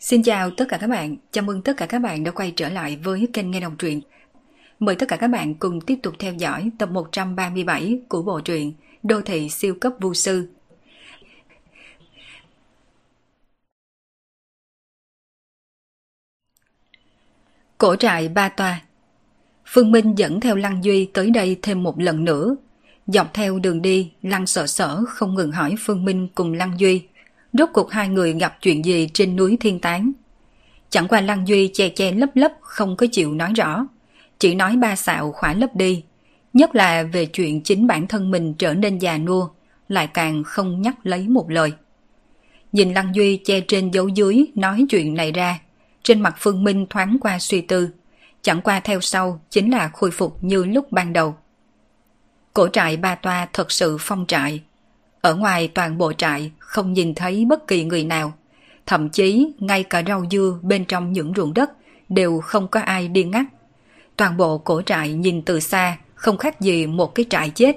[0.00, 2.68] Xin chào tất cả các bạn, chào mừng tất cả các bạn đã quay trở
[2.68, 4.00] lại với kênh Nghe Đồng Truyện.
[4.78, 8.72] Mời tất cả các bạn cùng tiếp tục theo dõi tập 137 của bộ truyện
[9.02, 10.48] Đô thị siêu cấp vu sư.
[17.78, 18.82] Cổ trại Ba Toa
[19.66, 22.56] Phương Minh dẫn theo Lăng Duy tới đây thêm một lần nữa.
[23.06, 27.02] Dọc theo đường đi, Lăng sợ sở không ngừng hỏi Phương Minh cùng Lăng Duy
[27.52, 30.12] rốt cuộc hai người gặp chuyện gì trên núi Thiên Tán.
[30.90, 33.86] Chẳng qua Lăng Duy che che lấp lấp không có chịu nói rõ,
[34.38, 36.02] chỉ nói ba xạo khỏa lấp đi,
[36.52, 39.48] nhất là về chuyện chính bản thân mình trở nên già nua,
[39.88, 41.72] lại càng không nhắc lấy một lời.
[42.72, 45.58] Nhìn Lăng Duy che trên dấu dưới nói chuyện này ra,
[46.02, 47.88] trên mặt Phương Minh thoáng qua suy tư,
[48.42, 51.36] chẳng qua theo sau chính là khôi phục như lúc ban đầu.
[52.54, 54.62] Cổ trại ba toa thật sự phong trại,
[55.20, 58.32] ở ngoài toàn bộ trại không nhìn thấy bất kỳ người nào.
[58.86, 61.70] Thậm chí ngay cả rau dưa bên trong những ruộng đất
[62.08, 63.46] đều không có ai đi ngắt.
[64.16, 67.76] Toàn bộ cổ trại nhìn từ xa không khác gì một cái trại chết.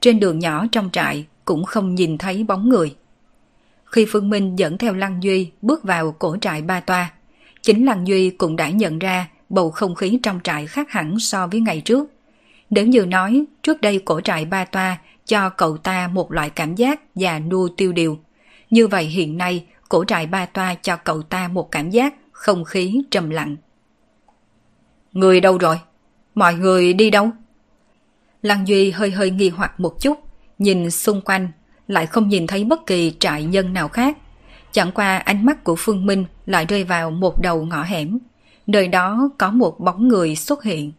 [0.00, 2.96] Trên đường nhỏ trong trại cũng không nhìn thấy bóng người.
[3.84, 7.12] Khi Phương Minh dẫn theo Lăng Duy bước vào cổ trại ba toa,
[7.62, 11.46] chính Lăng Duy cũng đã nhận ra bầu không khí trong trại khác hẳn so
[11.46, 12.08] với ngày trước.
[12.70, 16.74] Nếu như nói trước đây cổ trại ba toa cho cậu ta một loại cảm
[16.74, 18.18] giác già nua tiêu điều.
[18.70, 22.64] Như vậy hiện nay, cổ trại ba toa cho cậu ta một cảm giác không
[22.64, 23.56] khí trầm lặng.
[25.12, 25.80] Người đâu rồi?
[26.34, 27.30] Mọi người đi đâu?
[28.42, 30.18] Lăng Duy hơi hơi nghi hoặc một chút,
[30.58, 31.48] nhìn xung quanh,
[31.88, 34.16] lại không nhìn thấy bất kỳ trại nhân nào khác.
[34.72, 38.18] Chẳng qua ánh mắt của Phương Minh lại rơi vào một đầu ngõ hẻm.
[38.66, 40.92] Nơi đó có một bóng người xuất hiện.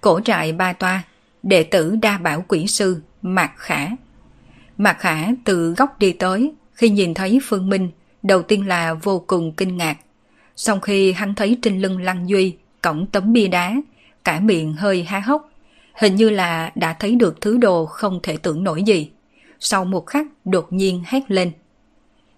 [0.00, 1.02] Cổ trại ba toa,
[1.42, 3.88] đệ tử đa bảo quỷ sư Mạc Khả.
[4.78, 7.90] Mạc Khả từ góc đi tới, khi nhìn thấy Phương Minh,
[8.22, 9.96] đầu tiên là vô cùng kinh ngạc.
[10.56, 13.76] Sau khi hắn thấy trên lưng Lăng Duy, cổng tấm bia đá,
[14.24, 15.50] cả miệng hơi há hốc,
[15.94, 19.10] hình như là đã thấy được thứ đồ không thể tưởng nổi gì.
[19.60, 21.52] Sau một khắc đột nhiên hét lên.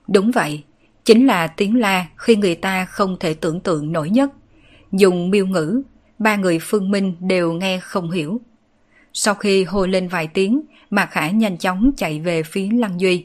[0.08, 0.62] Đúng vậy,
[1.04, 4.30] chính là tiếng la khi người ta không thể tưởng tượng nổi nhất.
[4.92, 5.82] Dùng miêu ngữ,
[6.18, 8.40] ba người phương minh đều nghe không hiểu.
[9.12, 10.60] Sau khi hô lên vài tiếng,
[10.94, 13.24] Mạc Khả nhanh chóng chạy về phía Lăng Duy.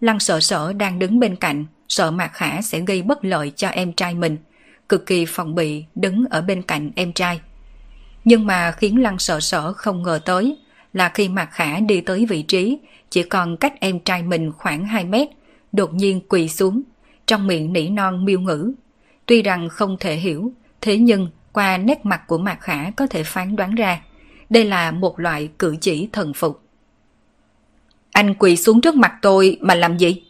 [0.00, 3.68] Lăng sợ sợ đang đứng bên cạnh, sợ Mạc Khả sẽ gây bất lợi cho
[3.68, 4.36] em trai mình,
[4.88, 7.40] cực kỳ phòng bị đứng ở bên cạnh em trai.
[8.24, 10.58] Nhưng mà khiến Lăng sợ sợ không ngờ tới
[10.92, 12.78] là khi Mạc Khả đi tới vị trí
[13.10, 15.28] chỉ còn cách em trai mình khoảng 2 mét,
[15.72, 16.82] đột nhiên quỳ xuống,
[17.26, 18.72] trong miệng nỉ non miêu ngữ.
[19.26, 23.22] Tuy rằng không thể hiểu, thế nhưng qua nét mặt của Mạc Khả có thể
[23.22, 24.00] phán đoán ra,
[24.50, 26.65] đây là một loại cử chỉ thần phục.
[28.16, 30.22] Anh quỳ xuống trước mặt tôi mà làm gì?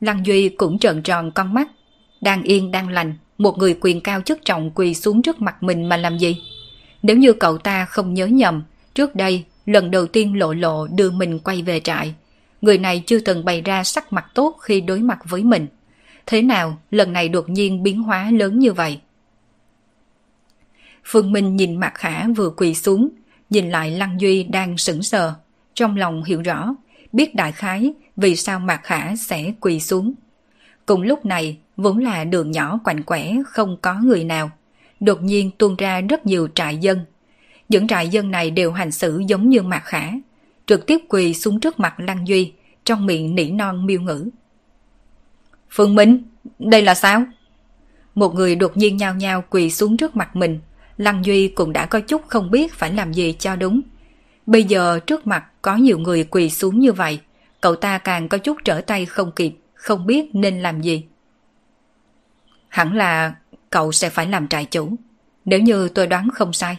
[0.00, 1.68] Lăng Duy cũng trợn tròn con mắt.
[2.20, 5.88] Đang yên đang lành, một người quyền cao chức trọng quỳ xuống trước mặt mình
[5.88, 6.42] mà làm gì?
[7.02, 8.62] Nếu như cậu ta không nhớ nhầm,
[8.94, 12.14] trước đây lần đầu tiên lộ lộ đưa mình quay về trại.
[12.60, 15.66] Người này chưa từng bày ra sắc mặt tốt khi đối mặt với mình.
[16.26, 19.00] Thế nào lần này đột nhiên biến hóa lớn như vậy?
[21.04, 23.08] Phương Minh nhìn mặt khả vừa quỳ xuống,
[23.50, 25.34] nhìn lại Lăng Duy đang sững sờ.
[25.74, 26.74] Trong lòng hiểu rõ,
[27.14, 30.14] biết đại khái vì sao Mạc Khả sẽ quỳ xuống.
[30.86, 34.50] Cùng lúc này, vốn là đường nhỏ quạnh quẻ không có người nào.
[35.00, 37.04] Đột nhiên tuôn ra rất nhiều trại dân.
[37.68, 40.12] Những trại dân này đều hành xử giống như Mạc Khả,
[40.66, 42.52] trực tiếp quỳ xuống trước mặt Lăng Duy,
[42.84, 44.28] trong miệng nỉ non miêu ngữ.
[45.70, 46.22] Phương Minh,
[46.58, 47.24] đây là sao?
[48.14, 50.60] Một người đột nhiên nhao nhao quỳ xuống trước mặt mình,
[50.96, 53.80] Lăng Duy cũng đã có chút không biết phải làm gì cho đúng.
[54.46, 57.20] Bây giờ trước mặt có nhiều người quỳ xuống như vậy,
[57.60, 61.04] cậu ta càng có chút trở tay không kịp, không biết nên làm gì.
[62.68, 63.34] Hẳn là
[63.70, 64.92] cậu sẽ phải làm trại chủ,
[65.44, 66.76] nếu như tôi đoán không sai.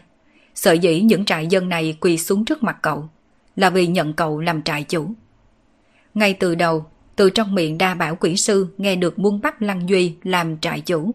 [0.56, 3.10] Sợ dĩ những trại dân này quỳ xuống trước mặt cậu
[3.56, 5.12] là vì nhận cậu làm trại chủ.
[6.14, 9.90] Ngay từ đầu, từ trong miệng đa bảo quỷ sư nghe được muốn bắt Lăng
[9.90, 11.12] Duy làm trại chủ.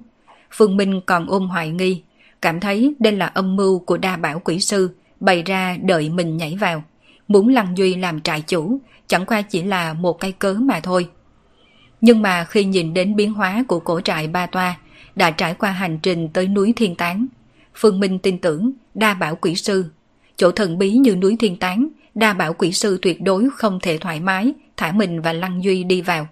[0.50, 2.02] Phương Minh còn ôm hoài nghi,
[2.42, 6.36] cảm thấy đây là âm mưu của đa bảo quỷ sư bày ra đợi mình
[6.36, 6.82] nhảy vào.
[7.28, 11.08] Muốn Lăng Duy làm trại chủ, chẳng qua chỉ là một cây cớ mà thôi.
[12.00, 14.78] Nhưng mà khi nhìn đến biến hóa của cổ trại Ba Toa,
[15.16, 17.26] đã trải qua hành trình tới núi Thiên Tán,
[17.74, 19.84] Phương Minh tin tưởng đa bảo quỷ sư.
[20.36, 23.98] Chỗ thần bí như núi Thiên Tán, đa bảo quỷ sư tuyệt đối không thể
[23.98, 26.28] thoải mái thả mình và Lăng Duy đi vào.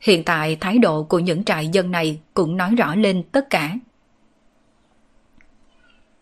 [0.00, 3.72] Hiện tại thái độ của những trại dân này cũng nói rõ lên tất cả.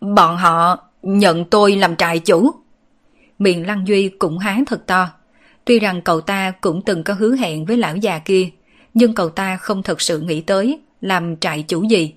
[0.01, 2.51] Bọn họ nhận tôi làm trại chủ.
[3.39, 5.09] Miệng Lăng Duy cũng há thật to.
[5.65, 8.49] Tuy rằng cậu ta cũng từng có hứa hẹn với lão già kia,
[8.93, 12.13] nhưng cậu ta không thật sự nghĩ tới làm trại chủ gì.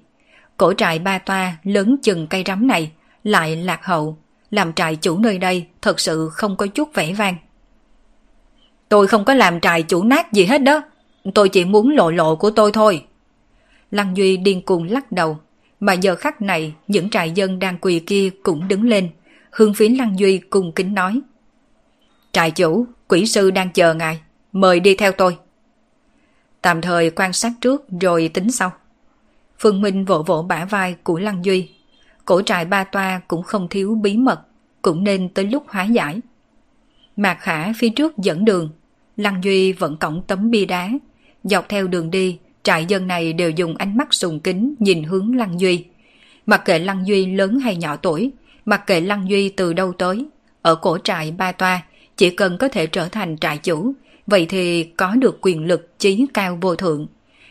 [0.56, 2.90] Cổ trại ba toa lớn chừng cây rắm này
[3.24, 4.18] lại lạc hậu,
[4.50, 7.36] làm trại chủ nơi đây thật sự không có chút vẻ vang.
[8.88, 10.82] Tôi không có làm trại chủ nát gì hết đó,
[11.34, 13.04] tôi chỉ muốn lộ lộ của tôi thôi.
[13.90, 15.38] Lăng Duy điên cuồng lắc đầu,
[15.80, 19.08] mà giờ khắc này những trại dân đang quỳ kia cũng đứng lên,
[19.50, 21.20] hướng phía Lăng Duy cùng kính nói.
[22.32, 24.20] Trại chủ, quỷ sư đang chờ ngài,
[24.52, 25.36] mời đi theo tôi.
[26.62, 28.72] Tạm thời quan sát trước rồi tính sau.
[29.58, 31.70] Phương Minh vỗ vỗ bả vai của Lăng Duy.
[32.24, 34.40] Cổ trại ba toa cũng không thiếu bí mật,
[34.82, 36.20] cũng nên tới lúc hóa giải.
[37.16, 38.70] Mạc Khả phía trước dẫn đường,
[39.16, 40.90] Lăng Duy vẫn cổng tấm bia đá.
[41.44, 45.36] Dọc theo đường đi, trại dân này đều dùng ánh mắt sùng kính nhìn hướng
[45.36, 45.84] Lăng Duy.
[46.46, 48.30] Mặc kệ Lăng Duy lớn hay nhỏ tuổi,
[48.64, 50.26] mặc kệ Lăng Duy từ đâu tới,
[50.62, 51.82] ở cổ trại ba toa,
[52.16, 53.92] chỉ cần có thể trở thành trại chủ,
[54.26, 57.06] vậy thì có được quyền lực chí cao vô thượng.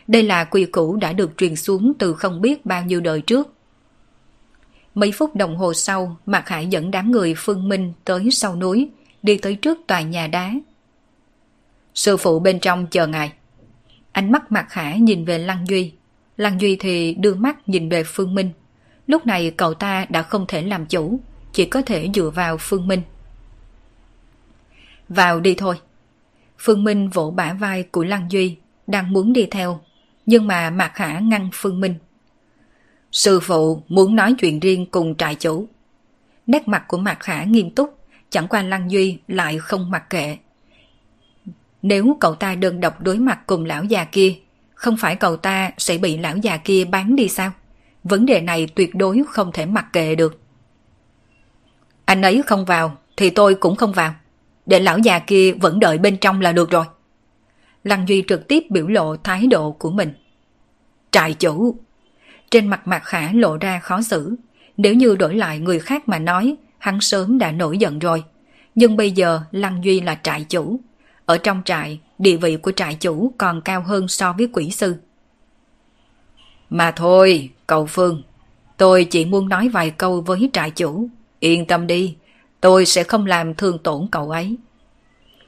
[0.06, 3.54] Đây là quy củ đã được truyền xuống từ không biết bao nhiêu đời trước.
[4.94, 8.90] Mấy phút đồng hồ sau, Mạc Hải dẫn đám người Phương Minh tới sau núi,
[9.22, 10.52] đi tới trước tòa nhà đá.
[11.94, 13.32] Sư phụ bên trong chờ ngài.
[14.12, 15.92] Ánh mắt Mạc Khả nhìn về Lăng Duy.
[16.36, 18.50] Lăng Duy thì đưa mắt nhìn về Phương Minh.
[19.06, 21.20] Lúc này cậu ta đã không thể làm chủ,
[21.52, 23.02] chỉ có thể dựa vào Phương Minh.
[25.08, 25.76] Vào đi thôi.
[26.58, 29.80] Phương Minh vỗ bả vai của Lăng Duy, đang muốn đi theo,
[30.26, 31.94] nhưng mà Mạc Khả ngăn Phương Minh.
[33.12, 35.68] Sư phụ muốn nói chuyện riêng cùng trại chủ.
[36.46, 37.98] Nét mặt của Mạc Khả nghiêm túc,
[38.30, 40.36] chẳng qua Lăng Duy lại không mặc kệ.
[41.82, 44.34] Nếu cậu ta đơn độc đối mặt cùng lão già kia,
[44.74, 47.52] không phải cậu ta sẽ bị lão già kia bán đi sao?
[48.04, 50.40] Vấn đề này tuyệt đối không thể mặc kệ được.
[52.04, 54.14] Anh ấy không vào, thì tôi cũng không vào.
[54.66, 56.84] Để lão già kia vẫn đợi bên trong là được rồi.
[57.84, 60.12] Lăng Duy trực tiếp biểu lộ thái độ của mình.
[61.10, 61.76] Trại chủ!
[62.50, 64.36] Trên mặt mặt khả lộ ra khó xử.
[64.76, 68.24] Nếu như đổi lại người khác mà nói, hắn sớm đã nổi giận rồi.
[68.74, 70.80] Nhưng bây giờ Lăng Duy là trại chủ.
[71.30, 74.96] Ở trong trại, địa vị của trại chủ còn cao hơn so với quỷ sư.
[76.70, 78.22] Mà thôi, cậu Phương,
[78.76, 81.08] tôi chỉ muốn nói vài câu với trại chủ.
[81.40, 82.16] Yên tâm đi,
[82.60, 84.56] tôi sẽ không làm thương tổn cậu ấy.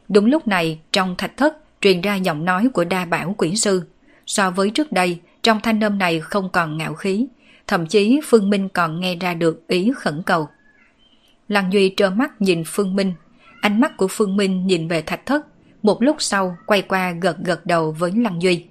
[0.08, 3.82] Đúng lúc này, trong thạch thất truyền ra giọng nói của đa bảo quỷ sư.
[4.26, 7.26] So với trước đây, trong thanh âm này không còn ngạo khí,
[7.67, 10.49] thậm chí Phương Minh còn nghe ra được ý khẩn cầu.
[11.49, 13.12] Lăng Duy trơ mắt nhìn Phương Minh,
[13.61, 15.46] ánh mắt của Phương Minh nhìn về thạch thất,
[15.82, 18.64] một lúc sau quay qua gật gật đầu với Lăng Duy.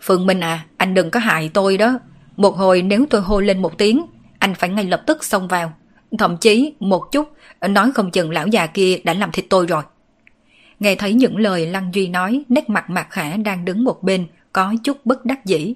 [0.00, 1.98] Phương Minh à, anh đừng có hại tôi đó.
[2.36, 4.06] Một hồi nếu tôi hô lên một tiếng,
[4.38, 5.72] anh phải ngay lập tức xông vào.
[6.18, 7.28] Thậm chí một chút,
[7.68, 9.82] nói không chừng lão già kia đã làm thịt tôi rồi.
[10.80, 14.26] Nghe thấy những lời Lăng Duy nói, nét mặt Mạc Khả đang đứng một bên,
[14.52, 15.74] có chút bất đắc dĩ.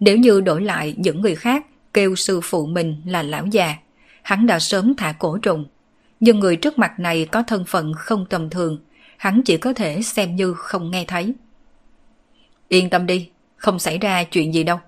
[0.00, 3.76] Nếu như đổi lại những người khác kêu sư phụ mình là lão già,
[4.22, 5.64] hắn đã sớm thả cổ trùng.
[6.20, 8.78] Nhưng người trước mặt này có thân phận không tầm thường,
[9.24, 11.34] hắn chỉ có thể xem như không nghe thấy.
[12.68, 14.78] Yên tâm đi, không xảy ra chuyện gì đâu.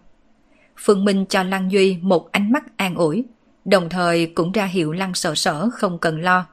[0.77, 3.25] Phương Minh cho Lăng Duy một ánh mắt an ủi,
[3.65, 6.47] đồng thời cũng ra hiệu Lăng sợ sở không cần lo,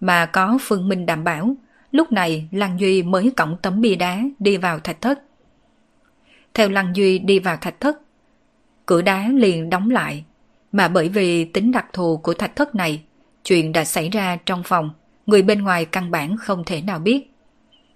[0.00, 1.54] mà có Phương Minh đảm bảo,
[1.92, 5.22] lúc này Lăng Duy mới cõng tấm bia đá đi vào thạch thất.
[6.54, 8.00] Theo Lăng Duy đi vào thạch thất,
[8.86, 10.24] cửa đá liền đóng lại,
[10.72, 13.02] mà bởi vì tính đặc thù của thạch thất này,
[13.44, 14.90] chuyện đã xảy ra trong phòng,
[15.26, 17.30] người bên ngoài căn bản không thể nào biết.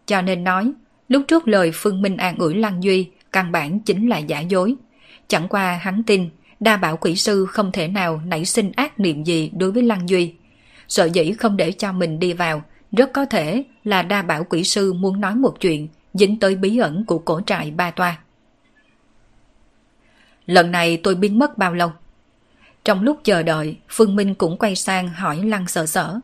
[0.06, 0.72] Cho nên nói,
[1.08, 4.74] lúc trước lời Phương Minh an ủi Lăng Duy căn bản chính là giả dối.
[5.28, 9.24] Chẳng qua hắn tin, đa bảo quỷ sư không thể nào nảy sinh ác niệm
[9.24, 10.34] gì đối với Lăng Duy.
[10.88, 14.64] Sợ dĩ không để cho mình đi vào, rất có thể là đa bảo quỷ
[14.64, 18.18] sư muốn nói một chuyện dính tới bí ẩn của cổ trại ba toa.
[20.46, 21.92] Lần này tôi biến mất bao lâu?
[22.84, 26.20] Trong lúc chờ đợi, Phương Minh cũng quay sang hỏi Lăng sợ sở.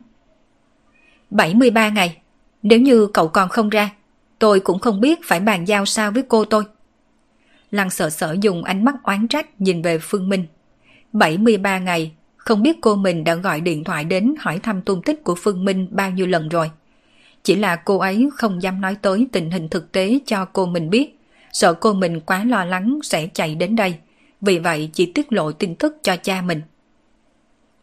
[1.29, 2.17] 73 ngày.
[2.63, 3.89] Nếu như cậu còn không ra,
[4.39, 6.63] tôi cũng không biết phải bàn giao sao với cô tôi.
[7.71, 10.45] Lăng sợ sở dùng ánh mắt oán trách nhìn về Phương Minh.
[11.13, 15.23] 73 ngày, không biết cô mình đã gọi điện thoại đến hỏi thăm tung tích
[15.23, 16.71] của Phương Minh bao nhiêu lần rồi.
[17.43, 20.89] Chỉ là cô ấy không dám nói tới tình hình thực tế cho cô mình
[20.89, 21.19] biết,
[21.51, 23.95] sợ cô mình quá lo lắng sẽ chạy đến đây,
[24.41, 26.61] vì vậy chỉ tiết lộ tin tức cho cha mình.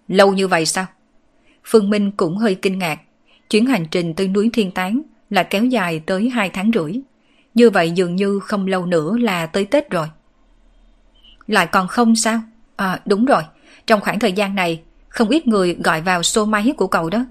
[0.09, 0.87] Lâu như vậy sao?
[1.65, 3.01] Phương Minh cũng hơi kinh ngạc,
[3.51, 7.01] chuyến hành trình tới núi Thiên Tán là kéo dài tới 2 tháng rưỡi.
[7.55, 10.07] Như vậy dường như không lâu nữa là tới Tết rồi.
[11.47, 12.41] Lại còn không sao?
[12.77, 13.43] À đúng rồi,
[13.87, 17.25] trong khoảng thời gian này không ít người gọi vào số máy của cậu đó.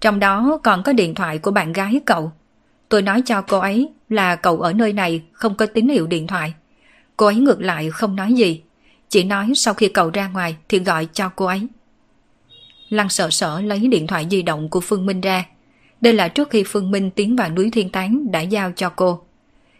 [0.00, 2.32] Trong đó còn có điện thoại của bạn gái cậu.
[2.88, 6.26] Tôi nói cho cô ấy là cậu ở nơi này không có tín hiệu điện
[6.26, 6.54] thoại.
[7.16, 8.62] Cô ấy ngược lại không nói gì,
[9.08, 11.66] chỉ nói sau khi cậu ra ngoài thì gọi cho cô ấy.
[12.88, 15.44] Lăng sợ sợ lấy điện thoại di động của Phương Minh ra.
[16.00, 19.20] Đây là trước khi Phương Minh tiến vào núi Thiên Tán đã giao cho cô.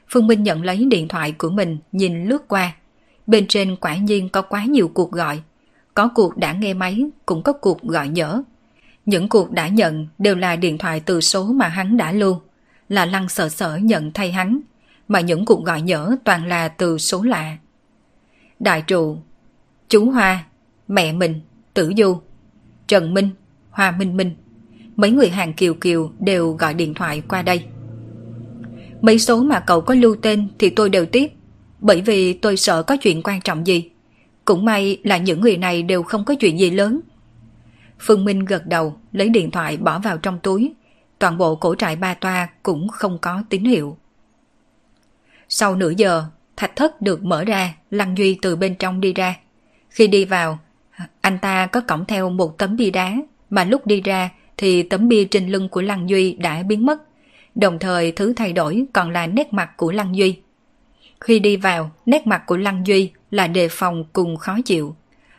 [0.09, 2.73] Phương Minh nhận lấy điện thoại của mình nhìn lướt qua.
[3.27, 5.41] Bên trên quả nhiên có quá nhiều cuộc gọi.
[5.95, 8.43] Có cuộc đã nghe máy, cũng có cuộc gọi nhỡ.
[9.07, 12.41] Những cuộc đã nhận đều là điện thoại từ số mà hắn đã lưu.
[12.89, 14.61] Là lăng sợ sợ nhận thay hắn.
[15.09, 17.57] Mà những cuộc gọi nhỡ toàn là từ số lạ.
[18.61, 19.19] Đại trụ,
[19.89, 20.45] chú Hoa,
[20.89, 21.41] mẹ mình,
[21.75, 22.21] Tử Du,
[22.87, 23.31] Trần Minh,
[23.71, 24.37] Hoa Minh Minh.
[24.97, 27.65] Mấy người hàng kiều kiều đều gọi điện thoại qua đây.
[29.01, 31.33] Mấy số mà cậu có lưu tên thì tôi đều tiếp,
[31.81, 33.91] bởi vì tôi sợ có chuyện quan trọng gì.
[34.45, 37.01] Cũng may là những người này đều không có chuyện gì lớn.
[37.99, 40.75] Phương Minh gật đầu, lấy điện thoại bỏ vào trong túi.
[41.19, 43.97] Toàn bộ cổ trại ba toa cũng không có tín hiệu.
[45.49, 46.25] Sau nửa giờ,
[46.57, 49.37] thạch thất được mở ra, Lăng Duy từ bên trong đi ra.
[49.91, 50.59] Khi đi vào,
[51.21, 53.17] anh ta có cõng theo một tấm bia đá,
[53.51, 57.03] mà lúc đi ra thì tấm bia trên lưng của Lăng Duy đã biến mất.
[57.55, 60.39] Đồng thời thứ thay đổi còn là nét mặt của Lăng Duy.
[61.21, 64.97] Khi đi vào, nét mặt của Lăng Duy là đề phòng cùng khó chịu.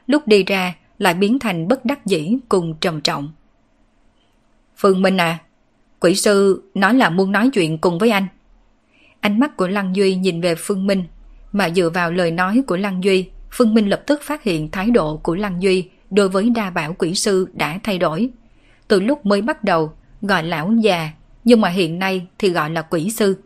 [0.08, 3.32] Lúc đi ra lại biến thành bất đắc dĩ cùng trầm trọng.
[4.78, 5.40] Phương Minh à,
[6.00, 8.28] quỷ sư nói là muốn nói chuyện cùng với anh.
[9.20, 11.04] Ánh mắt của Lăng Duy nhìn về Phương Minh,
[11.52, 14.92] mà dựa vào lời nói của Lăng Duy, Phương Minh lập tức phát hiện thái
[14.92, 18.30] độ của Lăng Duy đối với đa bảo quỷ sư đã thay đổi.
[18.88, 21.10] Từ lúc mới bắt đầu, gọi lão già,
[21.44, 23.38] nhưng mà hiện nay thì gọi là quỷ sư.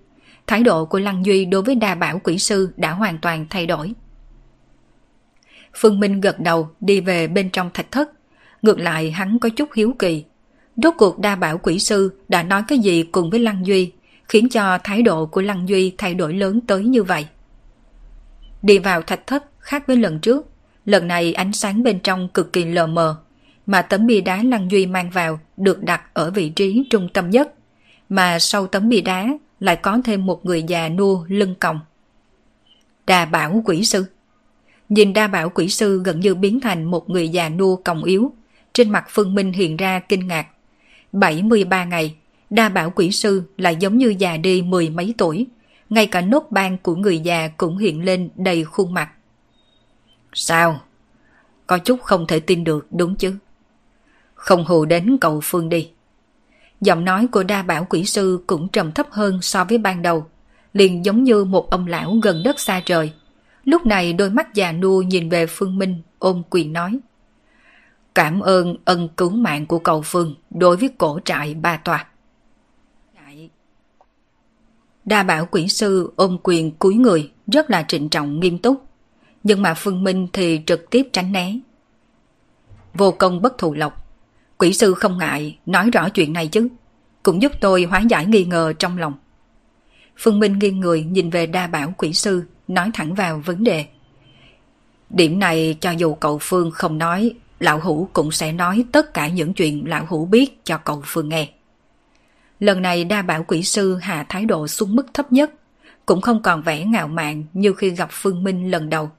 [0.48, 3.66] Thái độ của Lăng Duy đối với đa bảo quỷ sư đã hoàn toàn thay
[3.66, 3.94] đổi.
[5.74, 8.10] Phương Minh gật đầu đi về bên trong thạch thất.
[8.62, 10.24] Ngược lại hắn có chút hiếu kỳ.
[10.76, 13.92] Rốt cuộc đa bảo quỷ sư đã nói cái gì cùng với Lăng Duy,
[14.30, 17.28] khiến cho thái độ của Lăng Duy thay đổi lớn tới như vậy.
[18.62, 20.50] Đi vào thạch thất khác với lần trước,
[20.86, 23.18] lần này ánh sáng bên trong cực kỳ lờ mờ,
[23.66, 27.30] mà tấm bia đá Lăng Duy mang vào được đặt ở vị trí trung tâm
[27.30, 27.54] nhất,
[28.10, 29.28] mà sau tấm bia đá
[29.60, 31.80] lại có thêm một người già nua lưng còng.
[33.08, 34.06] Đà bảo quỷ sư
[34.90, 38.34] Nhìn đa bảo quỷ sư gần như biến thành một người già nua còng yếu,
[38.74, 40.48] trên mặt Phương Minh hiện ra kinh ngạc.
[41.12, 42.16] 73 ngày,
[42.50, 45.48] đa bảo quỷ sư lại giống như già đi mười mấy tuổi,
[45.90, 49.10] ngay cả nốt ban của người già cũng hiện lên đầy khuôn mặt.
[50.34, 50.82] Sao?
[51.68, 53.36] Có chút không thể tin được đúng chứ?
[54.34, 55.92] Không hù đến cậu Phương đi.
[56.82, 60.26] Giọng nói của đa bảo quỷ sư cũng trầm thấp hơn so với ban đầu,
[60.74, 63.14] liền giống như một ông lão gần đất xa trời.
[63.64, 67.00] Lúc này đôi mắt già nua nhìn về Phương Minh ôm quyền nói.
[68.16, 72.08] Cảm ơn ân cứu mạng của cậu Phương đối với cổ trại ba tòa.
[75.06, 78.91] Đa bảo quỷ sư ôm quyền cúi người rất là trịnh trọng nghiêm túc.
[79.44, 81.54] Nhưng mà Phương Minh thì trực tiếp tránh né.
[82.94, 84.08] Vô công bất thù lộc.
[84.58, 86.68] Quỷ sư không ngại nói rõ chuyện này chứ.
[87.24, 89.14] Cũng giúp tôi hóa giải nghi ngờ trong lòng.
[90.18, 93.86] Phương Minh nghiêng người nhìn về đa bảo quỷ sư nói thẳng vào vấn đề.
[95.10, 99.28] Điểm này cho dù cậu Phương không nói, Lão Hữu cũng sẽ nói tất cả
[99.28, 101.50] những chuyện Lão Hữu biết cho cậu Phương nghe.
[102.60, 105.52] Lần này đa bảo quỷ sư hạ thái độ xuống mức thấp nhất,
[106.06, 109.12] cũng không còn vẻ ngạo mạn như khi gặp Phương Minh lần đầu.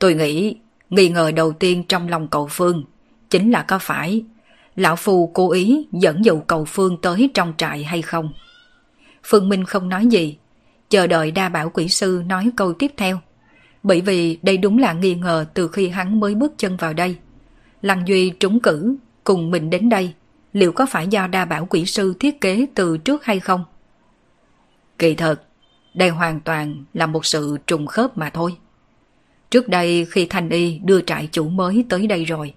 [0.00, 0.56] Tôi nghĩ,
[0.90, 2.84] nghi ngờ đầu tiên trong lòng cậu Phương
[3.30, 4.24] chính là có phải
[4.76, 8.32] Lão Phu cố ý dẫn dụ cậu Phương tới trong trại hay không.
[9.24, 10.36] Phương Minh không nói gì,
[10.88, 13.20] chờ đợi đa bảo quỷ sư nói câu tiếp theo.
[13.82, 17.16] Bởi vì đây đúng là nghi ngờ từ khi hắn mới bước chân vào đây.
[17.82, 20.14] Lăng Duy trúng cử, cùng mình đến đây,
[20.52, 23.64] liệu có phải do đa bảo quỷ sư thiết kế từ trước hay không?
[24.98, 25.42] Kỳ thật,
[25.94, 28.56] đây hoàn toàn là một sự trùng khớp mà thôi.
[29.50, 32.54] Trước đây khi Thanh Y đưa trại chủ mới tới đây rồi,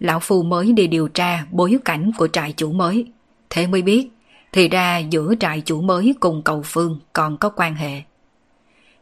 [0.00, 3.06] Lão Phu mới đi điều tra bối cảnh của trại chủ mới.
[3.50, 4.08] Thế mới biết,
[4.52, 8.02] thì ra giữa trại chủ mới cùng cầu phương còn có quan hệ.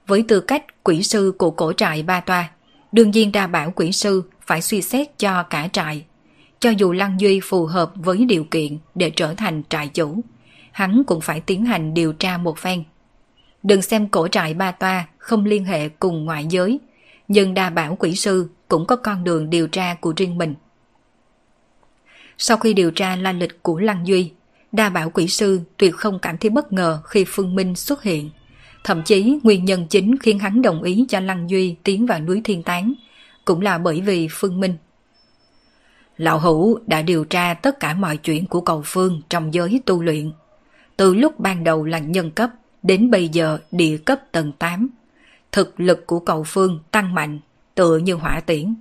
[0.07, 2.51] Với tư cách quỷ sư của cổ trại Ba Toa,
[2.93, 6.05] đương nhiên đa bảo quỷ sư phải suy xét cho cả trại.
[6.61, 10.21] Cho dù Lăng Duy phù hợp với điều kiện để trở thành trại chủ,
[10.73, 12.85] hắn cũng phải tiến hành điều tra một phen.
[13.63, 16.79] Đừng xem cổ trại Ba Toa không liên hệ cùng ngoại giới,
[17.29, 20.55] nhưng đa bảo quỷ sư cũng có con đường điều tra của riêng mình.
[22.39, 24.33] Sau khi điều tra la lịch của Lăng Duy,
[24.73, 28.31] đa bảo quỷ sư tuyệt không cảm thấy bất ngờ khi Phương Minh xuất hiện.
[28.85, 32.41] Thậm chí nguyên nhân chính khiến hắn đồng ý cho Lăng Duy tiến vào núi
[32.45, 32.95] Thiên Tán
[33.45, 34.75] cũng là bởi vì Phương Minh.
[36.17, 40.03] Lão Hữu đã điều tra tất cả mọi chuyện của cầu Phương trong giới tu
[40.03, 40.33] luyện.
[40.97, 42.51] Từ lúc ban đầu là nhân cấp
[42.83, 44.89] đến bây giờ địa cấp tầng 8
[45.57, 47.41] thực lực của cầu phương tăng mạnh,
[47.75, 48.75] tựa như hỏa tiễn.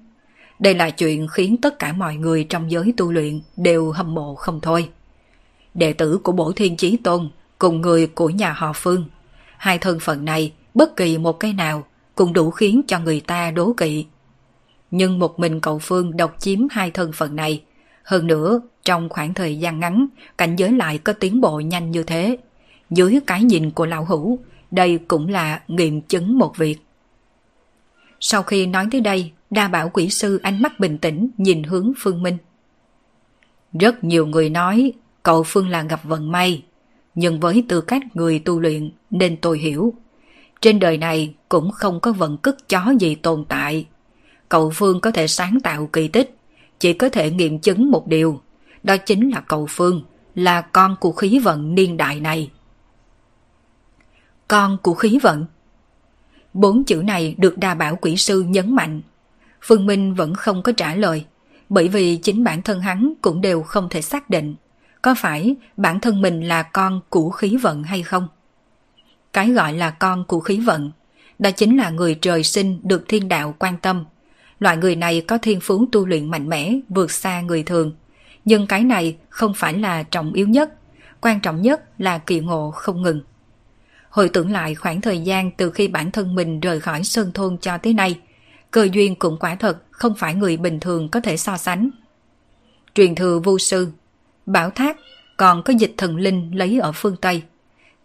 [0.60, 4.36] Đây là chuyện khiến tất cả mọi người trong giới tu luyện đều hâm mộ
[4.36, 4.90] không thôi.
[5.74, 7.30] Đệ tử của Bổ Thiên Chí Tôn
[7.60, 9.06] cùng người của nhà họ Phương.
[9.58, 11.84] Hai thân phận này, bất kỳ một cái nào
[12.16, 14.06] cũng đủ khiến cho người ta đố kỵ.
[14.92, 17.64] Nhưng một mình cậu Phương độc chiếm hai thân phận này.
[18.04, 22.04] Hơn nữa, trong khoảng thời gian ngắn, cảnh giới lại có tiến bộ nhanh như
[22.04, 22.38] thế.
[22.90, 24.40] Dưới cái nhìn của lão hữu,
[24.76, 26.78] đây cũng là nghiệm chứng một việc.
[28.20, 31.92] Sau khi nói tới đây, đa bảo quỷ sư ánh mắt bình tĩnh nhìn hướng
[31.98, 32.38] Phương Minh.
[33.80, 36.64] Rất nhiều người nói cậu Phương là gặp vận may,
[37.16, 39.94] nhưng với tư cách người tu luyện nên tôi hiểu.
[40.62, 43.86] Trên đời này cũng không có vận cức chó gì tồn tại.
[44.50, 46.38] Cậu Phương có thể sáng tạo kỳ tích,
[46.80, 48.42] chỉ có thể nghiệm chứng một điều,
[48.84, 50.04] đó chính là cậu Phương,
[50.36, 52.50] là con của khí vận niên đại này.
[54.48, 55.46] Con của khí vận
[56.54, 59.02] Bốn chữ này được đa bảo quỷ sư nhấn mạnh.
[59.62, 61.26] Phương Minh vẫn không có trả lời,
[61.70, 64.56] bởi vì chính bản thân hắn cũng đều không thể xác định
[65.06, 68.28] có phải bản thân mình là con của khí vận hay không.
[69.34, 70.92] Cái gọi là con của khí vận,
[71.40, 74.06] đó chính là người trời sinh được thiên đạo quan tâm.
[74.60, 77.96] Loại người này có thiên phú tu luyện mạnh mẽ, vượt xa người thường.
[78.46, 80.74] Nhưng cái này không phải là trọng yếu nhất,
[81.22, 83.22] quan trọng nhất là kỳ ngộ không ngừng.
[84.16, 87.58] Hồi tưởng lại khoảng thời gian từ khi bản thân mình rời khỏi sơn thôn
[87.58, 88.20] cho tới nay,
[88.72, 91.90] cơ duyên cũng quả thật không phải người bình thường có thể so sánh.
[92.94, 93.88] Truyền thừa vô sư,
[94.46, 94.98] bảo thác,
[95.38, 97.44] còn có dịch thần linh lấy ở phương Tây.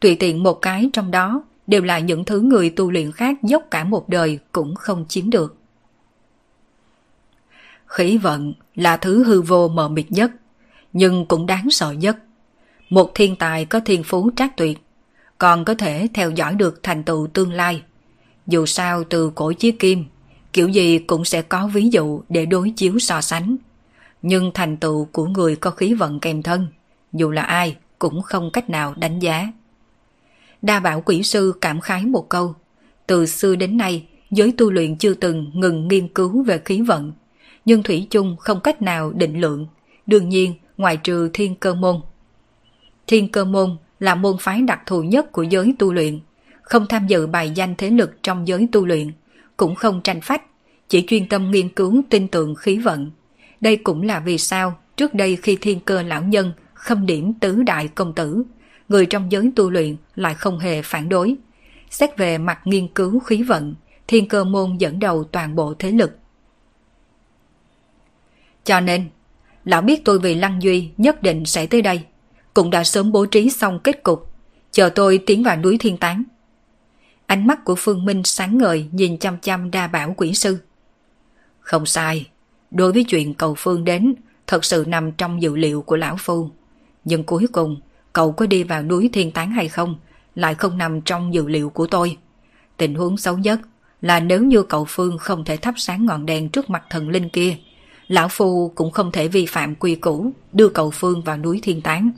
[0.00, 3.62] Tùy tiện một cái trong đó đều là những thứ người tu luyện khác dốc
[3.70, 5.56] cả một đời cũng không chiếm được.
[7.86, 10.30] khỉ vận là thứ hư vô mờ mịt nhất,
[10.92, 12.16] nhưng cũng đáng sợ nhất.
[12.88, 14.78] Một thiên tài có thiên phú trác tuyệt,
[15.40, 17.82] còn có thể theo dõi được thành tựu tương lai.
[18.46, 20.04] Dù sao từ cổ chí kim,
[20.52, 23.56] kiểu gì cũng sẽ có ví dụ để đối chiếu so sánh.
[24.22, 26.66] Nhưng thành tựu của người có khí vận kèm thân,
[27.12, 29.48] dù là ai cũng không cách nào đánh giá.
[30.62, 32.54] Đa bảo quỷ sư cảm khái một câu,
[33.06, 37.12] từ xưa đến nay giới tu luyện chưa từng ngừng nghiên cứu về khí vận,
[37.64, 39.66] nhưng Thủy chung không cách nào định lượng,
[40.06, 42.00] đương nhiên ngoại trừ thiên cơ môn.
[43.06, 46.20] Thiên cơ môn là môn phái đặc thù nhất của giới tu luyện,
[46.62, 49.12] không tham dự bài danh thế lực trong giới tu luyện,
[49.56, 50.42] cũng không tranh phách,
[50.88, 53.10] chỉ chuyên tâm nghiên cứu tin tưởng khí vận.
[53.60, 57.62] Đây cũng là vì sao trước đây khi thiên cơ lão nhân khâm điểm tứ
[57.62, 58.42] đại công tử,
[58.88, 61.36] người trong giới tu luyện lại không hề phản đối.
[61.90, 63.74] Xét về mặt nghiên cứu khí vận,
[64.08, 66.18] thiên cơ môn dẫn đầu toàn bộ thế lực.
[68.64, 69.08] Cho nên,
[69.64, 72.04] lão biết tôi vì Lăng Duy nhất định sẽ tới đây,
[72.54, 74.32] cũng đã sớm bố trí xong kết cục,
[74.72, 76.24] chờ tôi tiến vào núi thiên tán.
[77.26, 80.58] Ánh mắt của Phương Minh sáng ngời nhìn chăm chăm đa bảo quỷ sư.
[81.60, 82.26] Không sai,
[82.70, 84.14] đối với chuyện cầu Phương đến,
[84.46, 86.50] thật sự nằm trong dự liệu của lão phu.
[87.04, 87.80] Nhưng cuối cùng,
[88.12, 89.96] cậu có đi vào núi thiên tán hay không,
[90.34, 92.16] lại không nằm trong dự liệu của tôi.
[92.76, 93.60] Tình huống xấu nhất
[94.02, 97.28] là nếu như cậu Phương không thể thắp sáng ngọn đèn trước mặt thần linh
[97.28, 97.56] kia,
[98.08, 101.80] lão phu cũng không thể vi phạm quy củ đưa cậu Phương vào núi thiên
[101.80, 102.10] tán.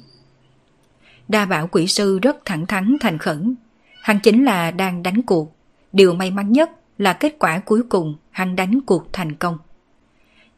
[1.32, 3.54] Đa bảo quỷ sư rất thẳng thắn thành khẩn.
[4.02, 5.56] Hắn chính là đang đánh cuộc.
[5.92, 9.58] Điều may mắn nhất là kết quả cuối cùng hắn đánh cuộc thành công.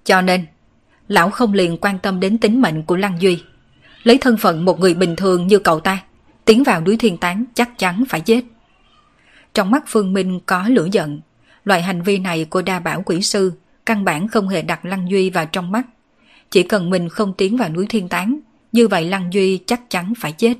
[0.04, 0.46] Cho nên,
[1.08, 3.42] lão không liền quan tâm đến tính mệnh của Lăng Duy.
[4.02, 6.02] Lấy thân phận một người bình thường như cậu ta,
[6.44, 8.42] tiến vào núi thiên tán chắc chắn phải chết.
[9.54, 11.20] Trong mắt Phương Minh có lửa giận.
[11.64, 13.52] Loại hành vi này của đa bảo quỷ sư
[13.86, 15.86] căn bản không hề đặt Lăng Duy vào trong mắt.
[16.50, 18.38] Chỉ cần mình không tiến vào núi thiên tán,
[18.74, 20.54] như vậy Lăng Duy chắc chắn phải chết.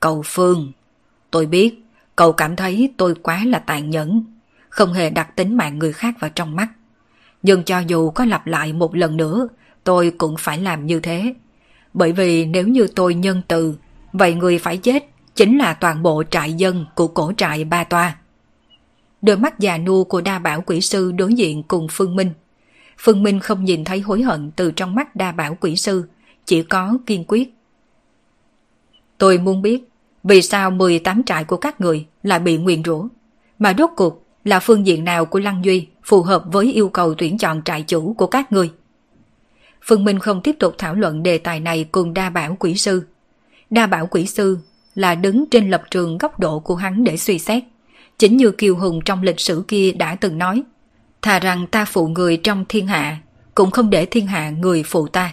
[0.00, 0.72] Cầu Phương,
[1.30, 1.82] tôi biết,
[2.16, 4.24] cậu cảm thấy tôi quá là tàn nhẫn,
[4.68, 6.68] không hề đặt tính mạng người khác vào trong mắt.
[7.42, 9.48] Nhưng cho dù có lặp lại một lần nữa,
[9.84, 11.34] tôi cũng phải làm như thế.
[11.94, 13.74] Bởi vì nếu như tôi nhân từ,
[14.12, 18.16] vậy người phải chết chính là toàn bộ trại dân của cổ trại Ba Toa.
[19.22, 22.30] Đôi mắt già nua của đa bảo quỷ sư đối diện cùng Phương Minh.
[22.98, 26.04] Phương Minh không nhìn thấy hối hận từ trong mắt đa bảo quỷ sư,
[26.48, 27.54] chỉ có kiên quyết.
[29.18, 29.88] Tôi muốn biết
[30.24, 33.08] vì sao 18 trại của các người lại bị nguyền rủa,
[33.58, 37.14] mà rốt cuộc là phương diện nào của Lăng Duy phù hợp với yêu cầu
[37.14, 38.70] tuyển chọn trại chủ của các người.
[39.82, 43.02] Phương Minh không tiếp tục thảo luận đề tài này cùng đa bảo quỷ sư.
[43.70, 44.58] Đa bảo quỷ sư
[44.94, 47.62] là đứng trên lập trường góc độ của hắn để suy xét.
[48.18, 50.62] Chính như Kiều Hùng trong lịch sử kia đã từng nói,
[51.22, 53.18] thà rằng ta phụ người trong thiên hạ,
[53.54, 55.32] cũng không để thiên hạ người phụ ta.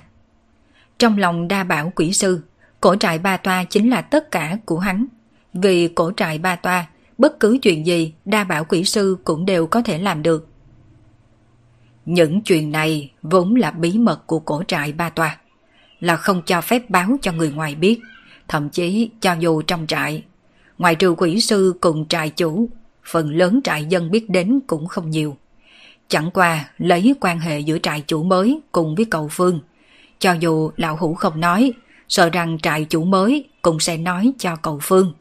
[0.99, 2.41] Trong lòng đa bảo quỷ sư,
[2.81, 5.05] cổ trại ba toa chính là tất cả của hắn.
[5.53, 6.85] Vì cổ trại ba toa
[7.17, 10.47] bất cứ chuyện gì đa bảo quỷ sư cũng đều có thể làm được.
[12.05, 15.37] Những chuyện này vốn là bí mật của cổ trại ba tòa,
[15.99, 17.99] là không cho phép báo cho người ngoài biết,
[18.47, 20.23] thậm chí cho dù trong trại.
[20.77, 22.69] Ngoài trừ quỷ sư cùng trại chủ,
[23.03, 25.37] phần lớn trại dân biết đến cũng không nhiều.
[26.07, 29.59] Chẳng qua lấy quan hệ giữa trại chủ mới cùng với cầu phương.
[30.19, 31.73] Cho dù lão hủ không nói,
[32.09, 35.13] sợ rằng trại chủ mới cũng sẽ nói cho cầu phương.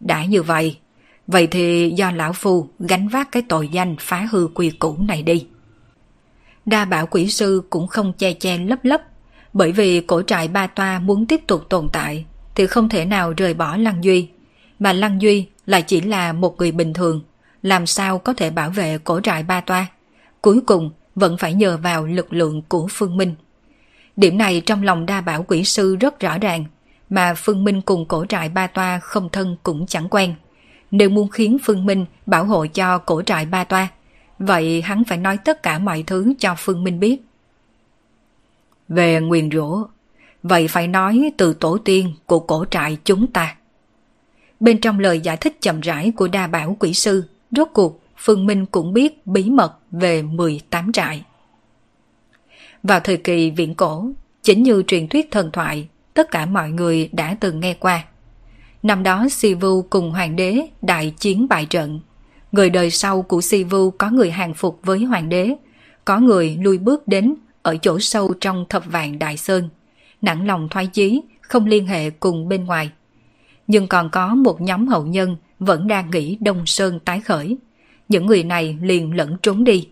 [0.00, 0.78] Đã như vậy,
[1.26, 5.22] vậy thì do lão phu gánh vác cái tội danh phá hư quy củ này
[5.22, 5.46] đi.
[6.66, 9.02] Đa bảo quỷ sư cũng không che che lấp lấp,
[9.52, 13.32] bởi vì cổ trại ba toa muốn tiếp tục tồn tại thì không thể nào
[13.36, 14.28] rời bỏ Lăng Duy.
[14.78, 17.22] Mà Lăng Duy lại chỉ là một người bình thường,
[17.62, 19.86] làm sao có thể bảo vệ cổ trại ba toa.
[20.40, 23.34] Cuối cùng vẫn phải nhờ vào lực lượng của Phương Minh.
[24.16, 26.64] Điểm này trong lòng đa bảo quỷ sư rất rõ ràng,
[27.10, 30.34] mà Phương Minh cùng cổ trại ba toa không thân cũng chẳng quen.
[30.90, 33.88] Nếu muốn khiến Phương Minh bảo hộ cho cổ trại ba toa,
[34.38, 37.22] vậy hắn phải nói tất cả mọi thứ cho Phương Minh biết.
[38.88, 39.84] Về nguyền rủa,
[40.42, 43.56] vậy phải nói từ tổ tiên của cổ trại chúng ta.
[44.60, 48.46] Bên trong lời giải thích chậm rãi của đa bảo quỷ sư, rốt cuộc Phương
[48.46, 51.24] Minh cũng biết bí mật về 18 trại.
[52.88, 54.08] Vào thời kỳ viễn cổ,
[54.42, 58.04] chính như truyền thuyết thần thoại, tất cả mọi người đã từng nghe qua.
[58.82, 62.00] Năm đó Sivu cùng hoàng đế đại chiến bại trận.
[62.52, 65.54] Người đời sau của Sivu có người hàng phục với hoàng đế,
[66.04, 69.68] có người lui bước đến ở chỗ sâu trong thập vạn đại sơn,
[70.22, 72.90] nặng lòng thoái chí, không liên hệ cùng bên ngoài.
[73.66, 77.56] Nhưng còn có một nhóm hậu nhân vẫn đang nghĩ Đông Sơn tái khởi.
[78.08, 79.88] Những người này liền lẫn trốn đi.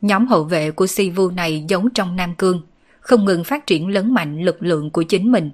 [0.00, 2.62] Nhóm hậu vệ của Sivu này giấu trong Nam Cương,
[3.00, 5.50] không ngừng phát triển lớn mạnh lực lượng của chính mình.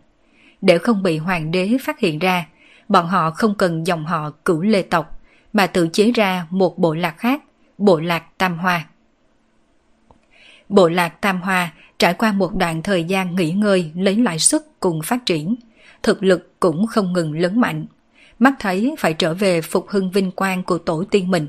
[0.61, 2.47] Để không bị hoàng đế phát hiện ra,
[2.89, 5.21] bọn họ không cần dòng họ cửu lê tộc,
[5.53, 7.43] mà tự chế ra một bộ lạc khác,
[7.79, 8.87] bộ lạc Tam Hoa.
[10.69, 14.81] Bộ lạc Tam Hoa trải qua một đoạn thời gian nghỉ ngơi lấy lại sức
[14.81, 15.55] cùng phát triển,
[16.03, 17.87] thực lực cũng không ngừng lớn mạnh.
[18.39, 21.49] Mắt thấy phải trở về phục hưng vinh quang của tổ tiên mình,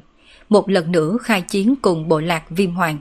[0.49, 2.97] một lần nữa khai chiến cùng bộ lạc Viêm Hoàng.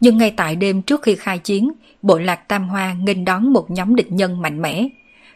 [0.00, 1.72] Nhưng ngay tại đêm trước khi khai chiến,
[2.02, 4.88] bộ lạc Tam Hoa nghênh đón một nhóm địch nhân mạnh mẽ.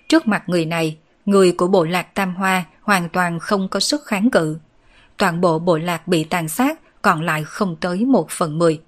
[0.08, 4.06] Trước mặt người này, người của bộ lạc Tam Hoa hoàn toàn không có sức
[4.06, 4.58] kháng cự.
[5.16, 8.80] Toàn bộ bộ lạc bị tàn sát, còn lại không tới một phần mười.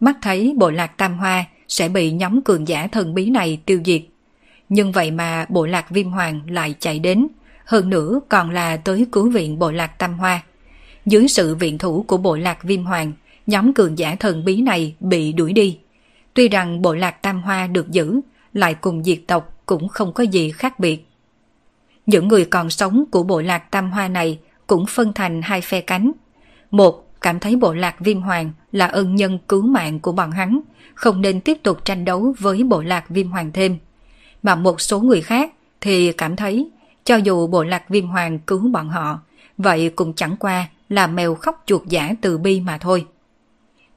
[0.00, 3.80] Mắt thấy bộ lạc Tam Hoa sẽ bị nhóm cường giả thần bí này tiêu
[3.84, 4.02] diệt.
[4.68, 7.26] Nhưng vậy mà bộ lạc Viêm Hoàng lại chạy đến,
[7.64, 10.42] hơn nữa còn là tới cứu viện bộ lạc Tam Hoa.
[11.06, 13.12] Dưới sự viện thủ của bộ lạc Viêm Hoàng,
[13.46, 15.78] nhóm cường giả thần bí này bị đuổi đi.
[16.34, 18.20] Tuy rằng bộ lạc Tam Hoa được giữ,
[18.52, 21.06] lại cùng diệt tộc cũng không có gì khác biệt.
[22.06, 25.80] Những người còn sống của bộ lạc Tam Hoa này cũng phân thành hai phe
[25.80, 26.12] cánh.
[26.70, 30.60] Một cảm thấy bộ lạc Viêm Hoàng là ân nhân cứu mạng của bọn hắn,
[30.94, 33.76] không nên tiếp tục tranh đấu với bộ lạc Viêm Hoàng thêm.
[34.42, 36.70] Mà một số người khác thì cảm thấy
[37.04, 39.20] cho dù bộ lạc Viêm Hoàng cứu bọn họ,
[39.58, 43.06] vậy cũng chẳng qua là mèo khóc chuột giả từ bi mà thôi.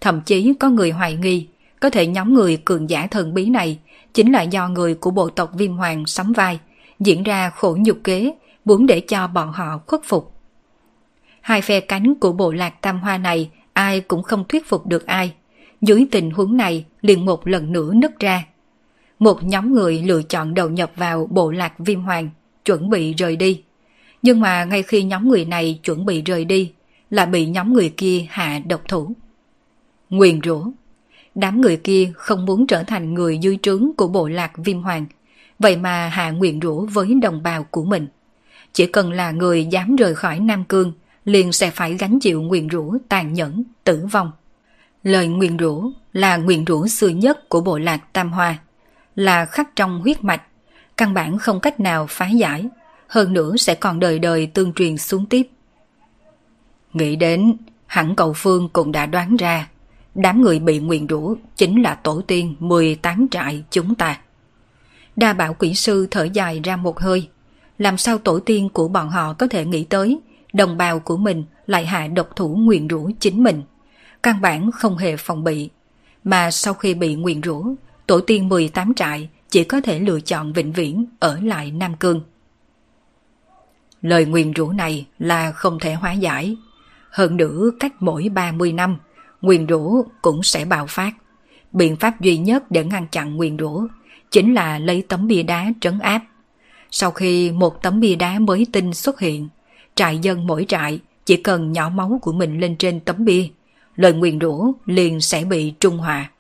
[0.01, 1.47] Thậm chí có người hoài nghi,
[1.79, 3.79] có thể nhóm người cường giả thần bí này
[4.13, 6.59] chính là do người của bộ tộc Viêm Hoàng sắm vai,
[6.99, 8.33] diễn ra khổ nhục kế,
[8.65, 10.33] muốn để cho bọn họ khuất phục.
[11.41, 15.05] Hai phe cánh của bộ lạc tam hoa này ai cũng không thuyết phục được
[15.05, 15.33] ai.
[15.81, 18.43] Dưới tình huống này liền một lần nữa nứt ra.
[19.19, 22.29] Một nhóm người lựa chọn đầu nhập vào bộ lạc viêm hoàng,
[22.65, 23.61] chuẩn bị rời đi.
[24.21, 26.71] Nhưng mà ngay khi nhóm người này chuẩn bị rời đi,
[27.09, 29.11] là bị nhóm người kia hạ độc thủ.
[30.09, 30.65] Nguyền rủa
[31.35, 35.05] Đám người kia không muốn trở thành người dư trướng của bộ lạc viêm hoàng,
[35.59, 38.07] vậy mà hạ nguyện rủa với đồng bào của mình.
[38.73, 40.93] Chỉ cần là người dám rời khỏi Nam Cương,
[41.25, 44.31] liền sẽ phải gánh chịu nguyện rủa tàn nhẫn, tử vong.
[45.03, 48.57] Lời nguyện rủa là nguyện rủa xưa nhất của bộ lạc Tam Hoa,
[49.15, 50.41] là khắc trong huyết mạch,
[50.97, 52.65] căn bản không cách nào phá giải,
[53.07, 55.47] hơn nữa sẽ còn đời đời tương truyền xuống tiếp.
[56.93, 59.69] Nghĩ đến, hẳn cầu Phương cũng đã đoán ra,
[60.15, 64.19] đám người bị nguyền rủa chính là tổ tiên 18 trại chúng ta.
[65.15, 67.29] Đa bảo quỷ sư thở dài ra một hơi,
[67.77, 70.19] làm sao tổ tiên của bọn họ có thể nghĩ tới
[70.53, 73.63] đồng bào của mình lại hạ độc thủ nguyền rủa chính mình.
[74.23, 75.69] Căn bản không hề phòng bị.
[76.23, 77.63] Mà sau khi bị nguyền rủa,
[78.07, 82.21] tổ tiên 18 trại chỉ có thể lựa chọn vĩnh viễn ở lại Nam Cương.
[84.01, 86.57] Lời nguyền rủa này là không thể hóa giải.
[87.17, 88.97] Hơn nữa cách mỗi 30 năm,
[89.41, 91.11] nguyền rủa cũng sẽ bạo phát.
[91.71, 93.87] Biện pháp duy nhất để ngăn chặn nguyền rủa
[94.31, 96.21] chính là lấy tấm bia đá trấn áp.
[96.91, 99.47] Sau khi một tấm bia đá mới tinh xuất hiện,
[99.95, 103.47] trại dân mỗi trại chỉ cần nhỏ máu của mình lên trên tấm bia,
[103.95, 106.31] lời nguyền rủa liền sẽ bị trung hòa.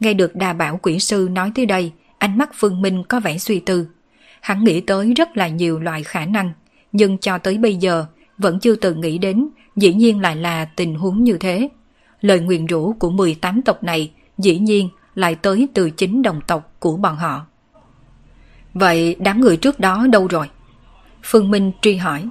[0.00, 3.38] Nghe được đa bảo quỷ sư nói tới đây, ánh mắt Phương Minh có vẻ
[3.38, 3.88] suy tư.
[4.40, 6.52] Hắn nghĩ tới rất là nhiều loại khả năng,
[6.92, 8.06] nhưng cho tới bây giờ
[8.38, 11.68] vẫn chưa từng nghĩ đến dĩ nhiên lại là tình huống như thế.
[12.20, 16.72] Lời nguyện rũ của 18 tộc này dĩ nhiên lại tới từ chính đồng tộc
[16.78, 17.46] của bọn họ.
[18.74, 20.46] Vậy đám người trước đó đâu rồi?
[21.22, 22.28] Phương Minh truy hỏi.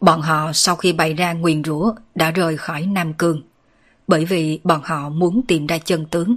[0.00, 3.42] Bọn họ sau khi bày ra nguyền rủa đã rời khỏi Nam Cương.
[4.06, 6.36] Bởi vì bọn họ muốn tìm ra chân tướng,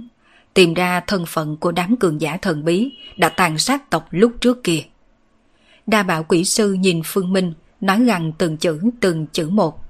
[0.54, 4.32] tìm ra thân phận của đám cường giả thần bí đã tàn sát tộc lúc
[4.40, 4.82] trước kia.
[5.86, 9.89] Đa bảo quỷ sư nhìn Phương Minh nói gần từng chữ từng chữ một.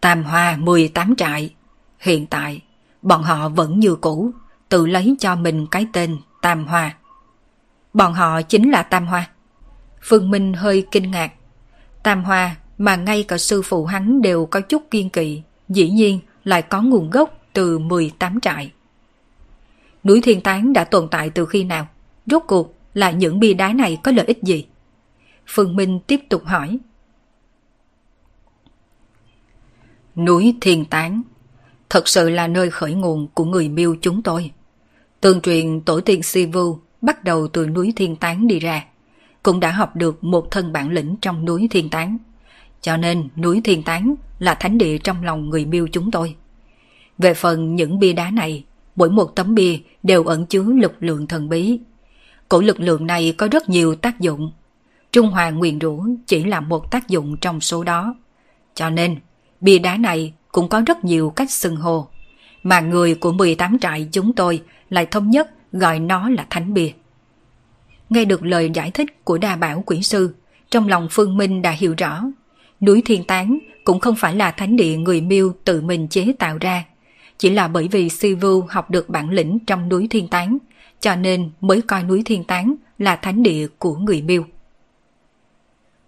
[0.00, 1.54] Tam Hoa 18 trại.
[1.98, 2.62] Hiện tại,
[3.02, 4.30] bọn họ vẫn như cũ,
[4.68, 6.96] tự lấy cho mình cái tên Tam Hoa.
[7.94, 9.30] Bọn họ chính là Tam Hoa.
[10.02, 11.32] Phương Minh hơi kinh ngạc.
[12.02, 16.20] Tam Hoa mà ngay cả sư phụ hắn đều có chút kiên kỵ, dĩ nhiên
[16.44, 18.72] lại có nguồn gốc từ 18 trại.
[20.04, 21.88] Núi Thiên Tán đã tồn tại từ khi nào?
[22.26, 24.66] Rốt cuộc là những bi đá này có lợi ích gì?
[25.46, 26.78] Phương Minh tiếp tục hỏi.
[30.18, 31.22] Núi Thiên Tán
[31.90, 34.50] thật sự là nơi khởi nguồn của người miêu chúng tôi.
[35.20, 38.84] Tương truyền tổ tiên Sivu bắt đầu từ núi Thiên Tán đi ra,
[39.42, 42.18] cũng đã học được một thân bản lĩnh trong núi Thiên Tán.
[42.80, 46.34] Cho nên núi Thiên Tán là thánh địa trong lòng người miêu chúng tôi.
[47.18, 48.64] Về phần những bia đá này,
[48.96, 51.78] mỗi một tấm bia đều ẩn chứa lực lượng thần bí.
[52.48, 54.52] Cổ lực lượng này có rất nhiều tác dụng.
[55.12, 58.14] Trung Hoa nguyền rủa chỉ là một tác dụng trong số đó.
[58.74, 59.16] Cho nên,
[59.60, 62.08] bia đá này cũng có rất nhiều cách xưng hô.
[62.62, 66.92] Mà người của 18 trại chúng tôi lại thống nhất gọi nó là thánh bia.
[68.10, 70.34] Nghe được lời giải thích của đa bảo quỷ sư,
[70.70, 72.22] trong lòng Phương Minh đã hiểu rõ.
[72.80, 76.58] Núi Thiên Tán cũng không phải là thánh địa người miêu tự mình chế tạo
[76.60, 76.84] ra.
[77.38, 80.58] Chỉ là bởi vì si vu học được bản lĩnh trong núi Thiên Tán,
[81.00, 84.44] cho nên mới coi núi Thiên Tán là thánh địa của người miêu.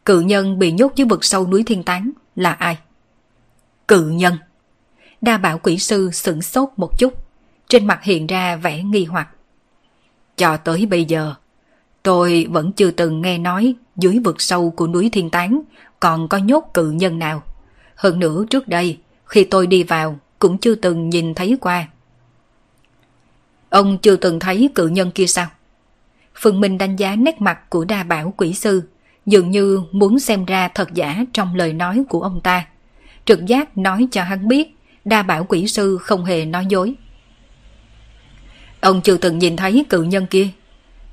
[0.04, 2.78] Cự nhân bị nhốt dưới vực sâu núi Thiên Tán là ai?
[3.90, 4.34] Cự nhân.
[5.20, 7.14] Đa bảo quỷ sư sửng sốt một chút,
[7.68, 9.28] trên mặt hiện ra vẻ nghi hoặc.
[10.36, 11.34] Cho tới bây giờ,
[12.02, 15.62] tôi vẫn chưa từng nghe nói dưới vực sâu của núi Thiên Tán
[16.00, 17.42] còn có nhốt cự nhân nào.
[17.94, 21.88] Hơn nữa trước đây, khi tôi đi vào cũng chưa từng nhìn thấy qua.
[23.70, 25.46] Ông chưa từng thấy cự nhân kia sao?
[26.34, 28.82] Phương Minh đánh giá nét mặt của đa bảo quỷ sư,
[29.26, 32.66] dường như muốn xem ra thật giả trong lời nói của ông ta.
[33.30, 36.94] Trực giác nói cho hắn biết, đa bảo quỷ sư không hề nói dối.
[38.80, 40.48] Ông chưa từng nhìn thấy cự nhân kia.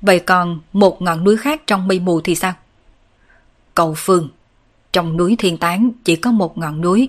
[0.02, 2.52] Vậy còn một ngọn núi khác trong mây mù thì sao?
[3.74, 4.28] Cầu Phương,
[4.92, 7.08] trong núi Thiên Tán chỉ có một ngọn núi,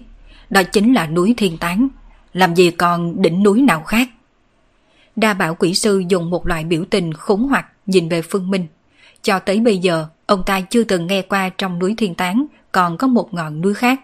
[0.49, 1.87] đó chính là núi Thiên Tán.
[2.33, 4.09] Làm gì còn đỉnh núi nào khác?
[5.15, 8.67] Đa bảo quỷ sư dùng một loại biểu tình khốn hoặc nhìn về Phương Minh.
[9.21, 12.97] Cho tới bây giờ, ông ta chưa từng nghe qua trong núi Thiên Tán còn
[12.97, 13.99] có một ngọn núi khác.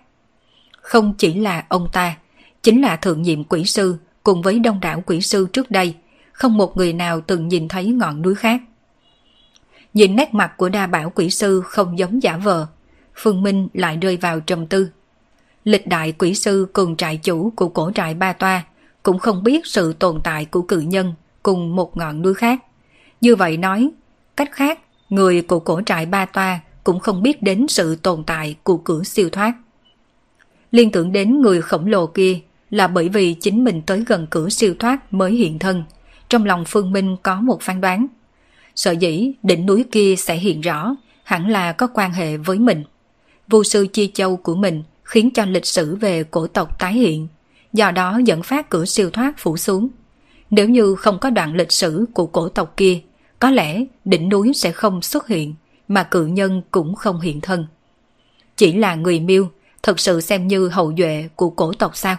[0.85, 2.17] Không chỉ là ông ta,
[2.63, 5.95] chính là thượng nhiệm quỷ sư cùng với đông đảo quỷ sư trước đây,
[6.31, 8.61] không một người nào từng nhìn thấy ngọn núi khác.
[9.93, 12.67] Nhìn nét mặt của đa bảo quỷ sư không giống giả vờ,
[13.15, 14.89] Phương Minh lại rơi vào trầm tư.
[15.63, 18.63] Lịch đại quỷ sư cùng trại chủ của cổ trại Ba Toa
[19.03, 22.59] cũng không biết sự tồn tại của cự nhân cùng một ngọn núi khác.
[23.21, 23.89] Như vậy nói,
[24.37, 28.55] cách khác, người của cổ trại Ba Toa cũng không biết đến sự tồn tại
[28.63, 29.53] của cửa siêu thoát.
[30.75, 34.49] Liên tưởng đến người khổng lồ kia là bởi vì chính mình tới gần cửa
[34.49, 35.83] siêu thoát mới hiện thân.
[36.29, 38.07] Trong lòng Phương Minh có một phán đoán.
[38.75, 42.83] Sợ dĩ đỉnh núi kia sẽ hiện rõ, hẳn là có quan hệ với mình.
[43.47, 47.27] Vu sư chi châu của mình khiến cho lịch sử về cổ tộc tái hiện,
[47.73, 49.87] do đó dẫn phát cửa siêu thoát phủ xuống.
[50.49, 52.99] Nếu như không có đoạn lịch sử của cổ tộc kia,
[53.39, 55.55] có lẽ đỉnh núi sẽ không xuất hiện,
[55.87, 57.65] mà cự nhân cũng không hiện thân.
[58.57, 59.49] Chỉ là người miêu
[59.85, 62.15] thật sự xem như hậu duệ của cổ tộc sao?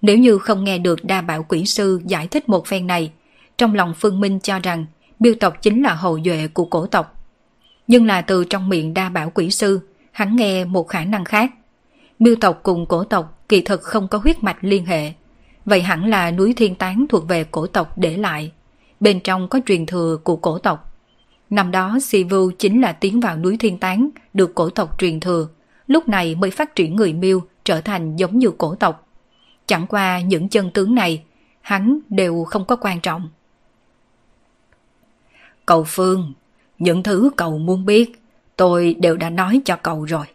[0.00, 3.12] Nếu như không nghe được đa bảo quỷ sư giải thích một phen này,
[3.58, 4.86] trong lòng Phương Minh cho rằng
[5.18, 7.24] biêu tộc chính là hậu duệ của cổ tộc.
[7.86, 9.80] Nhưng là từ trong miệng đa bảo quỷ sư,
[10.12, 11.52] hắn nghe một khả năng khác.
[12.18, 15.12] Miêu tộc cùng cổ tộc kỳ thực không có huyết mạch liên hệ.
[15.64, 18.52] Vậy hẳn là núi thiên tán thuộc về cổ tộc để lại.
[19.00, 20.94] Bên trong có truyền thừa của cổ tộc.
[21.50, 25.48] Năm đó Sivu chính là tiến vào núi thiên tán được cổ tộc truyền thừa.
[25.86, 29.08] Lúc này mới phát triển người miêu trở thành giống như cổ tộc.
[29.66, 31.22] Chẳng qua những chân tướng này,
[31.60, 33.28] hắn đều không có quan trọng.
[35.66, 36.32] Cầu Phương,
[36.78, 38.22] những thứ cậu muốn biết,
[38.56, 40.26] tôi đều đã nói cho cậu rồi.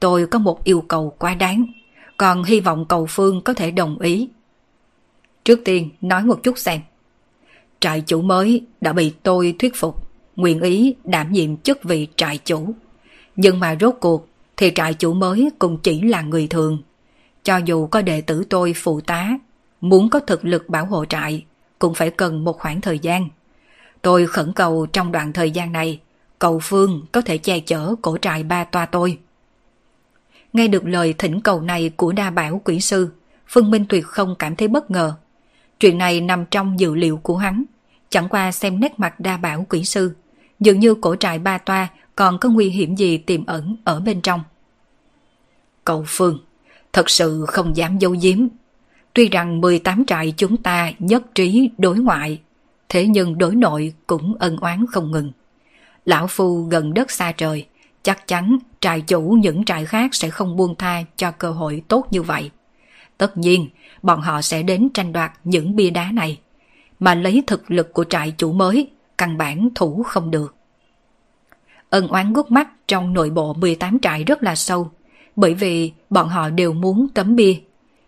[0.00, 1.66] tôi có một yêu cầu quá đáng,
[2.16, 4.28] còn hy vọng cầu phương có thể đồng ý.
[5.44, 6.80] Trước tiên nói một chút xem.
[7.80, 12.38] Trại chủ mới đã bị tôi thuyết phục, nguyện ý đảm nhiệm chức vị trại
[12.38, 12.74] chủ.
[13.36, 16.78] Nhưng mà rốt cuộc thì trại chủ mới cũng chỉ là người thường.
[17.42, 19.38] Cho dù có đệ tử tôi phụ tá,
[19.80, 21.44] muốn có thực lực bảo hộ trại
[21.78, 23.28] cũng phải cần một khoảng thời gian.
[24.02, 26.00] Tôi khẩn cầu trong đoạn thời gian này,
[26.38, 29.18] cầu phương có thể che chở cổ trại ba toa tôi.
[30.52, 33.08] Nghe được lời thỉnh cầu này của đa bảo quỷ sư,
[33.48, 35.14] Phương Minh tuyệt không cảm thấy bất ngờ.
[35.80, 37.64] Chuyện này nằm trong dự liệu của hắn,
[38.10, 40.12] chẳng qua xem nét mặt đa bảo quỷ sư,
[40.60, 44.20] dường như cổ trại ba toa còn có nguy hiểm gì tiềm ẩn ở bên
[44.20, 44.40] trong.
[45.84, 46.38] Cậu Phương,
[46.92, 48.48] thật sự không dám giấu giếm.
[49.14, 52.40] Tuy rằng 18 trại chúng ta nhất trí đối ngoại,
[52.88, 55.32] thế nhưng đối nội cũng ân oán không ngừng.
[56.04, 57.66] Lão Phu gần đất xa trời,
[58.02, 62.06] chắc chắn trại chủ những trại khác sẽ không buông tha cho cơ hội tốt
[62.10, 62.50] như vậy.
[63.18, 63.68] Tất nhiên,
[64.02, 66.38] bọn họ sẽ đến tranh đoạt những bia đá này,
[67.00, 70.54] mà lấy thực lực của trại chủ mới, căn bản thủ không được.
[71.92, 74.90] Ân oán gút mắt trong nội bộ 18 trại rất là sâu,
[75.36, 77.54] bởi vì bọn họ đều muốn tấm bia.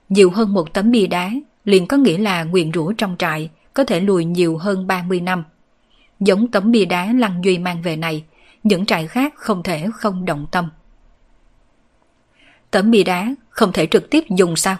[0.09, 1.31] Nhiều hơn một tấm bia đá
[1.65, 5.45] liền có nghĩa là nguyện rủa trong trại có thể lùi nhiều hơn 30 năm.
[6.21, 8.25] Giống tấm bia đá Lăng Duy mang về này,
[8.63, 10.71] những trại khác không thể không động tâm.
[12.71, 14.77] Tấm bia đá không thể trực tiếp dùng sao?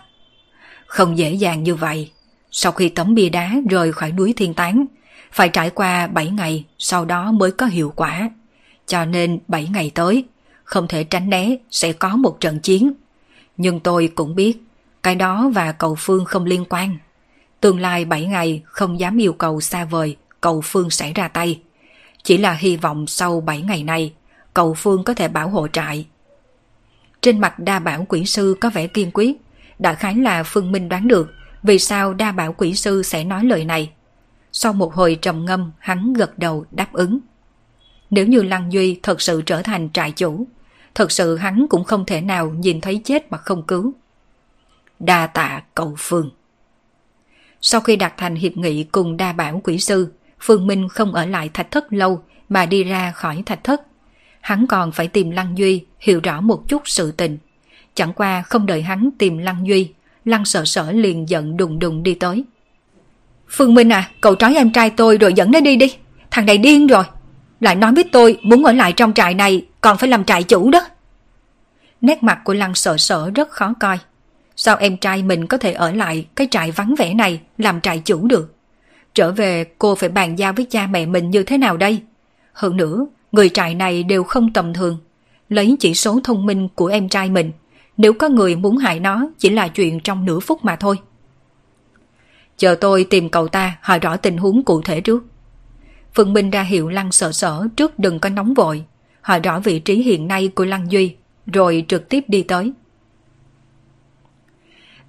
[0.87, 2.13] Không dễ dàng như vậy.
[2.51, 4.87] Sau khi tấm bia đá rời khỏi núi Thiên Tán,
[5.33, 8.31] phải trải qua 7 ngày sau đó mới có hiệu quả.
[8.87, 10.25] Cho nên 7 ngày tới,
[10.65, 12.93] không thể tránh né sẽ có một trận chiến.
[13.57, 14.59] Nhưng tôi cũng biết,
[15.03, 16.99] cái đó và cầu phương không liên quan.
[17.61, 21.61] Tương lai 7 ngày không dám yêu cầu xa vời cầu phương sẽ ra tay.
[22.23, 24.13] Chỉ là hy vọng sau 7 ngày này,
[24.55, 26.07] cầu phương có thể bảo hộ trại.
[27.21, 29.37] Trên mặt đa bảo quỷ sư có vẻ kiên quyết,
[29.79, 33.45] đã khái là Phương Minh đoán được vì sao đa bảo quỷ sư sẽ nói
[33.45, 33.91] lời này.
[34.53, 37.19] Sau một hồi trầm ngâm, hắn gật đầu đáp ứng.
[38.15, 40.47] Nếu như Lăng Duy thật sự trở thành trại chủ,
[40.95, 43.93] thật sự hắn cũng không thể nào nhìn thấy chết mà không cứu.
[44.99, 46.31] Đa tạ Cậu Phương.
[47.61, 51.27] Sau khi đạt thành hiệp nghị cùng đa bảo quỷ sư, Phương Minh không ở
[51.27, 53.83] lại thạch thất lâu mà đi ra khỏi thạch thất.
[54.41, 57.39] Hắn còn phải tìm Lăng Duy hiểu rõ một chút sự tình.
[57.95, 59.93] Chẳng qua không đợi hắn tìm Lăng Duy,
[60.25, 62.45] Lăng sợ sở liền giận đùng đùng đi tới.
[63.49, 65.95] Phương Minh à, cậu trói em trai tôi rồi dẫn nó đi đi.
[66.31, 67.05] Thằng này điên rồi.
[67.65, 70.71] Lại nói với tôi muốn ở lại trong trại này còn phải làm trại chủ
[70.71, 70.81] đó.
[72.01, 73.99] Nét mặt của Lăng sợ sợ rất khó coi.
[74.57, 78.03] Sao em trai mình có thể ở lại cái trại vắng vẻ này làm trại
[78.05, 78.55] chủ được?
[79.15, 82.03] Trở về cô phải bàn giao với cha mẹ mình như thế nào đây?
[82.53, 84.99] Hơn nữa, người trại này đều không tầm thường.
[85.49, 87.53] Lấy chỉ số thông minh của em trai mình,
[87.97, 90.97] nếu có người muốn hại nó chỉ là chuyện trong nửa phút mà thôi.
[92.57, 95.25] Chờ tôi tìm cậu ta hỏi rõ tình huống cụ thể trước.
[96.15, 98.85] Phương Minh ra hiệu Lăng sợ sở trước đừng có nóng vội,
[99.21, 102.73] hỏi rõ vị trí hiện nay của Lăng Duy, rồi trực tiếp đi tới.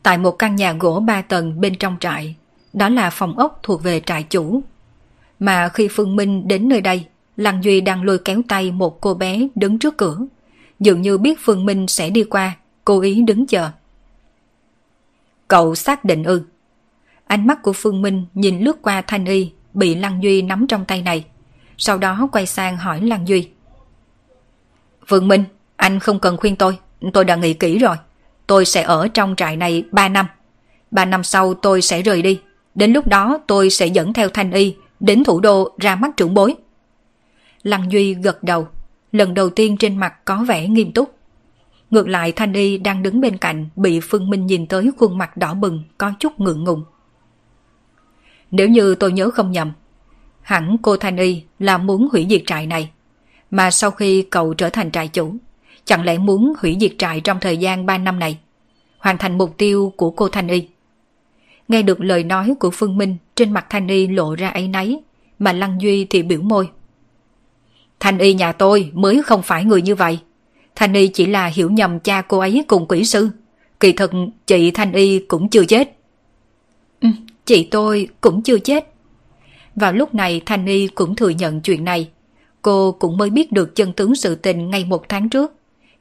[0.03, 2.35] Tại một căn nhà gỗ ba tầng bên trong trại,
[2.73, 4.61] đó là phòng ốc thuộc về trại chủ.
[5.39, 7.05] Mà khi Phương Minh đến nơi đây,
[7.37, 10.17] Lăng Duy đang lôi kéo tay một cô bé đứng trước cửa.
[10.79, 13.69] Dường như biết Phương Minh sẽ đi qua, cố ý đứng chờ.
[15.47, 16.43] Cậu xác định ư.
[17.27, 20.85] Ánh mắt của Phương Minh nhìn lướt qua Thanh Y bị Lăng Duy nắm trong
[20.85, 21.25] tay này.
[21.77, 23.49] Sau đó quay sang hỏi Lăng Duy.
[25.07, 25.43] Vương Minh,
[25.75, 26.77] anh không cần khuyên tôi,
[27.13, 27.95] tôi đã nghĩ kỹ rồi.
[28.47, 30.25] Tôi sẽ ở trong trại này 3 năm.
[30.91, 32.41] 3 năm sau tôi sẽ rời đi.
[32.75, 36.33] Đến lúc đó tôi sẽ dẫn theo Thanh Y đến thủ đô ra mắt trưởng
[36.33, 36.55] bối.
[37.63, 38.67] Lăng Duy gật đầu,
[39.11, 41.15] lần đầu tiên trên mặt có vẻ nghiêm túc.
[41.89, 45.37] Ngược lại Thanh Y đang đứng bên cạnh bị Phương Minh nhìn tới khuôn mặt
[45.37, 46.83] đỏ bừng có chút ngượng ngùng.
[48.55, 49.71] Nếu như tôi nhớ không nhầm,
[50.41, 52.89] hẳn cô Thanh Y là muốn hủy diệt trại này.
[53.51, 55.35] Mà sau khi cậu trở thành trại chủ,
[55.85, 58.37] chẳng lẽ muốn hủy diệt trại trong thời gian 3 năm này,
[58.99, 60.67] hoàn thành mục tiêu của cô Thanh Y.
[61.67, 65.03] Nghe được lời nói của Phương Minh trên mặt Thanh Y lộ ra ấy nấy,
[65.39, 66.69] mà Lăng Duy thì biểu môi.
[67.99, 70.19] Thanh Y nhà tôi mới không phải người như vậy.
[70.75, 73.29] Thanh Y chỉ là hiểu nhầm cha cô ấy cùng quỷ sư.
[73.79, 74.11] Kỳ thật
[74.47, 75.97] chị Thanh Y cũng chưa chết.
[77.01, 77.09] Ừ,
[77.45, 78.93] chị tôi cũng chưa chết.
[79.75, 82.09] Vào lúc này Thanh Y cũng thừa nhận chuyện này.
[82.61, 85.53] Cô cũng mới biết được chân tướng sự tình ngay một tháng trước.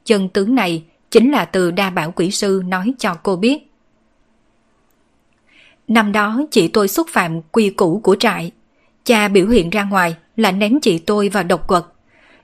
[0.05, 3.71] Chân tướng này chính là từ đa bảo quỷ sư nói cho cô biết.
[5.87, 8.51] Năm đó chị tôi xúc phạm quy củ của trại.
[9.03, 11.83] Cha biểu hiện ra ngoài là ném chị tôi vào độc quật.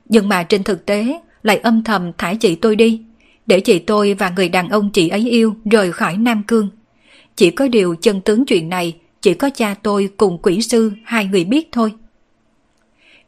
[0.10, 3.02] Nhưng mà trên thực tế lại âm thầm thả chị tôi đi,
[3.46, 6.70] để chị tôi và người đàn ông chị ấy yêu rời khỏi Nam Cương.
[7.36, 11.26] Chỉ có điều chân tướng chuyện này chỉ có cha tôi cùng quỷ sư hai
[11.26, 11.94] người biết thôi.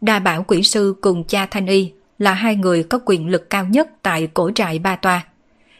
[0.01, 3.65] Đa bảo quỷ sư cùng cha Thanh Y là hai người có quyền lực cao
[3.65, 5.25] nhất tại cổ trại Ba Toa.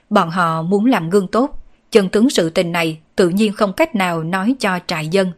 [0.09, 3.95] Bọn họ muốn làm gương tốt, chân tướng sự tình này tự nhiên không cách
[3.95, 5.31] nào nói cho trại dân.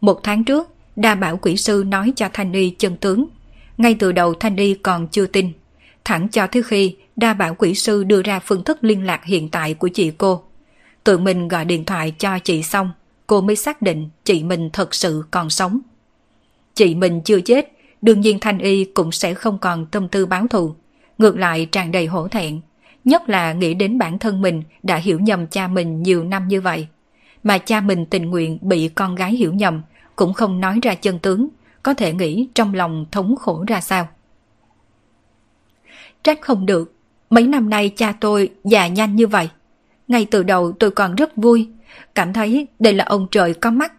[0.00, 3.26] Một tháng trước, đa bảo quỷ sư nói cho Thanh Y chân tướng.
[3.78, 5.52] Ngay từ đầu Thanh Y còn chưa tin.
[6.04, 9.48] Thẳng cho tới khi đa bảo quỷ sư đưa ra phương thức liên lạc hiện
[9.48, 10.44] tại của chị cô.
[11.04, 12.90] Tự mình gọi điện thoại cho chị xong,
[13.26, 15.80] cô mới xác định chị mình thật sự còn sống.
[16.74, 17.72] Chị mình chưa chết,
[18.02, 20.74] đương nhiên Thanh Y cũng sẽ không còn tâm tư báo thù.
[21.18, 22.60] Ngược lại tràn đầy hổ thẹn,
[23.04, 26.60] nhất là nghĩ đến bản thân mình đã hiểu nhầm cha mình nhiều năm như
[26.60, 26.86] vậy.
[27.42, 29.82] Mà cha mình tình nguyện bị con gái hiểu nhầm,
[30.16, 31.48] cũng không nói ra chân tướng,
[31.82, 34.08] có thể nghĩ trong lòng thống khổ ra sao.
[36.22, 36.94] Trách không được,
[37.30, 39.48] mấy năm nay cha tôi già nhanh như vậy.
[40.12, 41.68] Ngay từ đầu tôi còn rất vui,
[42.14, 43.92] cảm thấy đây là ông trời có mắt.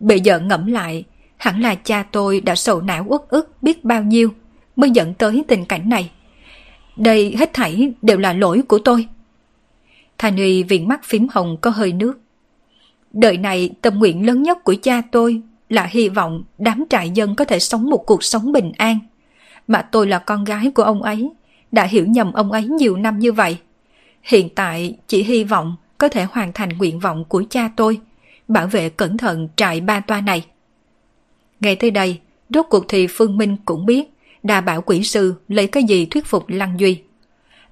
[0.00, 1.04] Bây giờ ngẫm lại,
[1.36, 4.30] hẳn là cha tôi đã sầu não uất ức biết bao nhiêu
[4.76, 6.10] mới dẫn tới tình cảnh này.
[6.96, 9.08] Đây hết thảy đều là lỗi của tôi.
[10.18, 12.20] Thanh Uy viện mắt phím hồng có hơi nước.
[13.12, 17.34] Đời này tâm nguyện lớn nhất của cha tôi là hy vọng đám trại dân
[17.34, 18.98] có thể sống một cuộc sống bình an.
[19.68, 21.30] Mà tôi là con gái của ông ấy,
[21.72, 23.58] đã hiểu nhầm ông ấy nhiều năm như vậy.
[24.22, 28.00] Hiện tại chỉ hy vọng có thể hoàn thành nguyện vọng của cha tôi,
[28.48, 30.46] bảo vệ cẩn thận trại ba toa này.
[31.60, 32.20] Ngay tới đây,
[32.50, 34.04] rốt cuộc thì Phương Minh cũng biết
[34.42, 37.02] đà bảo quỷ sư lấy cái gì thuyết phục Lăng Duy.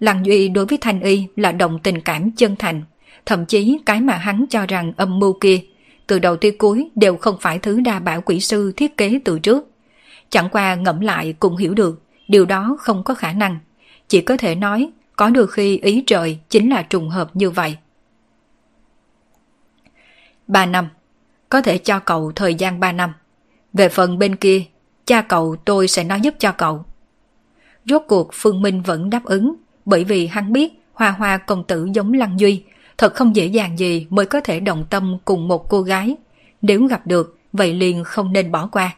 [0.01, 2.83] Lăng Duy đối với Thanh Y là đồng tình cảm chân thành,
[3.27, 5.61] thậm chí cái mà hắn cho rằng âm mưu kia,
[6.07, 9.39] từ đầu tới cuối đều không phải thứ đa bảo quỷ sư thiết kế từ
[9.39, 9.71] trước.
[10.31, 13.59] Chẳng qua ngẫm lại cũng hiểu được, điều đó không có khả năng.
[14.09, 14.91] Chỉ có thể nói,
[15.21, 17.77] có đôi khi ý trời chính là trùng hợp như vậy.
[20.47, 20.89] 3 năm.
[21.49, 23.13] Có thể cho cậu thời gian 3 năm.
[23.73, 24.63] Về phần bên kia,
[25.05, 26.85] cha cậu tôi sẽ nói giúp cho cậu.
[27.85, 29.55] Rốt cuộc Phương Minh vẫn đáp ứng,
[29.85, 32.63] bởi vì hắn biết Hoa Hoa công tử giống Lăng Duy,
[32.99, 36.17] thật không dễ dàng gì mới có thể đồng tâm cùng một cô gái.
[36.63, 38.97] Nếu gặp được, vậy liền không nên bỏ qua.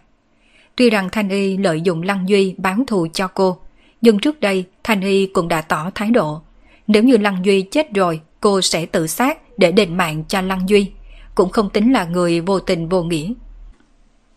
[0.76, 3.58] Tuy rằng Thanh Y lợi dụng Lăng Duy bán thù cho cô,
[4.02, 6.42] nhưng trước đây Thanh Y cũng đã tỏ thái độ.
[6.86, 10.68] Nếu như Lăng Duy chết rồi, cô sẽ tự sát để đền mạng cho Lăng
[10.68, 10.90] Duy.
[11.34, 13.32] Cũng không tính là người vô tình vô nghĩa.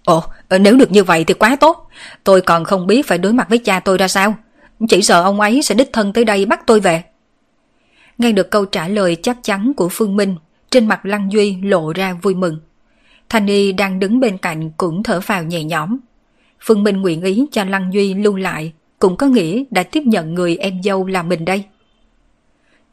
[0.05, 0.23] Ồ,
[0.59, 1.89] nếu được như vậy thì quá tốt.
[2.23, 4.35] Tôi còn không biết phải đối mặt với cha tôi ra sao.
[4.89, 7.03] Chỉ sợ ông ấy sẽ đích thân tới đây bắt tôi về.
[8.17, 10.35] Nghe được câu trả lời chắc chắn của Phương Minh,
[10.69, 12.59] trên mặt Lăng Duy lộ ra vui mừng.
[13.29, 15.97] Thanh Y đang đứng bên cạnh cũng thở phào nhẹ nhõm.
[16.61, 20.33] Phương Minh nguyện ý cho Lăng Duy lưu lại, cũng có nghĩa đã tiếp nhận
[20.33, 21.63] người em dâu là mình đây.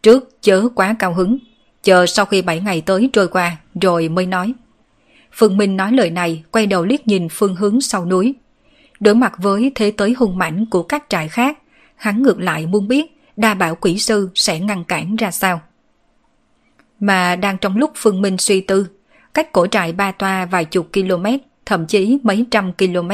[0.02, 1.38] Trước chớ quá cao hứng,
[1.82, 4.52] chờ sau khi 7 ngày tới trôi qua rồi mới nói.
[5.32, 8.34] Phương Minh nói lời này quay đầu liếc nhìn phương hướng sau núi.
[9.00, 11.58] Đối mặt với thế tới hung mãnh của các trại khác,
[11.96, 15.60] hắn ngược lại muốn biết đa bảo quỷ sư sẽ ngăn cản ra sao.
[17.00, 18.86] Mà đang trong lúc Phương Minh suy tư,
[19.34, 21.26] cách cổ trại ba toa vài chục km,
[21.66, 23.10] thậm chí mấy trăm km,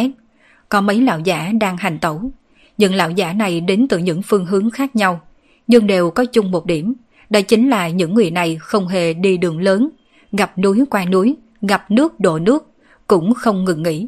[0.68, 2.30] có mấy lão giả đang hành tẩu.
[2.78, 5.20] Những lão giả này đến từ những phương hướng khác nhau,
[5.66, 6.94] nhưng đều có chung một điểm,
[7.30, 9.88] đó chính là những người này không hề đi đường lớn,
[10.32, 12.66] gặp núi qua núi, gặp nước đổ nước,
[13.06, 14.06] cũng không ngừng nghỉ.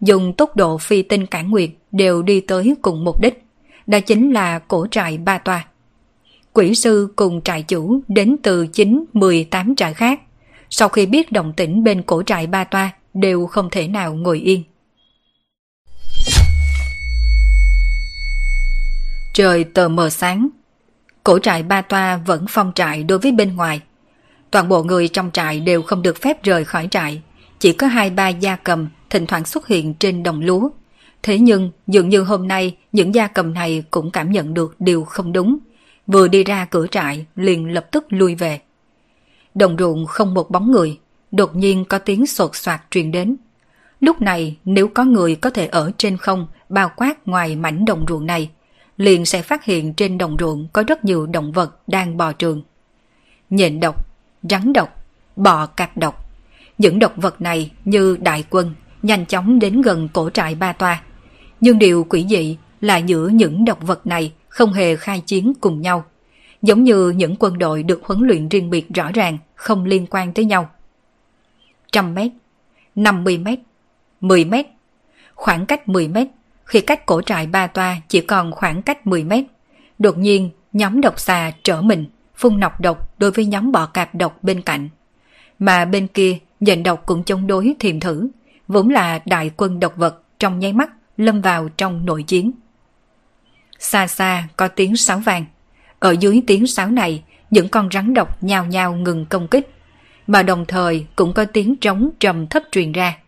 [0.00, 3.44] Dùng tốc độ phi tinh cản nguyệt đều đi tới cùng mục đích,
[3.86, 5.66] đó chính là cổ trại ba tòa
[6.52, 10.20] Quỷ sư cùng trại chủ đến từ 9, 18 trại khác.
[10.70, 14.38] Sau khi biết động tĩnh bên cổ trại ba toa đều không thể nào ngồi
[14.38, 14.62] yên.
[19.36, 20.48] Trời tờ mờ sáng.
[21.24, 23.80] Cổ trại ba toa vẫn phong trại đối với bên ngoài.
[24.50, 27.22] Toàn bộ người trong trại đều không được phép rời khỏi trại.
[27.58, 30.70] Chỉ có hai ba gia cầm thỉnh thoảng xuất hiện trên đồng lúa.
[31.22, 35.04] Thế nhưng dường như hôm nay những gia cầm này cũng cảm nhận được điều
[35.04, 35.58] không đúng.
[36.06, 38.60] Vừa đi ra cửa trại liền lập tức lui về.
[39.54, 40.98] Đồng ruộng không một bóng người,
[41.32, 43.36] đột nhiên có tiếng sột soạt truyền đến.
[44.00, 48.04] Lúc này nếu có người có thể ở trên không bao quát ngoài mảnh đồng
[48.08, 48.50] ruộng này,
[48.96, 52.62] liền sẽ phát hiện trên đồng ruộng có rất nhiều động vật đang bò trường.
[53.50, 54.06] Nhện độc,
[54.42, 55.04] rắn độc,
[55.36, 56.30] bò cạp độc.
[56.78, 61.02] Những độc vật này như đại quân nhanh chóng đến gần cổ trại ba toa.
[61.60, 65.80] Nhưng điều quỷ dị là giữa những độc vật này không hề khai chiến cùng
[65.80, 66.04] nhau.
[66.62, 70.32] Giống như những quân đội được huấn luyện riêng biệt rõ ràng, không liên quan
[70.32, 70.70] tới nhau.
[71.92, 72.32] Trăm mét,
[72.94, 73.58] 50 mét,
[74.20, 74.66] 10 mét,
[75.34, 76.28] khoảng cách 10 mét,
[76.66, 79.44] khi cách cổ trại ba toa chỉ còn khoảng cách 10 mét.
[79.98, 82.04] Đột nhiên, nhóm độc xà trở mình,
[82.36, 84.88] phun nọc độc đối với nhóm bọ cạp độc bên cạnh.
[85.58, 88.28] Mà bên kia, nhện độc cũng chống đối thiềm thử,
[88.68, 92.52] vốn là đại quân độc vật trong nháy mắt lâm vào trong nội chiến.
[93.78, 95.44] Xa xa có tiếng sáo vàng.
[95.98, 99.70] Ở dưới tiếng sáo này, những con rắn độc nhào nhào ngừng công kích,
[100.26, 103.18] mà đồng thời cũng có tiếng trống trầm thấp truyền ra.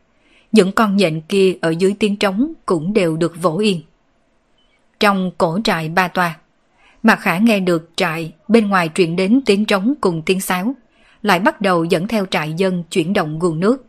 [0.53, 3.83] Những con nhện kia ở dưới tiếng trống cũng đều được vỗ yên.
[5.01, 6.39] Trong cổ trại ba toa,
[7.03, 10.75] Mạc Khả nghe được trại bên ngoài truyền đến tiếng trống cùng tiếng sáo,
[11.23, 13.87] lại bắt đầu dẫn theo trại dân chuyển động nguồn nước.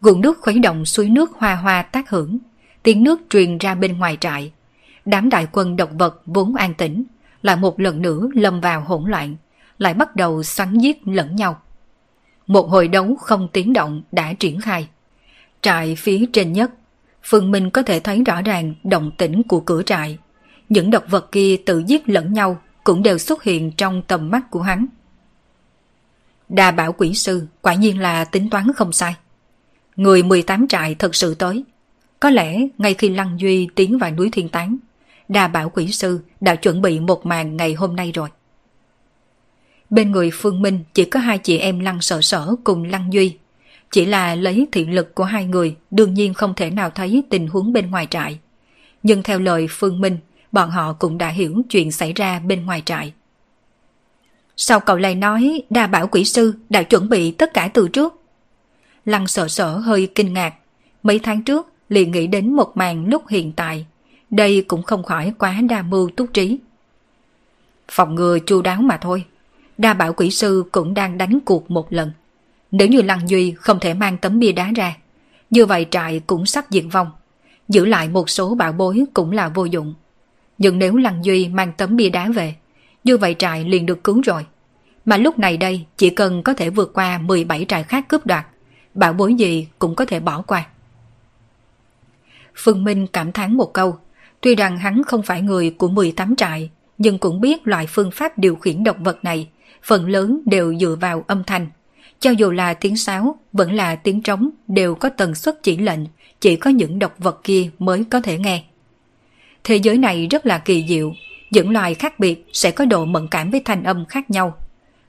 [0.00, 2.38] Nguồn nước khuấy động suối nước hoa hoa tác hưởng,
[2.82, 4.52] tiếng nước truyền ra bên ngoài trại.
[5.04, 7.04] Đám đại quân độc vật vốn an tĩnh,
[7.42, 9.36] lại một lần nữa lâm vào hỗn loạn,
[9.78, 11.60] lại bắt đầu xoắn giết lẫn nhau.
[12.46, 14.88] Một hồi đấu không tiếng động đã triển khai.
[15.62, 16.70] Trại phía trên nhất,
[17.22, 20.18] Phương Minh có thể thấy rõ ràng động tĩnh của cửa trại.
[20.68, 24.50] Những độc vật kia tự giết lẫn nhau cũng đều xuất hiện trong tầm mắt
[24.50, 24.86] của hắn.
[26.48, 29.14] Đa bảo quỷ sư quả nhiên là tính toán không sai.
[29.96, 31.64] Người 18 trại thật sự tới.
[32.20, 34.76] Có lẽ ngay khi Lăng Duy tiến vào núi Thiên Tán,
[35.28, 38.28] đa bảo quỷ sư đã chuẩn bị một màn ngày hôm nay rồi.
[39.90, 43.36] Bên người Phương Minh chỉ có hai chị em Lăng Sở Sở cùng Lăng Duy.
[43.90, 47.48] Chỉ là lấy thị lực của hai người đương nhiên không thể nào thấy tình
[47.48, 48.38] huống bên ngoài trại.
[49.02, 50.18] Nhưng theo lời Phương Minh,
[50.52, 53.12] bọn họ cũng đã hiểu chuyện xảy ra bên ngoài trại.
[54.56, 58.20] sau cậu lại nói đa bảo quỷ sư đã chuẩn bị tất cả từ trước?
[59.04, 60.54] Lăng sợ sở hơi kinh ngạc.
[61.02, 63.86] Mấy tháng trước liền nghĩ đến một màn lúc hiện tại.
[64.30, 66.58] Đây cũng không khỏi quá đa mưu túc trí.
[67.88, 69.24] Phòng ngừa chu đáo mà thôi.
[69.78, 72.12] Đa bảo quỷ sư cũng đang đánh cuộc một lần.
[72.70, 74.96] Nếu như Lăng Duy không thể mang tấm bia đá ra,
[75.50, 77.10] như vậy trại cũng sắp diệt vong.
[77.68, 79.94] Giữ lại một số bảo bối cũng là vô dụng.
[80.58, 82.54] Nhưng nếu Lăng Duy mang tấm bia đá về,
[83.04, 84.46] như vậy trại liền được cứu rồi.
[85.04, 88.46] Mà lúc này đây chỉ cần có thể vượt qua 17 trại khác cướp đoạt,
[88.94, 90.66] bảo bối gì cũng có thể bỏ qua.
[92.54, 93.98] Phương Minh cảm thán một câu,
[94.40, 98.38] tuy rằng hắn không phải người của 18 trại, nhưng cũng biết loại phương pháp
[98.38, 99.48] điều khiển động vật này,
[99.82, 101.66] phần lớn đều dựa vào âm thanh.
[102.20, 106.00] Cho dù là tiếng sáo, vẫn là tiếng trống đều có tần suất chỉ lệnh,
[106.40, 108.62] chỉ có những độc vật kia mới có thể nghe.
[109.64, 111.12] Thế giới này rất là kỳ diệu,
[111.50, 114.54] những loài khác biệt sẽ có độ mẫn cảm với thanh âm khác nhau.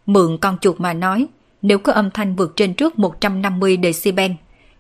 [0.06, 1.28] Mượn con chuột mà nói,
[1.62, 4.32] nếu có âm thanh vượt trên trước 150 decibel,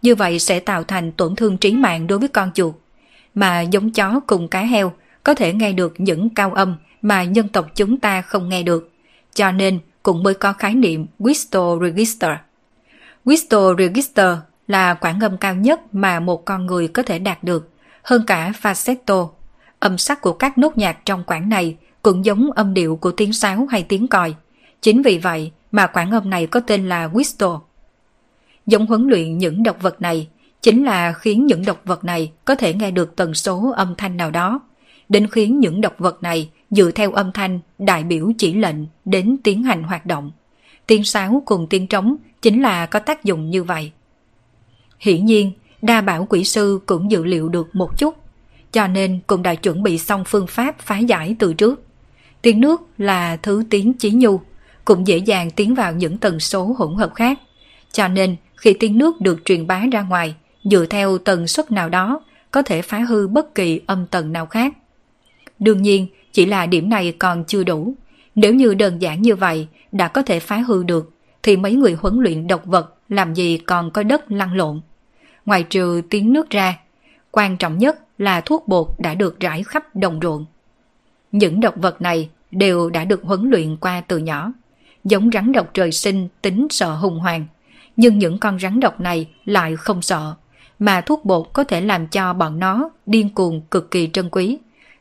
[0.01, 2.75] như vậy sẽ tạo thành tổn thương trí mạng đối với con chuột.
[3.34, 7.47] Mà giống chó cùng cá heo có thể nghe được những cao âm mà nhân
[7.47, 8.91] tộc chúng ta không nghe được.
[9.34, 12.32] Cho nên cũng mới có khái niệm Whistle Register.
[13.26, 14.38] Whistle Register
[14.68, 17.70] là quãng âm cao nhất mà một con người có thể đạt được,
[18.03, 19.30] hơn cả falsetto.
[19.80, 23.34] Âm sắc của các nốt nhạc trong quãng này cũng giống âm điệu của tiếng
[23.34, 24.36] sáo hay tiếng còi.
[24.82, 27.60] Chính vì vậy mà quãng âm này có tên là Whistle.
[28.66, 30.28] Giống huấn luyện những độc vật này
[30.62, 34.18] chính là khiến những độc vật này có thể nghe được tần số âm thanh
[34.18, 34.60] nào đó,
[35.10, 39.38] đến khiến những độc vật này dựa theo âm thanh đại biểu chỉ lệnh đến
[39.43, 40.32] tiến hành hoạt động.
[40.88, 43.91] Tiếng sáo cùng tiếng trống chính là có tác dụng như vậy.
[44.99, 45.51] Hiển nhiên,
[45.82, 48.15] đa bảo quỷ sư cũng dự liệu được một chút,
[48.72, 51.84] cho nên cũng đã chuẩn bị xong phương pháp phá giải từ trước.
[52.41, 54.39] Tiếng nước là thứ tiếng chí nhu,
[54.86, 57.39] cũng dễ dàng tiến vào những tần số hỗn hợp khác.
[57.91, 61.89] Cho nên khi tiếng nước được truyền bá ra ngoài, dựa theo tần suất nào
[61.89, 64.74] đó, có thể phá hư bất kỳ âm tần nào khác.
[65.59, 66.07] Đương nhiên,
[66.38, 67.93] chỉ là điểm này còn chưa đủ.
[68.35, 71.11] Nếu như đơn giản như vậy đã có thể phá hư được,
[71.43, 74.81] thì mấy người huấn luyện độc vật làm gì còn có đất lăn lộn.
[75.45, 76.79] Ngoài trừ tiếng nước ra,
[77.31, 80.45] quan trọng nhất là thuốc bột đã được rải khắp đồng ruộng.
[81.31, 84.51] Những độc vật này đều đã được huấn luyện qua từ nhỏ
[85.03, 87.45] giống rắn độc trời sinh tính sợ hùng hoàng.
[87.95, 90.33] Nhưng những con rắn độc này lại không sợ,
[90.79, 94.57] mà thuốc bột có thể làm cho bọn nó điên cuồng cực kỳ trân quý.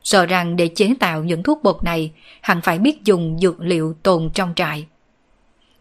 [0.07, 3.93] Sợ rằng để chế tạo những thuốc bột này, hẳn phải biết dùng dược liệu
[4.03, 4.87] tồn trong trại.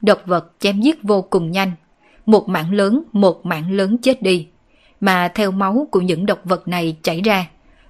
[0.00, 1.72] Độc vật chém giết vô cùng nhanh,
[2.26, 4.46] một mảng lớn, một mảng lớn chết đi.
[5.00, 7.46] Mà theo máu của những độc vật này chảy ra,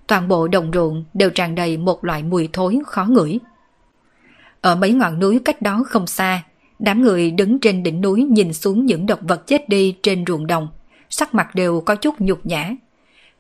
[0.07, 3.39] toàn bộ đồng ruộng đều tràn đầy một loại mùi thối khó ngửi.
[4.61, 6.43] Ở mấy ngọn núi cách đó không xa,
[6.79, 10.47] đám người đứng trên đỉnh núi nhìn xuống những độc vật chết đi trên ruộng
[10.47, 10.69] đồng,
[11.11, 12.71] sắc mặt đều có chút nhục nhã.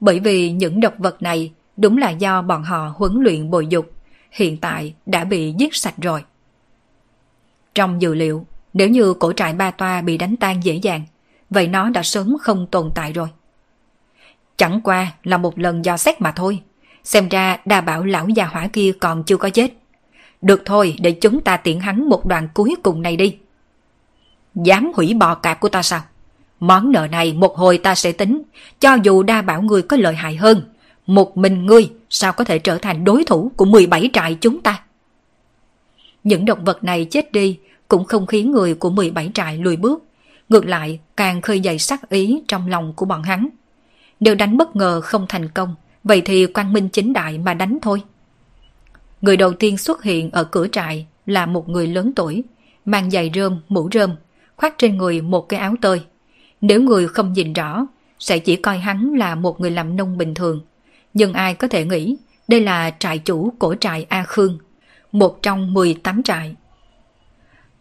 [0.01, 3.93] Bởi vì những độc vật này đúng là do bọn họ huấn luyện bồi dục,
[4.31, 6.24] hiện tại đã bị giết sạch rồi.
[7.74, 11.03] Trong dự liệu, nếu như cổ trại ba toa bị đánh tan dễ dàng,
[11.51, 13.29] vậy nó đã sớm không tồn tại rồi.
[14.57, 16.62] Chẳng qua là một lần do xét mà thôi,
[17.05, 19.72] xem ra đa bảo lão già hỏa kia còn chưa có chết.
[20.43, 23.39] Được thôi, để chúng ta tiện hắn một đoạn cuối cùng này đi.
[24.55, 26.01] Dám hủy bò cạp của ta sao?
[26.61, 28.43] Món nợ này một hồi ta sẽ tính,
[28.81, 30.62] cho dù đa bảo người có lợi hại hơn.
[31.07, 34.83] Một mình ngươi sao có thể trở thành đối thủ của 17 trại chúng ta?
[36.25, 40.05] Những động vật này chết đi cũng không khiến người của 17 trại lùi bước,
[40.49, 43.49] ngược lại càng khơi dậy sắc ý trong lòng của bọn hắn.
[44.21, 47.79] Nếu đánh bất ngờ không thành công, vậy thì quan minh chính đại mà đánh
[47.83, 48.03] thôi.
[49.21, 52.45] Người đầu tiên xuất hiện ở cửa trại là một người lớn tuổi,
[52.85, 54.11] mang giày rơm, mũ rơm,
[54.57, 56.01] khoác trên người một cái áo tơi.
[56.61, 57.87] Nếu người không nhìn rõ,
[58.19, 60.61] sẽ chỉ coi hắn là một người làm nông bình thường.
[61.17, 62.17] Nhưng ai có thể nghĩ
[62.49, 64.59] đây là trại chủ của trại A Khương,
[65.12, 66.57] một trong 18 trại.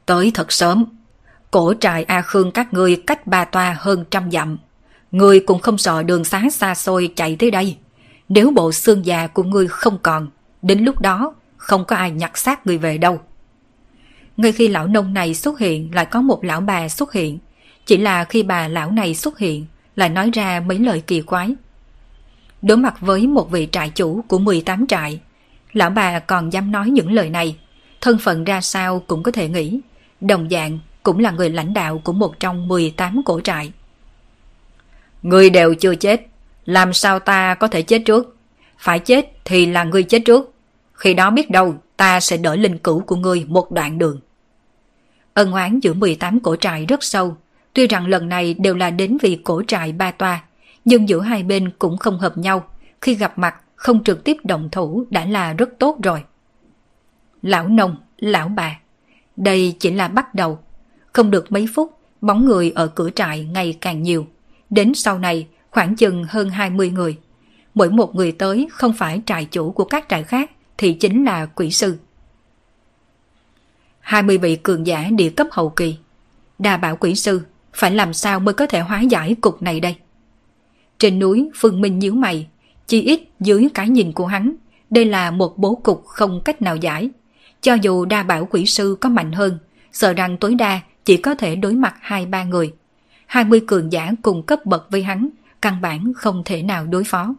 [0.05, 0.85] Tới thật sớm,
[1.51, 4.57] cổ trại A Khương các ngươi cách ba toa hơn trăm dặm.
[5.11, 7.77] Ngươi cũng không sợ đường xá xa xôi chạy tới đây.
[8.29, 10.27] Nếu bộ xương già của ngươi không còn,
[10.61, 13.19] đến lúc đó không có ai nhặt xác người về đâu.
[14.37, 17.39] Ngay khi lão nông này xuất hiện lại có một lão bà xuất hiện.
[17.85, 19.65] Chỉ là khi bà lão này xuất hiện
[19.95, 21.55] lại nói ra mấy lời kỳ quái.
[22.61, 25.19] Đối mặt với một vị trại chủ của 18 trại,
[25.73, 27.57] lão bà còn dám nói những lời này.
[28.01, 29.79] Thân phận ra sao cũng có thể nghĩ.
[30.21, 33.71] Đồng dạng cũng là người lãnh đạo của một trong 18 cổ trại.
[35.21, 36.27] Người đều chưa chết,
[36.65, 38.37] làm sao ta có thể chết trước?
[38.77, 40.53] Phải chết thì là người chết trước.
[40.93, 44.19] Khi đó biết đâu ta sẽ đỡ linh cữu của ngươi một đoạn đường.
[45.33, 47.37] Ân oán giữa 18 cổ trại rất sâu,
[47.73, 50.43] tuy rằng lần này đều là đến vì cổ trại ba toa,
[50.85, 52.67] nhưng giữa hai bên cũng không hợp nhau,
[53.01, 56.23] khi gặp mặt không trực tiếp động thủ đã là rất tốt rồi.
[57.41, 58.79] Lão nông, lão bà,
[59.37, 60.59] đây chỉ là bắt đầu.
[61.13, 64.27] Không được mấy phút, bóng người ở cửa trại ngày càng nhiều.
[64.69, 67.17] Đến sau này, khoảng chừng hơn 20 người.
[67.73, 71.45] Mỗi một người tới không phải trại chủ của các trại khác, thì chính là
[71.45, 71.97] quỷ sư.
[73.99, 75.97] 20 vị cường giả địa cấp hậu kỳ.
[76.59, 77.41] Đà bảo quỷ sư,
[77.73, 79.95] phải làm sao mới có thể hóa giải cục này đây?
[80.99, 82.47] Trên núi, Phương Minh nhíu mày,
[82.87, 84.55] chỉ ít dưới cái nhìn của hắn,
[84.89, 87.09] đây là một bố cục không cách nào giải.
[87.61, 89.57] Cho dù đa bảo quỷ sư có mạnh hơn,
[89.91, 92.73] sợ rằng tối đa chỉ có thể đối mặt hai ba người.
[93.25, 95.29] 20 cường giả cùng cấp bậc với hắn,
[95.61, 97.35] căn bản không thể nào đối phó.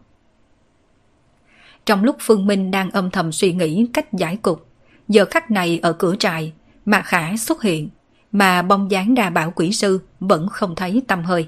[1.85, 4.67] Trong lúc Phương Minh đang âm thầm suy nghĩ cách giải cục,
[5.07, 6.53] giờ khắc này ở cửa trại,
[6.85, 7.89] Mạc Khả xuất hiện,
[8.31, 11.47] mà bông dáng đa bảo quỷ sư vẫn không thấy tâm hơi.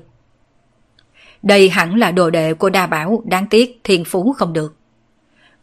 [1.44, 4.76] Đây hẳn là đồ đệ của đa bảo, đáng tiếc thiên phú không được.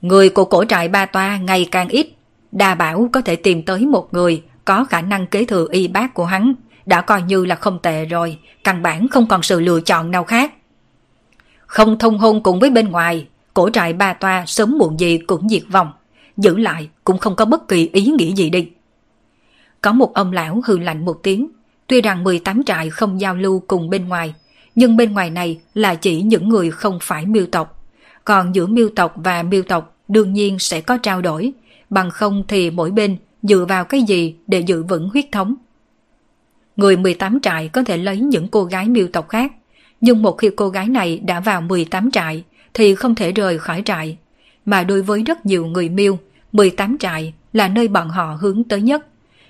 [0.02, 2.06] Người của cổ trại ba toa ngày càng ít,
[2.52, 6.14] đa bảo có thể tìm tới một người có khả năng kế thừa y bác
[6.14, 6.54] của hắn,
[6.86, 10.24] đã coi như là không tệ rồi, căn bản không còn sự lựa chọn nào
[10.24, 10.52] khác.
[11.66, 15.48] Không thông hôn cùng với bên ngoài, cổ trại ba toa sớm muộn gì cũng
[15.48, 15.92] diệt vong,
[16.36, 18.68] giữ lại cũng không có bất kỳ ý nghĩa gì đi.
[19.80, 21.48] Có một ông lão hư lạnh một tiếng,
[21.86, 24.34] tuy rằng 18 trại không giao lưu cùng bên ngoài,
[24.76, 27.84] nhưng bên ngoài này là chỉ những người không phải miêu tộc.
[28.24, 31.52] Còn giữa miêu tộc và miêu tộc đương nhiên sẽ có trao đổi,
[31.90, 35.54] bằng không thì mỗi bên dựa vào cái gì để giữ vững huyết thống.
[36.76, 39.52] Người 18 trại có thể lấy những cô gái miêu tộc khác,
[40.00, 43.82] nhưng một khi cô gái này đã vào 18 trại thì không thể rời khỏi
[43.84, 44.16] trại.
[44.64, 46.18] Mà đối với rất nhiều người miêu,
[46.52, 49.06] 18 trại là nơi bọn họ hướng tới nhất.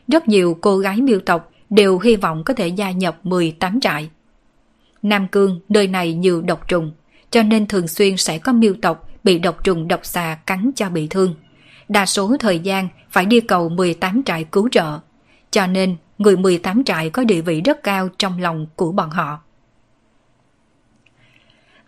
[0.09, 4.11] Rất nhiều cô gái miêu tộc đều hy vọng có thể gia nhập 18 trại.
[5.09, 6.92] Nam Cương nơi này nhiều độc trùng,
[7.30, 10.90] cho nên thường xuyên sẽ có miêu tộc bị độc trùng độc xà cắn cho
[10.90, 11.34] bị thương.
[11.88, 14.98] Đa số thời gian phải đi cầu 18 trại cứu trợ,
[15.50, 19.38] cho nên người 18 trại có địa vị rất cao trong lòng của bọn họ.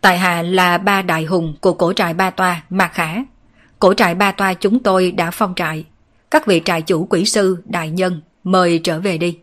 [0.00, 3.16] Tại hạ là ba đại hùng của cổ trại Ba Toa, Mạc Khả.
[3.78, 5.84] Cổ trại Ba Toa chúng tôi đã phong trại.
[6.30, 9.38] Các vị trại chủ quỷ sư, đại nhân, mời trở về đi.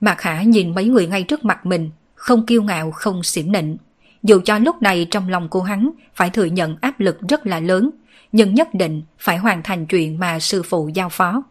[0.00, 1.90] Mạc Khả nhìn mấy người ngay trước mặt mình,
[2.24, 3.76] không kiêu ngạo, không xỉm nịnh.
[4.22, 7.60] Dù cho lúc này trong lòng cô hắn phải thừa nhận áp lực rất là
[7.60, 7.90] lớn,
[8.32, 11.42] nhưng nhất định phải hoàn thành chuyện mà sư phụ giao phó.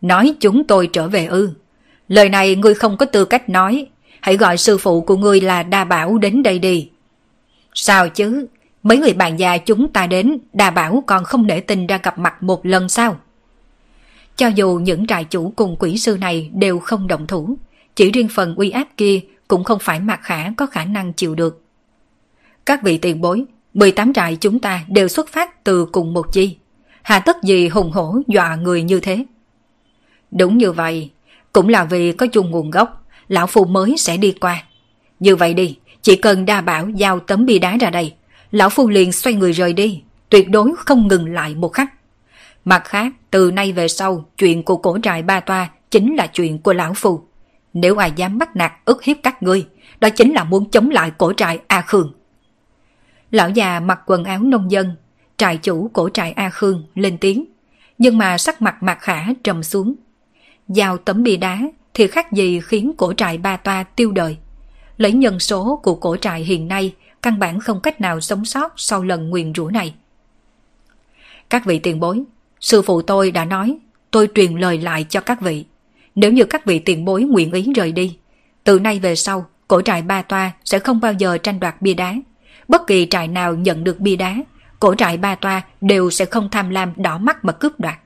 [0.00, 1.50] Nói chúng tôi trở về ư.
[2.08, 3.86] Lời này ngươi không có tư cách nói,
[4.20, 6.90] hãy gọi sư phụ của ngươi là Đa Bảo đến đây đi.
[7.74, 8.46] Sao chứ,
[8.82, 12.18] mấy người bạn già chúng ta đến, Đa Bảo còn không để tình ra gặp
[12.18, 13.16] mặt một lần sao?
[14.36, 17.56] Cho dù những trại chủ cùng quỷ sư này đều không động thủ,
[17.94, 19.20] chỉ riêng phần uy áp kia
[19.52, 21.64] cũng không phải mặt Khả có khả năng chịu được.
[22.66, 23.44] Các vị tiền bối,
[23.74, 26.56] 18 trại chúng ta đều xuất phát từ cùng một chi.
[27.02, 29.24] Hà tất gì hùng hổ dọa người như thế?
[30.30, 31.10] Đúng như vậy,
[31.52, 34.64] cũng là vì có chung nguồn gốc, lão phu mới sẽ đi qua.
[35.20, 38.14] Như vậy đi, chỉ cần đa bảo giao tấm bia đá ra đây,
[38.50, 41.92] lão phu liền xoay người rời đi, tuyệt đối không ngừng lại một khắc.
[42.64, 46.58] Mặt khác, từ nay về sau, chuyện của cổ trại ba toa chính là chuyện
[46.58, 47.22] của lão phù.
[47.74, 49.66] Nếu ai dám bắt nạt ức hiếp các ngươi,
[50.00, 52.12] đó chính là muốn chống lại cổ trại A Khương.
[53.30, 54.96] Lão già mặc quần áo nông dân,
[55.36, 57.44] trại chủ cổ trại A Khương lên tiếng,
[57.98, 59.94] nhưng mà sắc mặt mặt khả trầm xuống.
[60.68, 61.60] Giao tấm bia đá
[61.94, 64.36] thì khác gì khiến cổ trại ba toa tiêu đời.
[64.96, 68.72] Lấy nhân số của cổ trại hiện nay, căn bản không cách nào sống sót
[68.76, 69.94] sau lần nguyền rủa này.
[71.50, 72.22] Các vị tiền bối,
[72.60, 73.78] sư phụ tôi đã nói,
[74.10, 75.64] tôi truyền lời lại cho các vị.
[76.14, 78.16] Nếu như các vị tiền bối nguyện ý rời đi,
[78.64, 81.94] từ nay về sau, cổ trại ba toa sẽ không bao giờ tranh đoạt bia
[81.94, 82.14] đá.
[82.68, 84.36] Bất kỳ trại nào nhận được bia đá,
[84.80, 87.98] cổ trại ba toa đều sẽ không tham lam đỏ mắt mà cướp đoạt.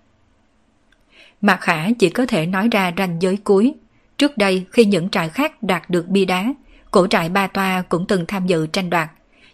[1.40, 3.74] Mạc Khả chỉ có thể nói ra ranh giới cuối.
[4.18, 6.54] Trước đây khi những trại khác đạt được bia đá,
[6.90, 9.10] cổ trại ba toa cũng từng tham dự tranh đoạt.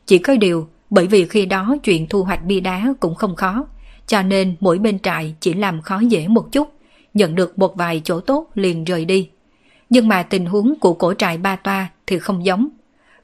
[0.06, 3.66] Chỉ có điều, bởi vì khi đó chuyện thu hoạch bia đá cũng không khó,
[4.06, 6.72] cho nên mỗi bên trại chỉ làm khó dễ một chút,
[7.14, 9.30] nhận được một vài chỗ tốt liền rời đi.
[9.90, 12.68] Nhưng mà tình huống của cổ trại ba toa thì không giống.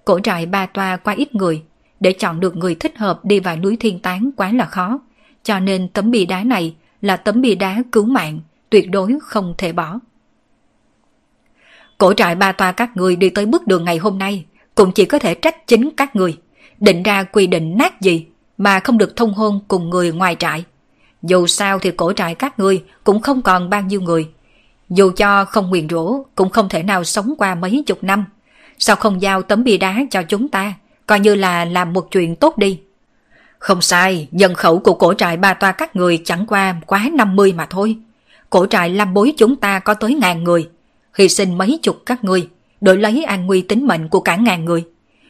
[0.04, 1.62] Cổ trại ba toa quá ít người,
[2.00, 5.00] để chọn được người thích hợp đi vào núi thiên tán quá là khó.
[5.42, 9.54] Cho nên tấm bia đá này là tấm bia đá cứu mạng, tuyệt đối không
[9.58, 9.98] thể bỏ.
[11.98, 15.04] Cổ trại ba toa các người đi tới bước đường ngày hôm nay, cũng chỉ
[15.04, 16.38] có thể trách chính các người.
[16.80, 18.26] Định ra quy định nát gì
[18.58, 20.64] mà không được thông hôn cùng người ngoài trại.
[21.28, 24.28] Dù sao thì cổ trại các ngươi cũng không còn bao nhiêu người.
[24.90, 28.24] Dù cho không nguyền rủa cũng không thể nào sống qua mấy chục năm.
[28.78, 30.74] Sao không giao tấm bia đá cho chúng ta,
[31.06, 32.80] coi như là làm một chuyện tốt đi.
[33.58, 37.52] Không sai, dân khẩu của cổ trại ba toa các người chẳng qua quá 50
[37.52, 37.96] mà thôi.
[38.50, 40.68] Cổ trại lâm bối chúng ta có tới ngàn người.
[41.14, 42.48] Hy sinh mấy chục các ngươi,
[42.80, 44.84] đổi lấy an nguy tính mệnh của cả ngàn người.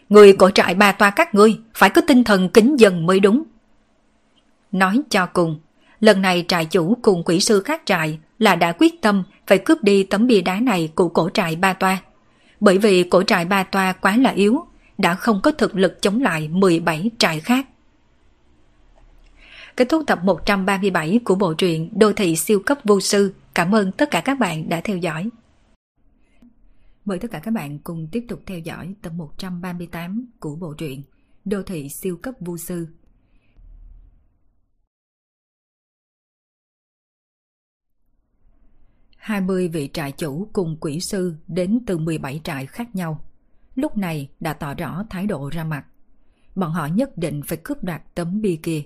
[0.09, 3.43] Người cổ trại ba toa các ngươi phải có tinh thần kính dân mới đúng.
[4.73, 5.59] Nói cho cùng,
[6.01, 9.83] lần này trại chủ cùng quỹ sư khác trại là đã quyết tâm phải cướp
[9.83, 11.99] đi tấm bia đá này của cổ trại ba toa.
[12.61, 14.65] Bởi vì cổ trại ba toa quá là yếu,
[14.99, 17.67] đã không có thực lực chống lại 17 trại khác.
[19.77, 23.35] Kết thúc tập 137 của bộ truyện Đô thị siêu cấp vô sư.
[23.55, 25.29] Cảm ơn tất cả các bạn đã theo dõi.
[27.05, 31.03] Mời tất cả các bạn cùng tiếp tục theo dõi tập 138 của bộ truyện
[31.45, 32.87] Đô thị siêu cấp vô sư.
[39.19, 43.25] Hai mươi vị trại chủ cùng quỹ sư đến từ 17 trại khác nhau.
[43.75, 45.87] Lúc này đã tỏ rõ thái độ ra mặt.
[46.55, 48.83] Bọn họ nhất định phải cướp đoạt tấm bia kia.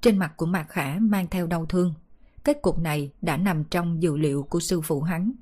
[0.00, 1.94] Trên mặt của Mạc Khả mang theo đau thương.
[2.44, 5.32] Kết cục này đã nằm trong dự liệu của sư phụ hắn.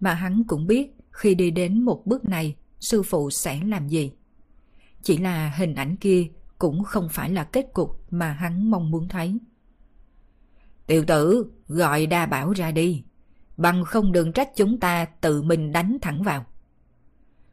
[0.00, 4.12] Mà hắn cũng biết khi đi đến một bước này, sư phụ sẽ làm gì.
[5.02, 6.26] Chỉ là hình ảnh kia
[6.58, 9.38] cũng không phải là kết cục mà hắn mong muốn thấy.
[10.86, 13.02] Tiểu tử, gọi đa bảo ra đi.
[13.58, 16.44] Bằng không đừng trách chúng ta tự mình đánh thẳng vào.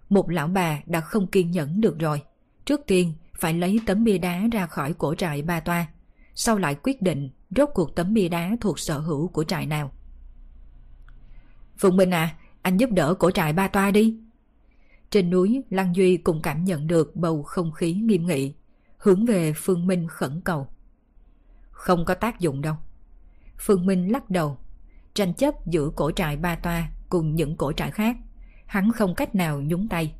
[0.09, 2.21] Một lão bà đã không kiên nhẫn được rồi.
[2.65, 5.87] Trước tiên phải lấy tấm bia đá ra khỏi cổ trại ba toa.
[6.33, 9.91] Sau lại quyết định rốt cuộc tấm bia đá thuộc sở hữu của trại nào.
[11.77, 14.19] Phụng Minh à, anh giúp đỡ cổ trại ba toa đi.
[15.09, 18.53] Trên núi, Lăng Duy cũng cảm nhận được bầu không khí nghiêm nghị,
[18.97, 20.67] hướng về Phương Minh khẩn cầu.
[21.71, 22.75] Không có tác dụng đâu.
[23.57, 24.57] Phương Minh lắc đầu,
[25.15, 28.17] tranh chấp giữa cổ trại ba toa cùng những cổ trại khác.
[28.65, 30.13] Hắn không cách nào nhúng tay.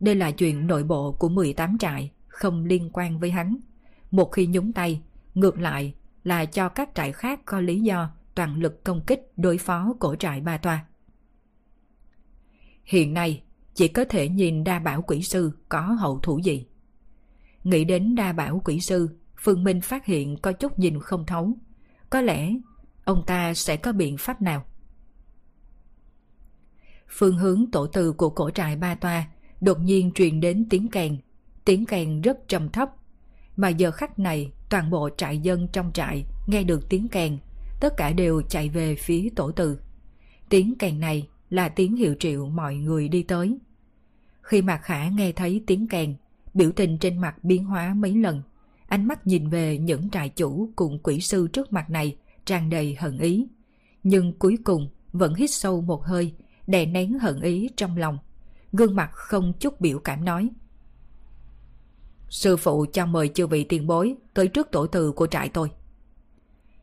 [0.00, 3.56] Đây là chuyện nội bộ của 18 trại, không liên quan với hắn.
[4.10, 5.02] Một khi nhúng tay,
[5.34, 9.58] ngược lại là cho các trại khác có lý do toàn lực công kích đối
[9.58, 10.84] phó cổ trại ba toa.
[12.84, 13.42] Hiện nay,
[13.74, 16.66] chỉ có thể nhìn đa bảo quỷ sư có hậu thủ gì.
[17.64, 21.52] Nghĩ đến đa bảo quỷ sư, Phương Minh phát hiện có chút nhìn không thấu.
[22.10, 22.54] Có lẽ
[23.04, 24.64] ông ta sẽ có biện pháp nào?
[27.08, 29.26] Phương hướng tổ từ của cổ trại ba toa
[29.60, 31.16] đột nhiên truyền đến tiếng kèn.
[31.64, 32.90] Tiếng kèn rất trầm thấp.
[33.56, 37.38] Mà giờ khắc này, toàn bộ trại dân trong trại nghe được tiếng kèn.
[37.80, 39.78] Tất cả đều chạy về phía tổ từ.
[40.48, 43.58] Tiếng kèn này là tiếng hiệu triệu mọi người đi tới.
[44.42, 46.14] Khi Mạc Khả nghe thấy tiếng kèn,
[46.54, 48.42] biểu tình trên mặt biến hóa mấy lần.
[48.88, 52.16] Ánh mắt nhìn về những trại chủ cùng quỷ sư trước mặt này
[52.46, 53.48] tràn đầy hận ý.
[54.02, 56.34] Nhưng cuối cùng vẫn hít sâu một hơi,
[56.66, 58.18] đè nén hận ý trong lòng.
[58.72, 60.50] Gương mặt không chút biểu cảm nói.
[62.28, 65.70] Sư phụ cho mời chư vị tiền bối tới trước tổ từ của trại tôi.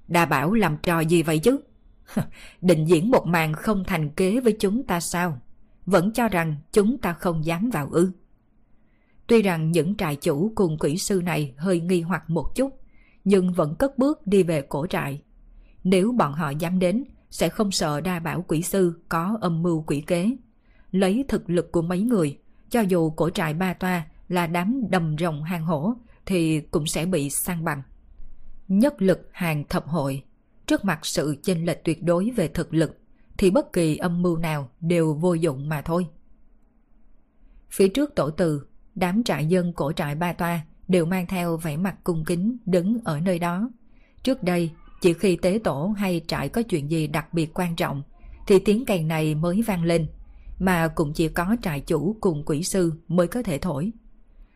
[0.08, 1.60] Đa bảo làm trò gì vậy chứ?
[2.62, 5.42] Định diễn một màn không thành kế với chúng ta sao?
[5.86, 8.12] Vẫn cho rằng chúng ta không dám vào ư.
[9.28, 12.80] Tuy rằng những trại chủ cùng quỷ sư này hơi nghi hoặc một chút,
[13.24, 15.22] nhưng vẫn cất bước đi về cổ trại.
[15.84, 19.84] Nếu bọn họ dám đến, sẽ không sợ đa bảo quỷ sư có âm mưu
[19.88, 20.38] quỷ kế.
[20.92, 25.16] Lấy thực lực của mấy người, cho dù cổ trại ba toa là đám đầm
[25.20, 25.94] rồng hang hổ,
[26.26, 27.82] thì cũng sẽ bị sang bằng.
[28.68, 30.24] Nhất lực hàng thập hội,
[30.66, 32.98] trước mặt sự chênh lệch tuyệt đối về thực lực,
[33.38, 36.08] thì bất kỳ âm mưu nào đều vô dụng mà thôi.
[37.70, 38.66] Phía trước tổ từ,
[38.96, 42.98] đám trại dân cổ trại ba toa đều mang theo vẻ mặt cung kính đứng
[43.04, 43.70] ở nơi đó.
[44.24, 44.72] Trước đây,
[45.02, 48.04] chỉ khi tế tổ hay trại có chuyện gì đặc biệt quan trọng
[48.48, 50.08] thì tiếng kèn này mới vang lên,
[50.60, 53.92] mà cũng chỉ có trại chủ cùng quỷ sư mới có thể thổi.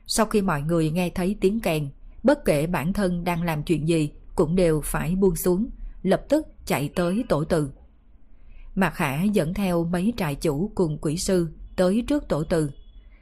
[0.07, 1.89] Sau khi mọi người nghe thấy tiếng kèn,
[2.23, 5.69] bất kể bản thân đang làm chuyện gì cũng đều phải buông xuống,
[6.03, 7.69] lập tức chạy tới tổ từ.
[8.75, 12.71] Mạc Khả dẫn theo mấy trại chủ cùng quỷ sư tới trước tổ từ.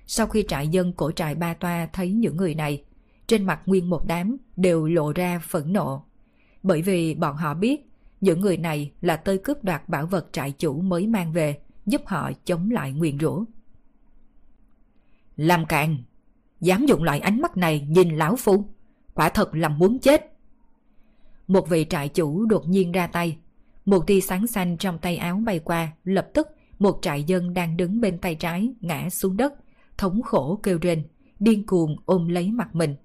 [0.07, 2.84] Sau khi trại dân của trại Ba Toa thấy những người này,
[3.28, 6.05] trên mặt nguyên một đám đều lộ ra phẫn nộ.
[6.64, 7.89] Bởi vì bọn họ biết
[8.22, 12.01] những người này là tơi cướp đoạt bảo vật trại chủ mới mang về, giúp
[12.05, 13.43] họ chống lại nguyền rủa.
[15.36, 15.97] Làm cạn,
[16.61, 18.66] dám dùng loại ánh mắt này nhìn lão phu,
[19.14, 20.34] quả thật là muốn chết.
[21.47, 23.38] Một vị trại chủ đột nhiên ra tay,
[23.86, 26.47] một tia sáng xanh trong tay áo bay qua, lập tức
[26.80, 29.53] một trại dân đang đứng bên tay trái ngã xuống đất,
[29.97, 31.03] thống khổ kêu rên,
[31.39, 32.95] điên cuồng ôm lấy mặt mình.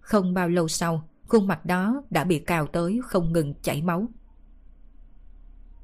[0.00, 4.08] Không bao lâu sau, khuôn mặt đó đã bị cào tới không ngừng chảy máu.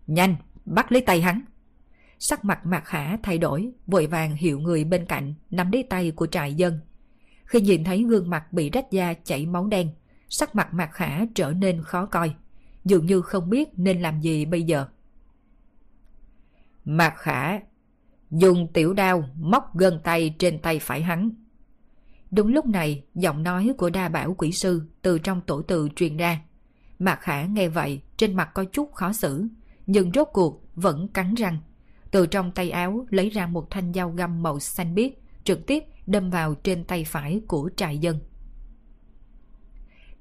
[0.07, 1.40] Nhanh, bắt lấy tay hắn.
[2.18, 6.11] Sắc mặt Mạc Khả thay đổi, vội vàng hiệu người bên cạnh nắm lấy tay
[6.11, 6.80] của trại dân.
[7.45, 9.88] Khi nhìn thấy gương mặt bị rách da chảy máu đen,
[10.28, 12.34] sắc mặt Mạc Khả trở nên khó coi,
[12.84, 14.86] dường như không biết nên làm gì bây giờ.
[16.84, 17.61] Mạc Khả
[18.30, 21.30] dùng tiểu đao móc gân tay trên tay phải hắn.
[22.33, 26.16] Đúng lúc này, giọng nói của đa bảo quỷ sư từ trong tổ tự truyền
[26.16, 26.41] ra.
[26.99, 29.47] Mạc Khả nghe vậy, trên mặt có chút khó xử,
[29.87, 31.59] nhưng rốt cuộc vẫn cắn răng.
[32.11, 35.12] Từ trong tay áo lấy ra một thanh dao găm màu xanh biếc,
[35.45, 38.18] trực tiếp đâm vào trên tay phải của trại dân.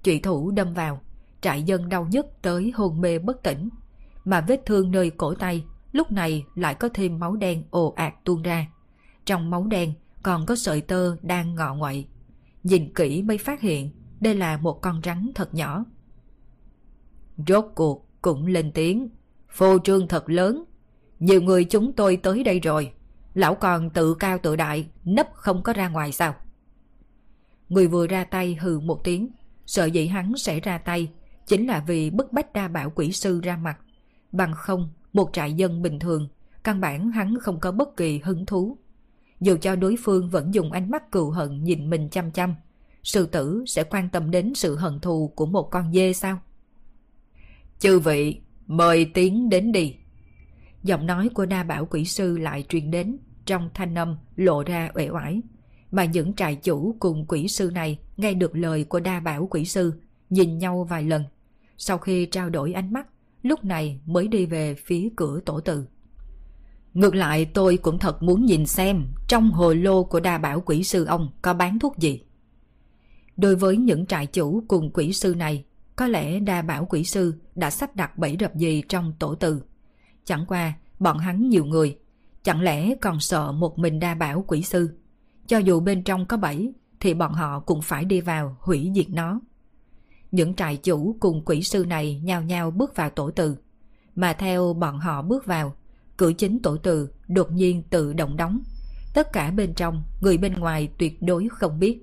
[0.04, 1.02] Trụy thủ đâm vào,
[1.42, 3.70] trại dân đau nhức tới hôn mê bất tỉnh,
[4.26, 8.14] mà vết thương nơi cổ tay lúc này lại có thêm máu đen ồ ạt
[8.24, 8.68] tuôn ra.
[9.26, 9.94] Trong máu đen
[10.24, 12.08] còn có sợi tơ đang ngọ ngoậy.
[12.64, 15.86] Nhìn kỹ mới phát hiện đây là một con rắn thật nhỏ.
[17.48, 19.10] Rốt cuộc cũng lên tiếng,
[19.50, 20.64] phô trương thật lớn.
[21.20, 22.92] Nhiều người chúng tôi tới đây rồi,
[23.34, 26.36] lão còn tự cao tự đại, nấp không có ra ngoài sao?
[27.70, 29.30] Người vừa ra tay hừ một tiếng,
[29.66, 31.12] sợ dĩ hắn sẽ ra tay
[31.46, 33.78] chính là vì bức bách đa bảo quỷ sư ra mặt.
[34.32, 36.28] Bằng không, một trại dân bình thường,
[36.64, 38.78] căn bản hắn không có bất kỳ hứng thú
[39.42, 42.56] dù cho đối phương vẫn dùng ánh mắt cừu hận nhìn mình chăm chăm,
[43.04, 46.40] sư tử sẽ quan tâm đến sự hận thù của một con dê sao?
[47.80, 49.96] Chư vị, mời tiến đến đi.
[50.84, 54.92] Giọng nói của đa bảo quỷ sư lại truyền đến, trong thanh âm lộ ra
[54.96, 55.42] uể oải.
[55.92, 59.66] Mà những trại chủ cùng quỷ sư này nghe được lời của đa bảo quỷ
[59.66, 59.94] sư,
[60.30, 61.24] nhìn nhau vài lần.
[61.78, 63.08] Sau khi trao đổi ánh mắt,
[63.44, 65.86] lúc này mới đi về phía cửa tổ tử.
[66.94, 70.84] Ngược lại tôi cũng thật muốn nhìn xem trong hồ lô của đa bảo quỷ
[70.84, 72.22] sư ông có bán thuốc gì.
[73.38, 75.66] Đối với những trại chủ cùng quỷ sư này,
[75.96, 79.62] có lẽ đa bảo quỷ sư đã sắp đặt bẫy rập gì trong tổ từ.
[80.26, 81.98] Chẳng qua, bọn hắn nhiều người,
[82.44, 84.98] chẳng lẽ còn sợ một mình đa bảo quỷ sư.
[85.48, 89.10] Cho dù bên trong có bẫy, thì bọn họ cũng phải đi vào hủy diệt
[89.10, 89.40] nó.
[90.32, 93.58] Những trại chủ cùng quỷ sư này nhao nhao bước vào tổ từ.
[94.16, 95.76] Mà theo bọn họ bước vào,
[96.22, 98.60] cửa chính tổ từ đột nhiên tự động đóng.
[99.14, 102.00] Tất cả bên trong, người bên ngoài tuyệt đối không biết.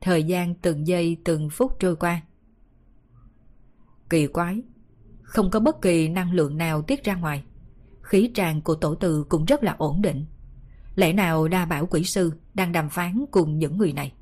[0.00, 2.20] Thời gian từng giây từng phút trôi qua.
[4.10, 4.62] Kỳ quái,
[5.22, 7.44] không có bất kỳ năng lượng nào tiết ra ngoài.
[8.02, 10.26] Khí tràn của tổ từ cũng rất là ổn định.
[10.94, 14.12] Lẽ nào đa bảo quỷ sư đang đàm phán cùng những người này?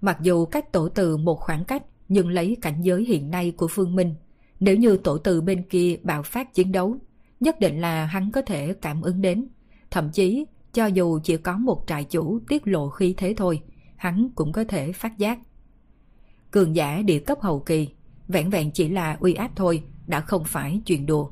[0.00, 3.68] Mặc dù cách tổ từ một khoảng cách nhưng lấy cảnh giới hiện nay của
[3.68, 4.14] Phương Minh,
[4.60, 6.98] nếu như tổ từ bên kia bạo phát chiến đấu
[7.40, 9.48] nhất định là hắn có thể cảm ứng đến.
[9.90, 13.62] Thậm chí, cho dù chỉ có một trại chủ tiết lộ khí thế thôi,
[13.96, 15.38] hắn cũng có thể phát giác.
[16.50, 17.88] Cường giả địa cấp hậu kỳ,
[18.28, 21.30] vẹn vẹn chỉ là uy áp thôi, đã không phải chuyện đùa.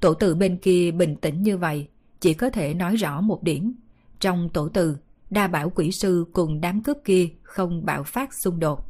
[0.00, 1.88] Tổ từ bên kia bình tĩnh như vậy,
[2.20, 3.74] chỉ có thể nói rõ một điểm.
[4.20, 4.96] Trong tổ từ,
[5.30, 8.86] đa bảo quỷ sư cùng đám cướp kia không bạo phát xung đột.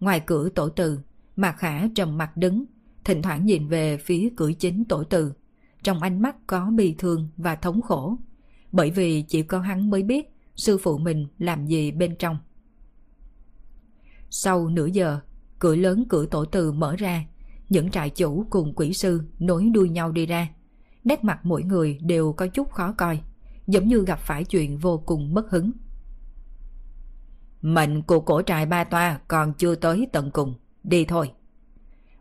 [0.00, 0.98] Ngoài cửa tổ từ,
[1.36, 2.64] Mạc Khả trầm mặt đứng,
[3.04, 5.32] thỉnh thoảng nhìn về phía cửa chính tổ từ,
[5.86, 8.16] trong ánh mắt có bi thương và thống khổ,
[8.72, 12.38] bởi vì chỉ có hắn mới biết sư phụ mình làm gì bên trong.
[14.30, 15.20] Sau nửa giờ,
[15.58, 17.24] cửa lớn cửa tổ từ mở ra,
[17.68, 20.48] những trại chủ cùng quỷ sư nối đuôi nhau đi ra.
[21.04, 23.20] Nét mặt mỗi người đều có chút khó coi,
[23.66, 25.72] giống như gặp phải chuyện vô cùng bất hứng.
[27.62, 31.30] Mệnh của cổ trại ba toa còn chưa tới tận cùng, đi thôi.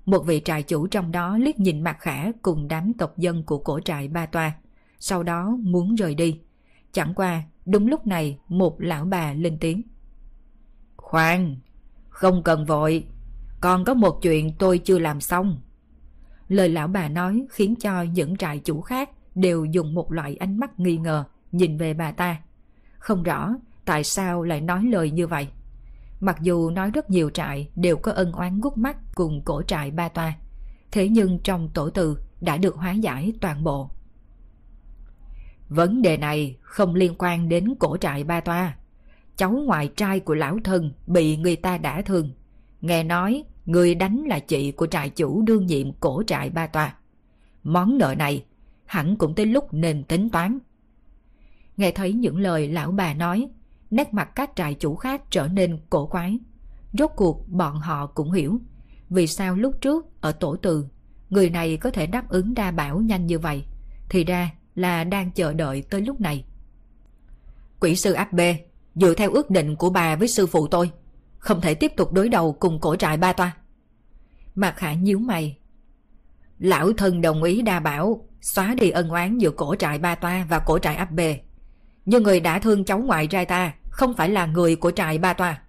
[0.06, 3.58] Một vị trại chủ trong đó liếc nhìn mặt khả cùng đám tộc dân của
[3.58, 4.52] cổ trại ba toa,
[5.00, 6.40] sau đó muốn rời đi.
[6.92, 9.82] Chẳng qua, đúng lúc này một lão bà lên tiếng.
[10.98, 11.56] Khoan,
[12.10, 13.06] không cần vội,
[13.62, 15.62] còn có một chuyện tôi chưa làm xong.
[16.48, 20.58] Lời lão bà nói khiến cho những trại chủ khác đều dùng một loại ánh
[20.58, 22.42] mắt nghi ngờ nhìn về bà ta.
[22.98, 25.48] Không rõ tại sao lại nói lời như vậy.
[26.26, 29.92] Mặc dù nói rất nhiều trại đều có ân oán gút mắt cùng cổ trại
[29.92, 30.34] ba toa,
[30.92, 33.90] thế nhưng trong tổ từ đã được hóa giải toàn bộ.
[35.70, 38.78] Vấn đề này không liên quan đến cổ trại ba toa.
[39.38, 42.32] Cháu ngoại trai của lão thân bị người ta đả thương.
[42.82, 46.96] Nghe nói người đánh là chị của trại chủ đương nhiệm cổ trại ba toa.
[47.64, 48.46] Món nợ này
[48.86, 50.60] hẳn cũng tới lúc nên tính toán.
[51.78, 53.48] Nghe thấy những lời lão bà nói,
[53.92, 56.40] nét mặt các trại chủ khác trở nên cổ quái.
[56.94, 58.60] Rốt cuộc bọn họ cũng hiểu
[59.10, 60.86] vì sao lúc trước ở tổ từ
[61.30, 63.66] người này có thể đáp ứng đa bảo nhanh như vậy.
[64.10, 66.46] Thì ra là đang chờ đợi tới lúc này.
[67.80, 68.60] Quỷ sư áp bê,
[68.96, 70.92] dựa theo ước định của bà với sư phụ tôi,
[71.38, 73.58] không thể tiếp tục đối đầu cùng cổ trại ba toa.
[74.56, 75.58] Mạc Hạ nhíu mày.
[76.60, 80.46] Lão thân đồng ý đa bảo, xóa đi ân oán giữa cổ trại ba toa
[80.50, 81.40] và cổ trại áp bê.
[82.06, 85.34] Nhưng người đã thương cháu ngoại trai ta không phải là người của trại ba
[85.34, 85.62] toa.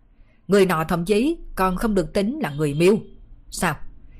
[0.48, 2.98] Người nọ thậm chí còn không được tính là người miêu.
[3.50, 3.74] Sao?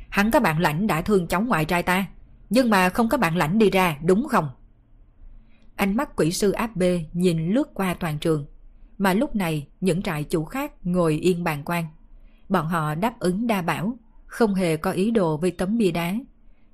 [0.09, 2.07] Hắn có bạn lãnh đã thương cháu ngoại trai ta,
[2.51, 4.49] nhưng mà không có bạn lãnh đi ra đúng không?
[5.77, 8.47] Ánh mắt quỷ sư áp bê nhìn lướt qua toàn trường.
[8.99, 11.85] Mà lúc này những trại chủ khác ngồi yên bàn quan.
[12.49, 16.15] Bọn họ đáp ứng đa bảo, không hề có ý đồ với tấm bia đá.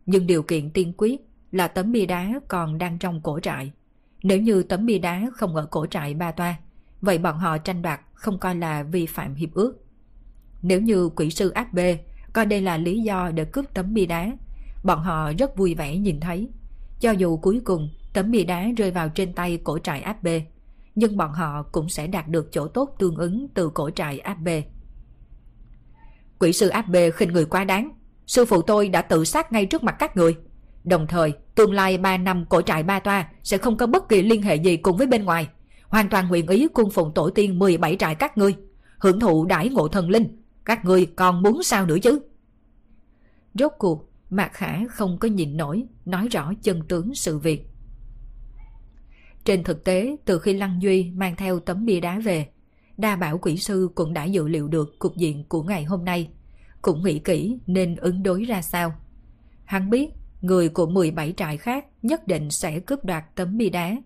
[0.06, 1.20] Nhưng điều kiện tiên quyết
[1.52, 3.72] là tấm bia đá còn đang trong cổ trại.
[4.22, 6.56] Nếu như tấm bia đá không ở cổ trại ba toa,
[7.00, 9.74] vậy bọn họ tranh đoạt không coi là vi phạm hiệp ước.
[10.62, 11.98] Nếu như quỷ sư áp bê
[12.32, 14.32] coi đây là lý do để cướp tấm bia đá,
[14.84, 16.48] bọn họ rất vui vẻ nhìn thấy.
[17.00, 20.46] Cho dù cuối cùng tấm bia đá rơi vào trên tay cổ trại áp bê,
[20.94, 24.34] nhưng bọn họ cũng sẽ đạt được chỗ tốt tương ứng từ cổ trại áp
[24.34, 24.64] bê.
[26.38, 27.90] Quỷ sư áp bê khinh người quá đáng,
[28.26, 30.36] sư phụ tôi đã tự sát ngay trước mặt các người.
[30.84, 34.22] Đồng thời, tương lai 3 năm cổ trại ba toa sẽ không có bất kỳ
[34.22, 35.48] liên hệ gì cùng với bên ngoài.
[35.88, 38.54] Hoàn toàn nguyện ý cung phụng tổ tiên 17 trại các ngươi,
[38.98, 40.42] hưởng thụ đãi ngộ thần linh.
[40.64, 42.20] Các ngươi còn muốn sao nữa chứ?
[43.54, 47.66] Rốt cuộc, Mạc Khả không có nhìn nổi, nói rõ chân tướng sự việc.
[49.44, 52.48] Trên thực tế, từ khi Lăng Duy mang theo tấm bia đá về,
[52.96, 56.30] đa bảo quỷ sư cũng đã dự liệu được cục diện của ngày hôm nay,
[56.82, 58.94] cũng nghĩ kỹ nên ứng đối ra sao.
[59.64, 60.10] Hắn biết
[60.42, 63.96] người của 17 trại khác nhất định sẽ cướp đoạt tấm bi đá,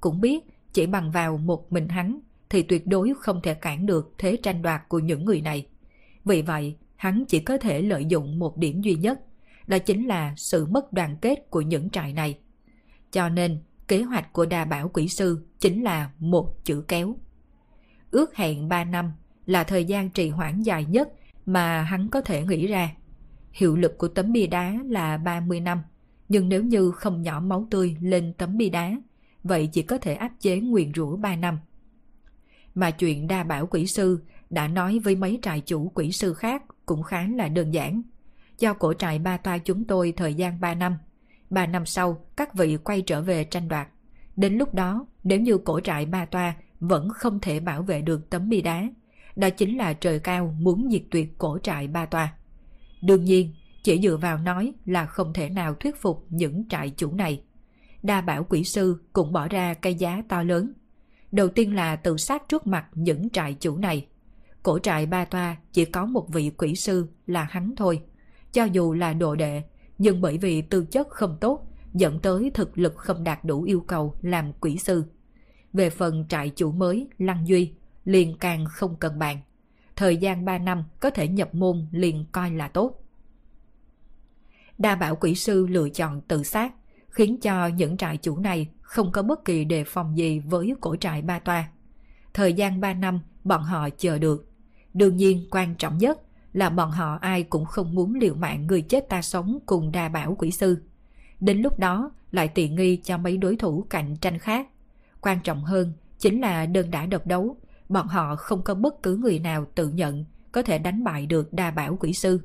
[0.00, 2.20] cũng biết chỉ bằng vào một mình hắn
[2.50, 5.66] thì tuyệt đối không thể cản được thế tranh đoạt của những người này.
[6.24, 9.20] Vì vậy, hắn chỉ có thể lợi dụng một điểm duy nhất,
[9.66, 12.38] đó chính là sự mất đoàn kết của những trại này.
[13.12, 17.16] Cho nên, kế hoạch của đà bảo quỷ sư chính là một chữ kéo.
[18.10, 19.12] Ước hẹn 3 năm
[19.46, 21.08] là thời gian trì hoãn dài nhất
[21.46, 22.90] mà hắn có thể nghĩ ra.
[23.54, 25.82] Hiệu lực của tấm bia đá là 30 năm,
[26.28, 28.92] nhưng nếu như không nhỏ máu tươi lên tấm bia đá,
[29.42, 31.58] vậy chỉ có thể áp chế nguyền rủa 3 năm.
[32.74, 36.62] Mà chuyện đa bảo quỷ sư đã nói với mấy trại chủ quỷ sư khác
[36.86, 38.02] cũng khá là đơn giản.
[38.58, 40.98] Giao cổ trại ba toa chúng tôi thời gian 3 năm.
[41.50, 43.88] 3 năm sau, các vị quay trở về tranh đoạt.
[44.36, 48.30] Đến lúc đó, nếu như cổ trại ba toa vẫn không thể bảo vệ được
[48.30, 48.88] tấm bia đá,
[49.36, 52.34] đó chính là trời cao muốn diệt tuyệt cổ trại ba toa.
[53.04, 57.12] Đương nhiên, chỉ dựa vào nói là không thể nào thuyết phục những trại chủ
[57.12, 57.42] này.
[58.02, 60.72] Đa bảo quỷ sư cũng bỏ ra cây giá to lớn.
[61.32, 64.06] Đầu tiên là tự sát trước mặt những trại chủ này.
[64.62, 68.02] Cổ trại ba toa chỉ có một vị quỷ sư là hắn thôi.
[68.52, 69.62] Cho dù là đồ đệ,
[69.98, 73.80] nhưng bởi vì tư chất không tốt, dẫn tới thực lực không đạt đủ yêu
[73.80, 75.04] cầu làm quỷ sư.
[75.72, 77.72] Về phần trại chủ mới, Lăng Duy,
[78.04, 79.38] liền càng không cần bàn.
[79.96, 83.04] Thời gian 3 năm có thể nhập môn liền coi là tốt.
[84.78, 86.72] Đa bảo quỷ sư lựa chọn tự sát,
[87.08, 90.96] khiến cho những trại chủ này không có bất kỳ đề phòng gì với cổ
[90.96, 91.68] trại ba toa.
[92.34, 94.50] Thời gian 3 năm bọn họ chờ được.
[94.94, 96.20] Đương nhiên quan trọng nhất
[96.52, 100.08] là bọn họ ai cũng không muốn liều mạng người chết ta sống cùng đa
[100.08, 100.82] bảo quỷ sư.
[101.40, 104.68] Đến lúc đó lại tiện nghi cho mấy đối thủ cạnh tranh khác.
[105.20, 107.56] Quan trọng hơn chính là đơn đã độc đấu,
[107.88, 111.52] bọn họ không có bất cứ người nào tự nhận có thể đánh bại được
[111.52, 112.40] đa bảo quỷ sư.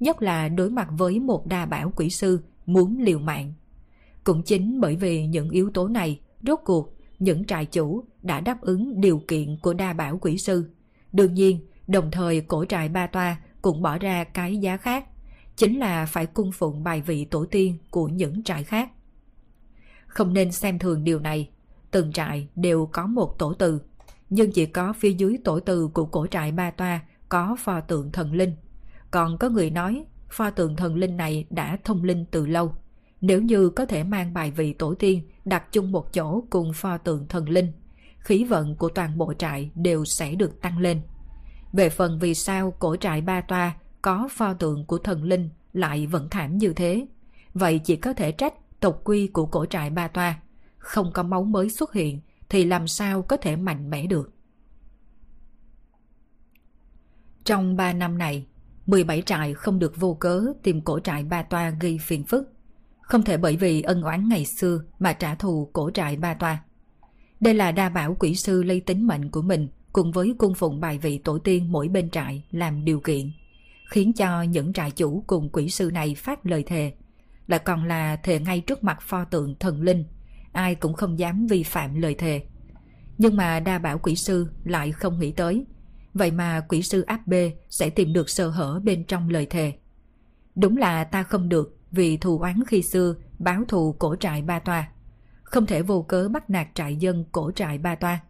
[0.00, 3.52] nhất là đối mặt với một đa bảo quỷ sư muốn liều mạng.
[4.24, 8.60] Cũng chính bởi vì những yếu tố này, rốt cuộc, những trại chủ đã đáp
[8.60, 10.70] ứng điều kiện của đa bảo quỷ sư.
[11.12, 15.04] Đương nhiên, đồng thời cổ trại ba toa cũng bỏ ra cái giá khác,
[15.56, 18.90] chính là phải cung phụng bài vị tổ tiên của những trại khác.
[20.06, 21.50] Không nên xem thường điều này,
[21.90, 23.80] từng trại đều có một tổ từ,
[24.30, 28.12] nhưng chỉ có phía dưới tổ từ của cổ trại ba toa có pho tượng
[28.12, 28.56] thần linh.
[29.10, 32.74] Còn có người nói pho tượng thần linh này đã thông linh từ lâu.
[33.20, 36.98] Nếu như có thể mang bài vị tổ tiên đặt chung một chỗ cùng pho
[36.98, 37.72] tượng thần linh,
[38.18, 41.00] khí vận của toàn bộ trại đều sẽ được tăng lên.
[41.72, 46.06] Về phần vì sao cổ trại ba toa có pho tượng của thần linh lại
[46.06, 47.06] vẫn thảm như thế,
[47.54, 50.40] vậy chỉ có thể trách tộc quy của cổ trại ba toa.
[50.78, 54.30] Không có máu mới xuất hiện thì làm sao có thể mạnh mẽ được.
[57.44, 58.46] Trong 3 năm này,
[58.86, 62.52] 17 trại không được vô cớ tìm cổ trại ba toa gây phiền phức.
[63.00, 66.62] Không thể bởi vì ân oán ngày xưa mà trả thù cổ trại ba toa.
[67.40, 70.80] Đây là đa bảo quỷ sư lấy tính mệnh của mình cùng với cung phụng
[70.80, 73.30] bài vị tổ tiên mỗi bên trại làm điều kiện,
[73.90, 76.92] khiến cho những trại chủ cùng quỷ sư này phát lời thề,
[77.46, 80.04] lại còn là thề ngay trước mặt pho tượng thần linh,
[80.54, 82.42] ai cũng không dám vi phạm lời thề.
[83.18, 85.64] Nhưng mà đa bảo quỷ sư lại không nghĩ tới,
[86.14, 89.72] vậy mà quỷ sư áp bê sẽ tìm được sơ hở bên trong lời thề.
[90.54, 94.58] Đúng là ta không được vì thù oán khi xưa báo thù cổ trại ba
[94.58, 94.88] toa.
[95.42, 98.20] Không thể vô cớ bắt nạt trại dân cổ trại ba toa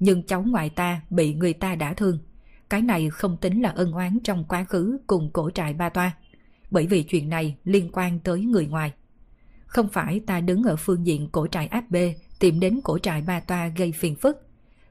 [0.00, 2.18] nhưng cháu ngoại ta bị người ta đã thương.
[2.70, 6.16] Cái này không tính là ân oán trong quá khứ cùng cổ trại ba toa,
[6.70, 8.92] bởi vì chuyện này liên quan tới người ngoài.
[9.70, 13.22] Không phải ta đứng ở phương diện cổ trại áp bê tìm đến cổ trại
[13.22, 14.46] ba toa gây phiền phức.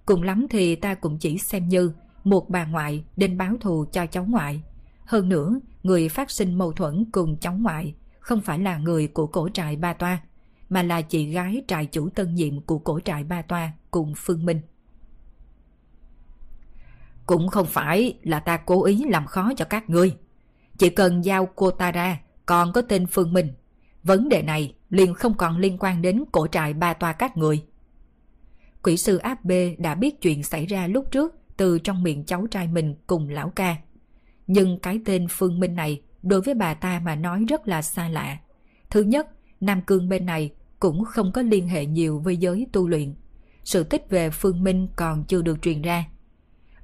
[0.06, 1.92] Cùng lắm thì ta cũng chỉ xem như
[2.24, 4.62] một bà ngoại đến báo thù cho cháu ngoại.
[5.06, 9.28] Hơn nữa, người phát sinh mâu thuẫn cùng cháu ngoại không phải là người của
[9.28, 10.22] cổ trại ba toa,
[10.70, 14.46] mà là chị gái trại chủ tân nhiệm của cổ trại ba toa cùng Phương
[14.46, 14.62] Minh.
[17.26, 20.16] Cũng không phải là ta cố ý làm khó cho các ngươi.
[20.78, 23.54] Chỉ cần giao cô ta ra, còn có tên Phương Minh.
[24.04, 27.64] Vấn đề này liền không còn liên quan đến cổ trại ba toa các người.
[28.84, 32.48] Quỷ sư áp bê đã biết chuyện xảy ra lúc trước từ trong miệng cháu
[32.52, 33.76] trai mình cùng lão ca.
[34.48, 38.10] Nhưng cái tên Phương Minh này đối với bà ta mà nói rất là xa
[38.10, 38.38] lạ.
[38.90, 39.28] Thứ nhất,
[39.62, 43.14] Nam Cương bên này cũng không có liên hệ nhiều với giới tu luyện.
[43.64, 46.06] Sự tích về Phương Minh còn chưa được truyền ra.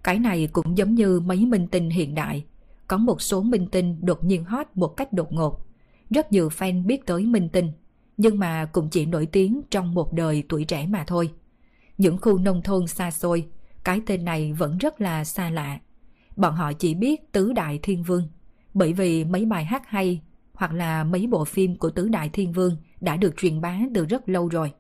[0.04, 2.46] Cái này cũng giống như mấy minh tinh hiện đại.
[2.88, 5.66] Có một số minh tinh đột nhiên hot một cách đột ngột.
[6.10, 7.72] Rất nhiều fan biết tới minh tinh,
[8.18, 11.32] nhưng mà cũng chỉ nổi tiếng trong một đời tuổi trẻ mà thôi.
[11.98, 13.48] Những khu nông thôn xa xôi,
[13.84, 15.80] cái tên này vẫn rất là xa lạ.
[16.36, 18.28] Bọn họ chỉ biết Tứ Đại Thiên Vương,
[18.74, 20.22] bởi vì mấy bài hát hay
[20.54, 24.06] hoặc là mấy bộ phim của Tứ Đại Thiên Vương đã được truyền bá từ
[24.06, 24.72] rất lâu rồi.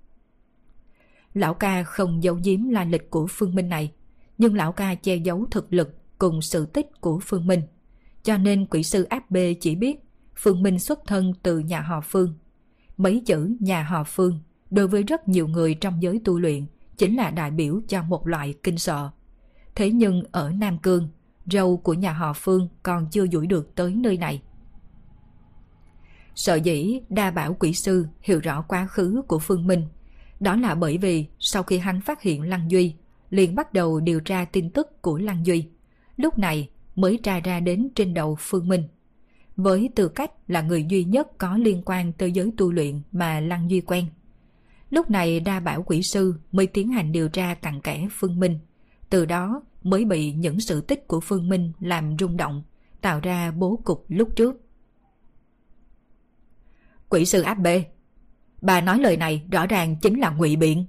[1.33, 3.91] Lão ca không giấu giếm la lịch của Phương Minh này,
[4.37, 7.61] nhưng lão ca che giấu thực lực cùng sự tích của Phương Minh.
[8.23, 10.04] Cho nên quỷ sư áp bê chỉ biết
[10.35, 12.33] Phương Minh xuất thân từ nhà họ Phương.
[12.97, 14.39] Mấy chữ nhà họ Phương
[14.71, 16.65] đối với rất nhiều người trong giới tu luyện
[16.97, 19.09] chính là đại biểu cho một loại kinh sợ.
[19.75, 21.09] Thế nhưng ở Nam Cương,
[21.45, 24.41] râu của nhà họ Phương còn chưa duỗi được tới nơi này.
[26.35, 29.85] Sợ dĩ đa bảo quỷ sư hiểu rõ quá khứ của Phương Minh.
[30.39, 32.95] Đó là bởi vì sau khi hắn phát hiện Lăng Duy
[33.29, 35.67] liền bắt đầu điều tra tin tức của Lăng Duy.
[36.17, 38.83] Lúc này mới tra ra đến trên đầu Phương Minh.
[39.57, 43.39] Với tư cách là người duy nhất có liên quan tới giới tu luyện mà
[43.39, 44.05] Lăng Duy quen.
[44.89, 48.59] Lúc này đa bảo quỷ sư mới tiến hành điều tra cặn kẽ Phương Minh.
[49.09, 52.63] Từ đó mới bị những sự tích của Phương Minh làm rung động,
[53.01, 54.61] tạo ra bố cục lúc trước.
[57.09, 57.85] Quỷ sư áp bê,
[58.61, 60.85] bà nói lời này rõ ràng chính là ngụy biện.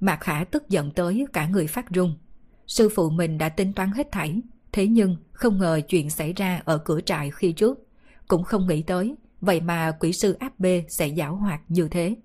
[0.00, 2.14] Mạc Khả tức giận tới cả người phát run.
[2.66, 4.40] Sư phụ mình đã tính toán hết thảy,
[4.74, 7.86] thế nhưng không ngờ chuyện xảy ra ở cửa trại khi trước.
[8.28, 12.16] Cũng không nghĩ tới, vậy mà quỷ sư áp bê sẽ giảo hoạt như thế.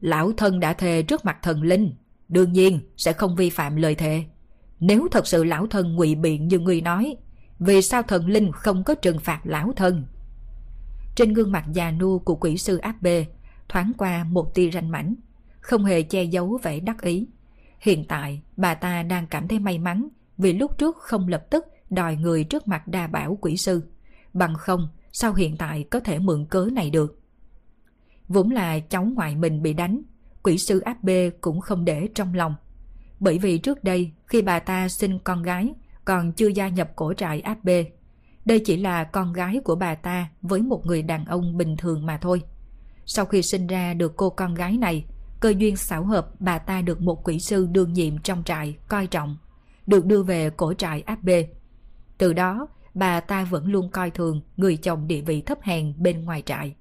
[0.00, 1.94] Lão thân đã thề trước mặt thần linh,
[2.28, 4.24] đương nhiên sẽ không vi phạm lời thề.
[4.80, 7.16] Nếu thật sự lão thân ngụy biện như người nói,
[7.58, 10.04] vì sao thần linh không có trừng phạt lão thân?
[11.14, 13.26] Trên gương mặt già nua của quỷ sư áp bê
[13.68, 15.14] thoáng qua một tia ranh mảnh
[15.60, 17.26] không hề che giấu vẻ đắc ý.
[17.80, 20.08] Hiện tại, bà ta đang cảm thấy may mắn
[20.38, 23.82] vì lúc trước không lập tức đòi người trước mặt đa bảo quỷ sư.
[24.32, 27.20] Bằng không, sao hiện tại có thể mượn cớ này được?
[28.28, 30.02] Vốn là cháu ngoại mình bị đánh,
[30.42, 32.54] quỷ sư áp bê cũng không để trong lòng.
[33.20, 37.14] Bởi vì trước đây, khi bà ta sinh con gái, còn chưa gia nhập cổ
[37.14, 37.90] trại áp bê,
[38.44, 42.06] Đây chỉ là con gái của bà ta với một người đàn ông bình thường
[42.06, 42.42] mà thôi.
[43.06, 45.04] Sau khi sinh ra được cô con gái này,
[45.40, 49.06] cơ duyên xảo hợp bà ta được một quỷ sư đương nhiệm trong trại coi
[49.06, 49.36] trọng,
[49.86, 51.48] được đưa về cổ trại áp bê.
[52.18, 56.24] Từ đó, bà ta vẫn luôn coi thường người chồng địa vị thấp hèn bên
[56.24, 56.74] ngoài trại.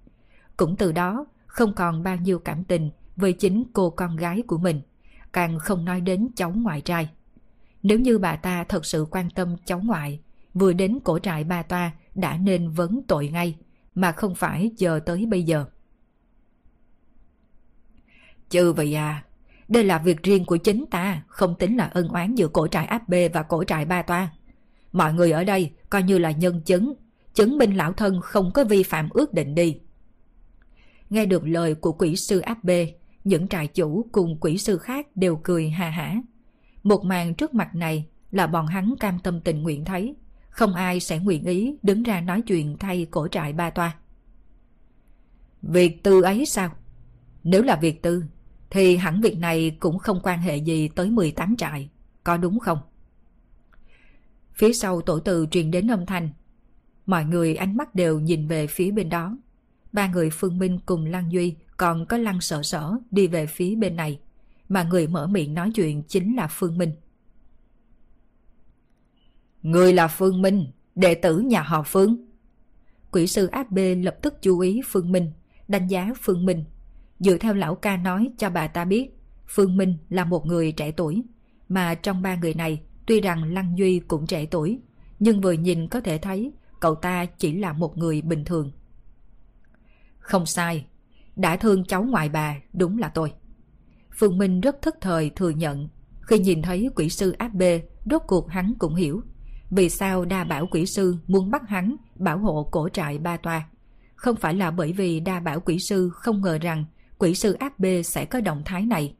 [0.58, 4.58] Cũng từ đó, không còn bao nhiêu cảm tình với chính cô con gái của
[4.58, 4.82] mình,
[5.34, 7.10] càng không nói đến cháu ngoại trai.
[7.84, 10.20] Nếu như bà ta thật sự quan tâm cháu ngoại,
[10.54, 13.58] vừa đến cổ trại ba toa đã nên vấn tội ngay,
[13.96, 15.66] mà không phải chờ tới bây giờ.
[18.50, 19.24] Chư vậy à,
[19.68, 22.86] đây là việc riêng của chính ta, không tính là ân oán giữa cổ trại
[22.86, 24.32] áp bê và cổ trại ba toa.
[24.92, 26.94] Mọi người ở đây coi như là nhân chứng,
[27.34, 29.80] chứng minh lão thân không có vi phạm ước định đi.
[31.10, 32.94] Nghe được lời của quỷ sư áp bê,
[33.24, 36.16] những trại chủ cùng quỷ sư khác đều cười hà hả.
[36.84, 40.16] Một màn trước mặt này là bọn hắn cam tâm tình nguyện thấy,
[40.50, 43.96] không ai sẽ nguyện ý đứng ra nói chuyện thay cổ trại ba toa.
[45.62, 46.70] Việc tư ấy sao?
[47.44, 48.24] Nếu là việc tư,
[48.70, 51.90] thì hẳn việc này cũng không quan hệ gì tới 18 trại,
[52.24, 52.80] có đúng không?
[54.54, 56.30] Phía sau tổ từ truyền đến âm thanh.
[57.06, 59.38] Mọi người ánh mắt đều nhìn về phía bên đó.
[59.92, 63.76] Ba người Phương Minh cùng Lăng Duy còn có Lăng Sở Sở đi về phía
[63.76, 64.20] bên này.
[64.70, 66.92] Mà người mở miệng nói chuyện chính là Phương Minh.
[69.62, 72.18] Người là Phương Minh, đệ tử nhà họ Phương.
[73.12, 75.32] Quỷ sư áp bê lập tức chú ý Phương Minh,
[75.68, 76.64] đánh giá Phương Minh.
[77.20, 79.10] Dựa theo lão ca nói cho bà ta biết,
[79.48, 81.24] Phương Minh là một người trẻ tuổi.
[81.70, 84.80] Mà trong ba người này, tuy rằng Lăng Duy cũng trẻ tuổi,
[85.20, 88.72] nhưng vừa nhìn có thể thấy cậu ta chỉ là một người bình thường.
[90.20, 90.86] Không sai,
[91.36, 93.34] đã thương cháu ngoại bà đúng là tôi.
[94.18, 95.88] Phương Minh rất thất thời thừa nhận,
[96.22, 97.82] khi nhìn thấy quỷ sư áp bê,
[98.12, 99.22] rốt cuộc hắn cũng hiểu.
[99.70, 103.70] Vì sao đa bảo quỷ sư muốn bắt hắn bảo hộ cổ trại ba toa?
[104.16, 106.86] Không phải là bởi vì đa bảo quỷ sư không ngờ rằng
[107.18, 109.16] quỹ sư AB sẽ có động thái này.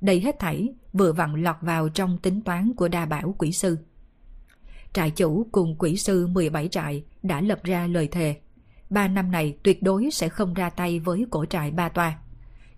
[0.00, 3.78] Đây hết thảy vừa vặn lọt vào trong tính toán của đa bảo quỹ sư.
[4.92, 8.40] Trại chủ cùng quỹ sư 17 trại đã lập ra lời thề
[8.90, 12.18] ba năm này tuyệt đối sẽ không ra tay với cổ trại ba toa.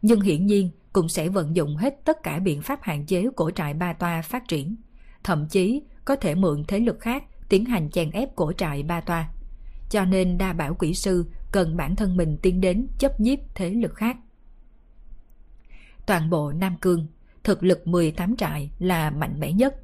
[0.03, 3.51] Nhưng hiển nhiên cũng sẽ vận dụng hết tất cả biện pháp hạn chế cổ
[3.51, 4.77] trại ba toa phát triển.
[5.24, 9.01] Thậm chí có thể mượn thế lực khác tiến hành chèn ép cổ trại ba
[9.01, 9.28] toa.
[9.90, 13.70] Cho nên đa bảo quỷ sư cần bản thân mình tiến đến chấp nhiếp thế
[13.70, 14.16] lực khác.
[16.06, 17.06] Toàn bộ Nam Cương,
[17.44, 19.74] thực lực 18 trại là mạnh mẽ nhất.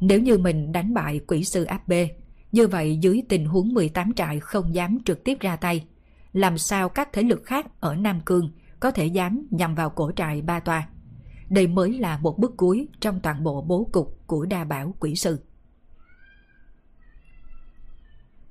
[0.00, 2.10] Nếu như mình đánh bại quỷ sư áp bê,
[2.52, 5.84] như vậy dưới tình huống 18 trại không dám trực tiếp ra tay,
[6.32, 8.50] làm sao các thế lực khác ở Nam Cương
[8.80, 10.88] có thể dám nhằm vào cổ trại ba tòa
[11.48, 15.14] Đây mới là một bước cuối trong toàn bộ bố cục của đa bảo quỷ
[15.14, 15.40] sư.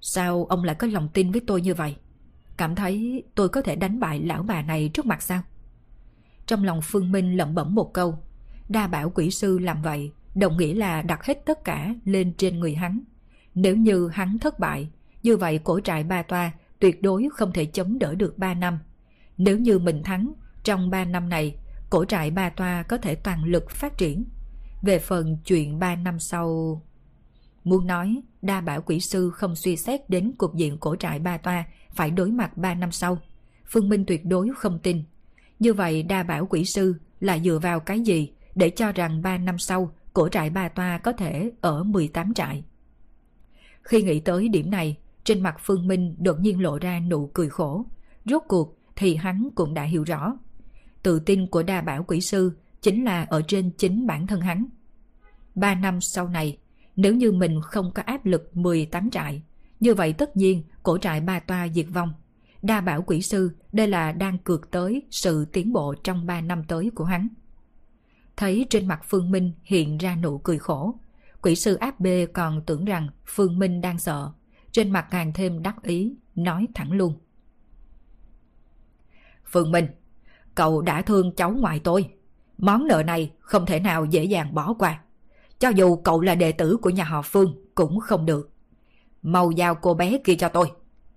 [0.02, 1.96] Sao ông lại có lòng tin với tôi như vậy?
[2.58, 5.42] Cảm thấy tôi có thể đánh bại lão bà này trước mặt sao?
[6.48, 8.18] Trong lòng Phương Minh lẩm bẩm một câu.
[8.70, 12.60] Đa bảo quỷ sư làm vậy, đồng nghĩa là đặt hết tất cả lên trên
[12.60, 13.00] người hắn.
[13.56, 14.90] Nếu như hắn thất bại,
[15.24, 18.80] như vậy cổ trại ba toa tuyệt đối không thể chống đỡ được 3 năm.
[19.38, 20.34] Nếu như mình thắng,
[20.64, 21.56] trong 3 năm này,
[21.90, 24.24] cổ trại ba toa có thể toàn lực phát triển.
[24.82, 26.82] Về phần chuyện 3 năm sau...
[27.64, 31.38] Muốn nói, đa bảo quỷ sư không suy xét đến cục diện cổ trại ba
[31.38, 33.18] toa phải đối mặt 3 năm sau.
[33.66, 35.04] Phương Minh tuyệt đối không tin.
[35.60, 39.38] Như vậy đa bảo quỷ sư là dựa vào cái gì để cho rằng 3
[39.38, 42.64] năm sau cổ trại ba toa có thể ở 18 trại.
[43.82, 47.50] Khi nghĩ tới điểm này, trên mặt Phương Minh đột nhiên lộ ra nụ cười
[47.50, 47.86] khổ.
[48.26, 50.38] Rốt cuộc thì hắn cũng đã hiểu rõ.
[51.04, 54.66] Tự tin của đa bảo quỷ sư chính là ở trên chính bản thân hắn.
[55.56, 56.58] Ba năm sau này,
[56.96, 59.42] nếu như mình không có áp lực 18 trại,
[59.80, 62.14] như vậy tất nhiên cổ trại ba toa diệt vong.
[62.62, 66.64] Đa bảo quỷ sư đây là đang cược tới sự tiến bộ trong 3 năm
[66.64, 67.28] tới của hắn.
[68.38, 71.00] Thấy trên mặt Phương Minh hiện ra nụ cười khổ,
[71.42, 74.32] Quỷ sư áp bê còn tưởng rằng Phương Minh đang sợ,
[74.72, 77.14] trên mặt càng thêm đắc ý, nói thẳng luôn.
[79.46, 79.88] Phương Minh,
[80.56, 82.10] cậu đã thương cháu ngoại tôi.
[82.58, 85.02] Món nợ này không thể nào dễ dàng bỏ qua.
[85.60, 88.50] Cho dù cậu là đệ tử của nhà họ Phương cũng không được.
[89.22, 90.72] Mau giao cô bé kia cho tôi.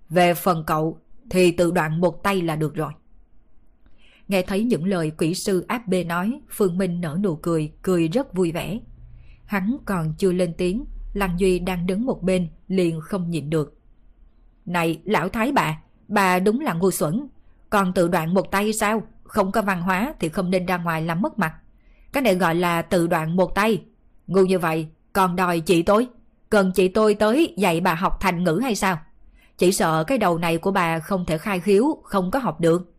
[0.09, 0.97] Về phần cậu
[1.31, 2.91] thì tự đoạn một tay là được rồi.
[4.27, 8.07] Nghe thấy những lời quỷ sư áp bê nói, Phương Minh nở nụ cười, cười
[8.07, 8.79] rất vui vẻ.
[9.45, 13.77] Hắn còn chưa lên tiếng, Lăng Duy đang đứng một bên liền không nhịn được.
[14.65, 17.27] Này lão thái bà, bà đúng là ngu xuẩn.
[17.69, 19.03] Còn tự đoạn một tay sao?
[19.23, 21.53] Không có văn hóa thì không nên ra ngoài làm mất mặt.
[22.13, 23.83] Cái này gọi là tự đoạn một tay.
[24.27, 26.07] Ngu như vậy, còn đòi chị tôi.
[26.49, 28.99] Cần chị tôi tới dạy bà học thành ngữ hay sao?
[29.61, 32.95] Chỉ sợ cái đầu này của bà không thể khai khiếu, không có học được.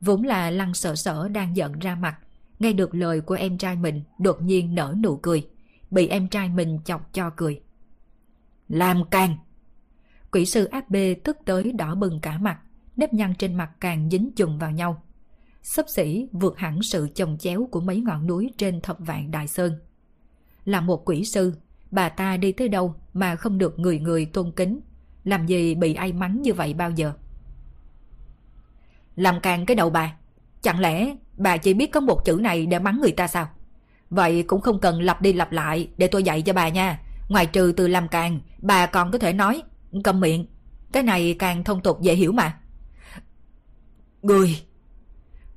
[0.00, 2.18] Vốn là lăng sợ sở đang giận ra mặt,
[2.58, 5.48] nghe được lời của em trai mình đột nhiên nở nụ cười,
[5.90, 7.60] bị em trai mình chọc cho cười.
[8.68, 9.36] Làm càng!
[10.30, 12.58] Quỷ sư áp bê tức tới đỏ bừng cả mặt,
[12.96, 15.02] nếp nhăn trên mặt càng dính chùng vào nhau.
[15.62, 19.48] Sấp xỉ vượt hẳn sự chồng chéo của mấy ngọn núi trên thập vạn Đại
[19.48, 19.78] Sơn.
[20.64, 21.54] Là một quỷ sư,
[21.90, 24.80] bà ta đi tới đâu mà không được người người tôn kính,
[25.28, 27.12] làm gì bị ai mắng như vậy bao giờ?
[29.16, 30.12] Làm càng cái đầu bà,
[30.62, 33.48] chẳng lẽ bà chỉ biết có một chữ này để mắng người ta sao?
[34.10, 37.00] Vậy cũng không cần lặp đi lặp lại để tôi dạy cho bà nha.
[37.28, 39.62] Ngoài trừ từ làm càng, bà còn có thể nói,
[40.04, 40.46] cầm miệng.
[40.92, 42.58] Cái này càng thông tục dễ hiểu mà.
[44.22, 44.62] Người!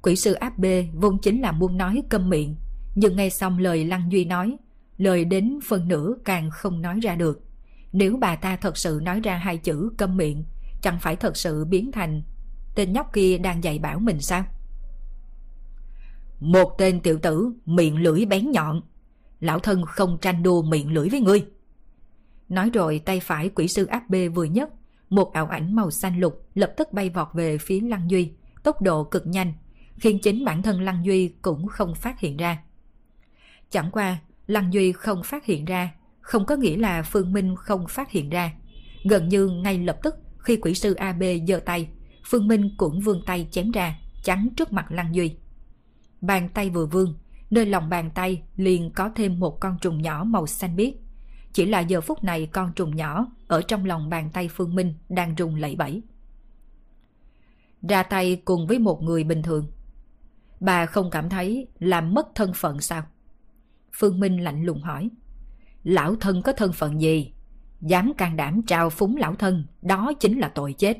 [0.01, 2.55] Quỷ sư áp bê vốn chính là muốn nói câm miệng,
[2.95, 4.57] nhưng nghe xong lời Lăng Duy nói,
[4.97, 7.50] lời đến phần nửa càng không nói ra được.
[7.93, 10.43] Nếu bà ta thật sự nói ra hai chữ câm miệng,
[10.81, 12.21] chẳng phải thật sự biến thành
[12.75, 14.43] tên nhóc kia đang dạy bảo mình sao?
[16.39, 18.81] Một tên tiểu tử miệng lưỡi bén nhọn,
[19.39, 21.45] lão thân không tranh đua miệng lưỡi với ngươi.
[22.49, 24.69] Nói rồi tay phải quỷ sư áp bê vừa nhất,
[25.09, 28.31] một ảo ảnh màu xanh lục lập tức bay vọt về phía Lăng Duy,
[28.63, 29.53] tốc độ cực nhanh,
[29.95, 32.63] khiến chính bản thân Lăng Duy cũng không phát hiện ra.
[33.69, 35.91] Chẳng qua, Lăng Duy không phát hiện ra,
[36.21, 38.53] không có nghĩa là Phương Minh không phát hiện ra.
[39.03, 41.89] Gần như ngay lập tức khi quỷ sư AB giơ tay,
[42.25, 45.35] Phương Minh cũng vươn tay chém ra, chắn trước mặt Lăng Duy.
[46.21, 47.13] Bàn tay vừa vươn,
[47.49, 50.93] nơi lòng bàn tay liền có thêm một con trùng nhỏ màu xanh biếc.
[51.53, 54.93] Chỉ là giờ phút này con trùng nhỏ ở trong lòng bàn tay Phương Minh
[55.09, 56.01] đang rung lẩy bẩy.
[57.89, 59.67] Ra tay cùng với một người bình thường.
[60.59, 63.03] Bà không cảm thấy làm mất thân phận sao?
[63.93, 65.09] Phương Minh lạnh lùng hỏi.
[65.83, 67.33] Lão thân có thân phận gì?
[67.81, 70.97] Dám can đảm trao phúng lão thân, đó chính là tội chết.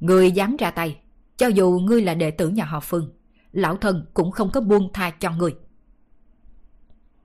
[0.00, 1.00] Người dám ra tay,
[1.36, 3.10] cho dù ngươi là đệ tử nhà họ Phương,
[3.52, 5.54] lão thân cũng không có buông tha cho người.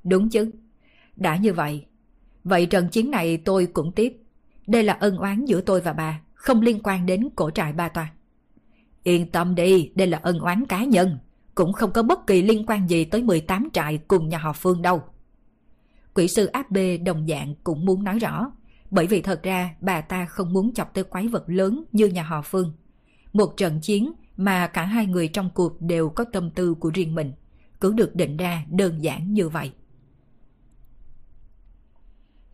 [0.04, 0.52] Đúng chứ,
[1.16, 1.86] đã như vậy,
[2.44, 4.18] vậy trận chiến này tôi cũng tiếp.
[4.68, 7.90] Đây là ân oán giữa tôi và bà, không liên quan đến cổ trại ba
[7.90, 8.12] toa.
[9.04, 11.18] Yên tâm đi, đây là ân oán cá nhân,
[11.56, 14.82] cũng không có bất kỳ liên quan gì tới 18 trại cùng nhà họ Phương
[14.82, 15.02] đâu.
[16.14, 18.52] Quỷ sư áp bê đồng dạng cũng muốn nói rõ,
[18.92, 22.24] bởi vì thật ra bà ta không muốn chọc tới quái vật lớn như nhà
[22.24, 22.74] họ Phương.
[23.34, 27.16] Một trận chiến mà cả hai người trong cuộc đều có tâm tư của riêng
[27.16, 27.32] mình,
[27.82, 29.72] cứ được định ra đơn giản như vậy.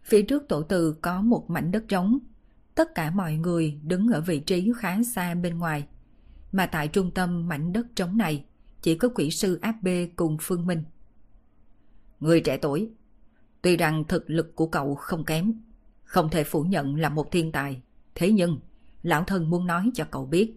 [0.03, 2.19] Phía trước tổ từ có một mảnh đất trống,
[2.76, 5.88] tất cả mọi người đứng ở vị trí khá xa bên ngoài,
[6.52, 8.45] mà tại trung tâm mảnh đất trống này
[8.81, 10.84] chỉ có quỷ sư áp bê cùng Phương Minh.
[12.19, 12.90] Người trẻ tuổi,
[13.61, 15.53] tuy rằng thực lực của cậu không kém,
[16.03, 17.81] không thể phủ nhận là một thiên tài,
[18.15, 18.60] thế nhưng
[19.03, 20.53] lão thân muốn nói cho cậu biết,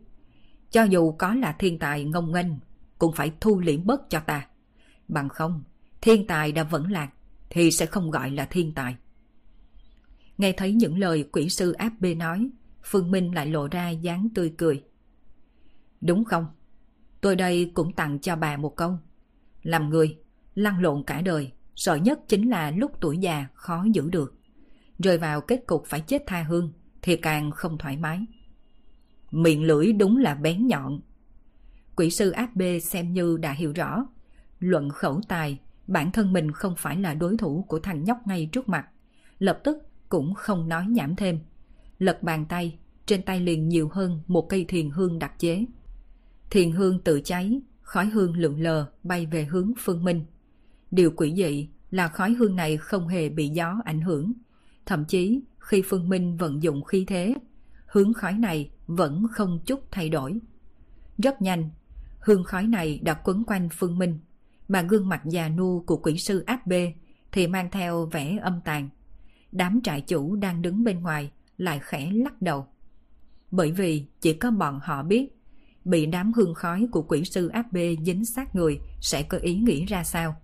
[0.70, 2.46] cho dù có là thiên tài ngông nghênh,
[2.98, 4.46] cũng phải thu liễm bớt cho ta.
[5.08, 5.62] Bằng không,
[6.00, 7.10] thiên tài đã vẫn lạc,
[7.50, 8.96] thì sẽ không gọi là thiên tài.
[10.38, 12.50] Nghe thấy những lời quỷ sư áp bê nói,
[12.84, 14.84] Phương Minh lại lộ ra dáng tươi cười.
[16.00, 16.46] Đúng không?
[17.20, 18.98] Tôi đây cũng tặng cho bà một câu.
[19.62, 20.18] Làm người,
[20.54, 21.52] lăn lộn cả đời,
[21.84, 24.34] sợ nhất chính là lúc tuổi già khó giữ được.
[24.98, 26.72] Rơi vào kết cục phải chết tha hương,
[27.02, 28.20] thì càng không thoải mái.
[29.30, 31.00] Miệng lưỡi đúng là bén nhọn.
[31.96, 34.06] Quỷ sư áp bê xem như đã hiểu rõ.
[34.58, 38.48] Luận khẩu tài, bản thân mình không phải là đối thủ của thằng nhóc ngay
[38.52, 38.88] trước mặt.
[39.38, 39.78] Lập tức
[40.08, 41.40] cũng không nói nhảm thêm.
[41.98, 45.64] Lật bàn tay, trên tay liền nhiều hơn một cây thiền hương đặc chế.
[46.50, 50.24] Thiền hương tự cháy, khói hương lượn lờ bay về hướng phương minh.
[50.92, 54.32] Điều quỷ dị là khói hương này không hề bị gió ảnh hưởng.
[54.86, 57.34] Thậm chí khi phương minh vận dụng khí thế,
[57.86, 60.38] hướng khói này vẫn không chút thay đổi.
[61.18, 61.70] Rất nhanh,
[62.20, 64.18] hương khói này đã quấn quanh phương minh,
[64.68, 66.92] mà gương mặt già nua của quỷ sư áp bê
[67.32, 68.88] thì mang theo vẻ âm tàn.
[69.52, 72.66] Đám trại chủ đang đứng bên ngoài lại khẽ lắc đầu.
[73.50, 75.28] Bởi vì chỉ có bọn họ biết
[75.84, 79.54] bị đám hương khói của quỷ sư áp bê dính sát người sẽ có ý
[79.54, 80.41] nghĩ ra sao.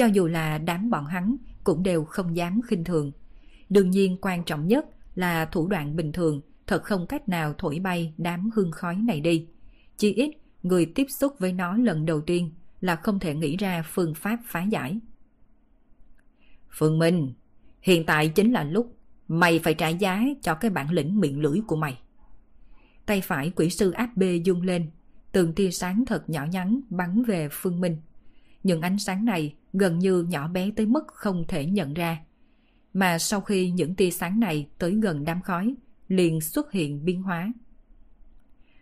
[0.00, 3.12] Cho dù là đám bọn hắn cũng đều không dám khinh thường.
[3.68, 7.78] Đương nhiên quan trọng nhất là thủ đoạn bình thường thật không cách nào thổi
[7.78, 9.46] bay đám hương khói này đi.
[9.96, 10.30] Chỉ ít
[10.62, 12.50] người tiếp xúc với nó lần đầu tiên
[12.80, 14.98] là không thể nghĩ ra phương pháp phá giải.
[16.70, 17.32] Phương Minh,
[17.82, 18.96] hiện tại chính là lúc
[19.28, 21.98] mày phải trả giá cho cái bản lĩnh miệng lưỡi của mày.
[23.06, 24.90] Tay phải quỷ sư áp bê dung lên,
[25.32, 27.96] từng tia sáng thật nhỏ nhắn bắn về Phương Minh.
[28.62, 32.20] Những ánh sáng này gần như nhỏ bé tới mức không thể nhận ra.
[32.92, 35.74] mà sau khi những tia sáng này tới gần đám khói,
[36.08, 37.52] liền xuất hiện biến hóa.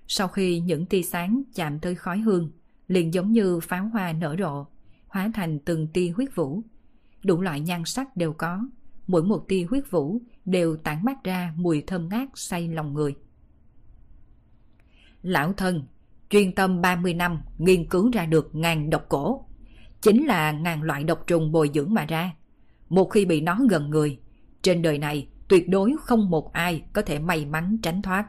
[0.07, 2.51] Sau khi những tia sáng chạm tới khói hương,
[2.89, 4.67] liền giống như pháo hoa nở rộ,
[5.09, 6.63] hóa thành từng tia huyết vũ.
[7.25, 8.61] Đủ loại nhan sắc đều có,
[9.07, 13.15] mỗi một tia huyết vũ đều tản mát ra mùi thơm ngát say lòng người.
[15.23, 15.83] Lão thân,
[16.31, 19.48] chuyên tâm 30 năm nghiên cứu ra được ngàn độc cổ.
[20.01, 22.33] Chính là ngàn loại độc trùng bồi dưỡng mà ra.
[22.89, 24.19] Một khi bị nó gần người,
[24.63, 28.27] trên đời này tuyệt đối không một ai có thể may mắn tránh thoát.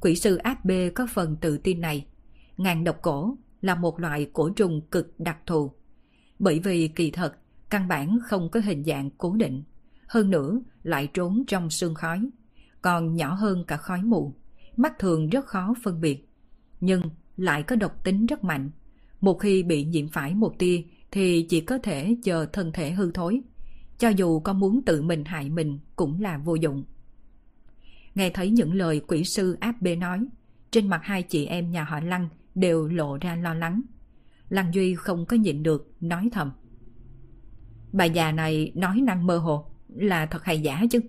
[0.00, 2.06] Quỷ sư áp bê có phần tự tin này.
[2.56, 5.72] Ngàn độc cổ là một loại cổ trùng cực đặc thù.
[6.38, 7.36] Bởi vì kỳ thật,
[7.70, 9.62] căn bản không có hình dạng cố định.
[10.06, 12.30] Hơn nữa lại trốn trong sương khói.
[12.82, 14.34] Còn nhỏ hơn cả khói mù.
[14.76, 16.28] Mắt thường rất khó phân biệt.
[16.80, 17.02] Nhưng
[17.36, 18.70] lại có độc tính rất mạnh.
[19.20, 23.10] Một khi bị nhiễm phải một tia thì chỉ có thể chờ thân thể hư
[23.10, 23.40] thối.
[23.98, 26.84] Cho dù có muốn tự mình hại mình cũng là vô dụng.
[28.14, 30.26] Nghe thấy những lời quỷ sư áp bê nói,
[30.70, 33.82] trên mặt hai chị em nhà họ Lăng đều lộ ra lo lắng.
[34.48, 36.52] Lăng Duy không có nhịn được, nói thầm.
[37.92, 41.00] Bà già này nói năng mơ hồ, là thật hay giả chứ?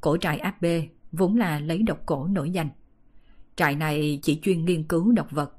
[0.00, 2.68] Cổ trại áp bê vốn là lấy độc cổ nổi danh.
[3.56, 5.56] Trại này chỉ chuyên nghiên cứu độc vật,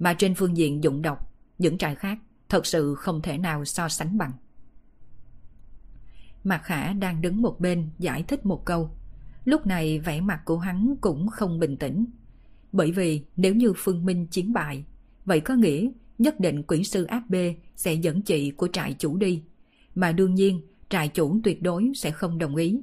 [0.00, 2.18] mà trên phương diện dụng độc, những trại khác
[2.48, 4.32] thật sự không thể nào so sánh bằng.
[6.44, 8.90] Mạc Khả đang đứng một bên giải thích một câu.
[9.44, 12.06] Lúc này vẻ mặt của hắn cũng không bình tĩnh.
[12.72, 14.84] Bởi vì nếu như Phương Minh chiến bại,
[15.24, 17.34] vậy có nghĩa nhất định quyển sư áp B
[17.76, 19.42] sẽ dẫn chị của trại chủ đi.
[19.94, 22.82] Mà đương nhiên trại chủ tuyệt đối sẽ không đồng ý.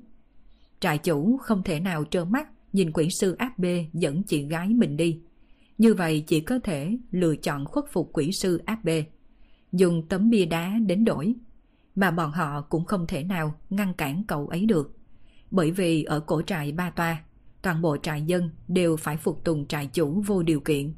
[0.79, 4.67] Trại chủ không thể nào trơ mắt nhìn quyển sư áp B dẫn chị gái
[4.67, 5.19] mình đi.
[5.77, 9.05] Như vậy chỉ có thể lựa chọn khuất phục quỷ sư áp bê.
[9.71, 11.35] Dùng tấm bia đá đến đổi.
[11.95, 14.97] Mà bọn họ cũng không thể nào ngăn cản cậu ấy được.
[15.51, 17.23] Bởi vì ở cổ trại Ba Toa,
[17.61, 20.93] toàn bộ trại dân đều phải phục tùng trại chủ vô điều kiện.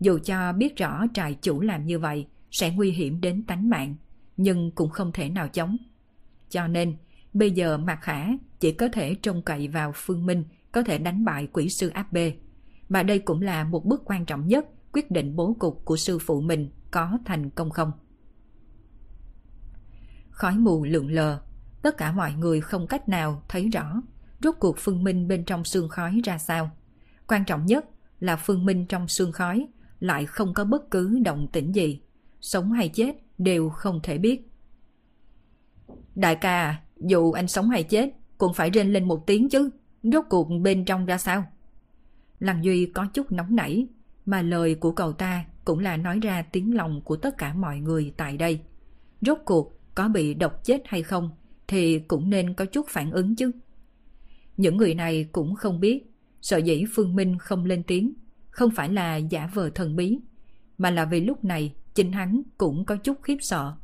[0.00, 3.94] Dù cho biết rõ trại chủ làm như vậy sẽ nguy hiểm đến tánh mạng,
[4.36, 5.76] nhưng cũng không thể nào chống.
[6.50, 6.96] Cho nên,
[7.32, 8.26] bây giờ Mạc Khả
[8.60, 12.12] chỉ có thể trông cậy vào Phương Minh có thể đánh bại quỷ sư áp
[12.12, 12.34] bê.
[12.90, 16.18] Mà đây cũng là một bước quan trọng nhất quyết định bố cục của sư
[16.18, 17.92] phụ mình có thành công không.
[20.30, 21.40] Khói mù lượn lờ,
[21.82, 24.02] tất cả mọi người không cách nào thấy rõ
[24.42, 26.70] rốt cuộc phương minh bên trong xương khói ra sao.
[27.26, 27.84] Quan trọng nhất
[28.20, 29.68] là phương minh trong xương khói
[30.00, 32.00] lại không có bất cứ động tĩnh gì,
[32.40, 34.50] sống hay chết đều không thể biết.
[36.14, 39.70] Đại ca, dù anh sống hay chết, cũng phải rên lên một tiếng chứ,
[40.02, 41.44] rốt cuộc bên trong ra sao?
[42.40, 43.86] Lăng Duy có chút nóng nảy,
[44.26, 47.78] mà lời của cậu ta cũng là nói ra tiếng lòng của tất cả mọi
[47.78, 48.60] người tại đây.
[49.20, 51.30] Rốt cuộc có bị độc chết hay không
[51.68, 53.50] thì cũng nên có chút phản ứng chứ.
[54.56, 58.12] Những người này cũng không biết, sợ dĩ Phương Minh không lên tiếng,
[58.50, 60.18] không phải là giả vờ thần bí,
[60.78, 63.74] mà là vì lúc này chính hắn cũng có chút khiếp sợ.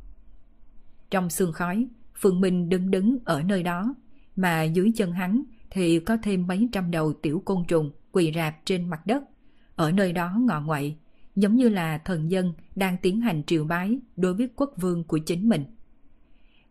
[1.09, 3.95] Trong sương khói, Phương Minh đứng đứng ở nơi đó,
[4.35, 8.55] mà dưới chân hắn thì có thêm mấy trăm đầu tiểu côn trùng quỳ rạp
[8.65, 9.23] trên mặt đất.
[9.75, 10.97] Ở nơi đó ngọ ngoại
[11.35, 15.17] giống như là thần dân đang tiến hành triều bái đối với quốc vương của
[15.17, 15.63] chính mình.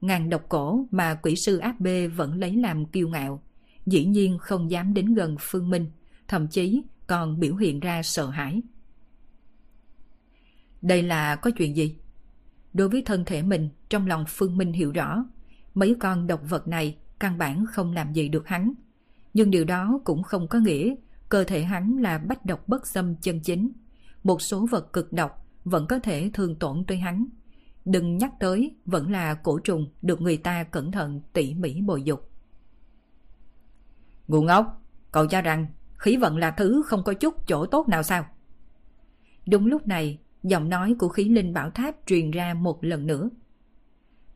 [0.00, 3.42] Ngàn độc cổ mà quỷ sư áp bê vẫn lấy làm kiêu ngạo,
[3.86, 5.90] dĩ nhiên không dám đến gần Phương Minh,
[6.28, 8.62] thậm chí còn biểu hiện ra sợ hãi.
[10.82, 11.96] Đây là có chuyện gì?
[12.72, 15.24] Đối với thân thể mình, trong lòng Phương Minh hiểu rõ,
[15.74, 18.72] mấy con độc vật này căn bản không làm gì được hắn.
[19.34, 20.94] Nhưng điều đó cũng không có nghĩa
[21.36, 23.72] cơ thể hắn là bách độc bất xâm chân chính.
[24.24, 27.26] Một số vật cực độc vẫn có thể thương tổn tới hắn.
[27.84, 32.02] Đừng nhắc tới vẫn là cổ trùng được người ta cẩn thận tỉ mỉ bồi
[32.02, 32.30] dục.
[34.28, 34.82] Ngu ngốc,
[35.12, 35.66] cậu cho rằng
[35.98, 38.26] khí vận là thứ không có chút chỗ tốt nào sao?
[39.46, 43.30] Đúng lúc này, giọng nói của khí linh bảo tháp truyền ra một lần nữa.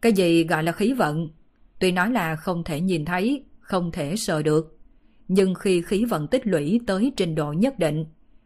[0.02, 1.28] Cái gì gọi là khí vận?
[1.78, 4.79] Tuy nói là không thể nhìn thấy, không thể sờ được.
[5.32, 8.04] Nhưng khi khí vận tích lũy tới trình độ nhất định,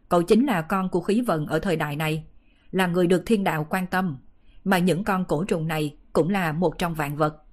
[0.09, 2.23] cậu chính là con của khí vận ở thời đại này,
[2.71, 4.17] là người được thiên đạo quan tâm.
[4.63, 7.43] Mà những con cổ trùng này cũng là một trong vạn vật.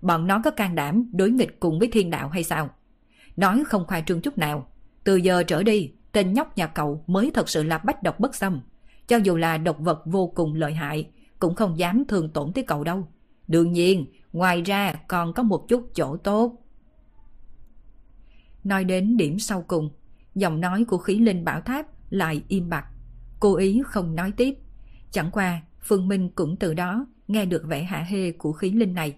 [0.00, 2.70] Bọn nó có can đảm đối nghịch cùng với thiên đạo hay sao?
[3.36, 4.66] Nói không khoa trương chút nào.
[5.04, 8.34] Từ giờ trở đi, tên nhóc nhà cậu mới thật sự là bách độc bất
[8.34, 8.60] xâm.
[9.08, 12.64] Cho dù là độc vật vô cùng lợi hại, cũng không dám thường tổn tới
[12.64, 13.08] cậu đâu.
[13.48, 16.61] Đương nhiên, ngoài ra còn có một chút chỗ tốt.
[18.64, 19.90] Nói đến điểm sau cùng,
[20.34, 22.86] giọng nói của khí linh bảo tháp lại im bặt.
[23.40, 24.54] Cố ý không nói tiếp.
[25.10, 28.94] Chẳng qua, Phương Minh cũng từ đó nghe được vẻ hạ hê của khí linh
[28.94, 29.16] này.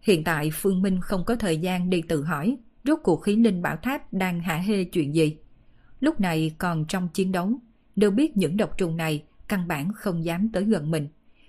[0.00, 3.62] Hiện tại Phương Minh không có thời gian đi tự hỏi rốt cuộc khí linh
[3.62, 5.36] bảo tháp đang hạ hê chuyện gì.
[6.00, 7.52] Lúc này còn trong chiến đấu,
[7.96, 11.08] đều biết những độc trùng này căn bản không dám tới gần mình.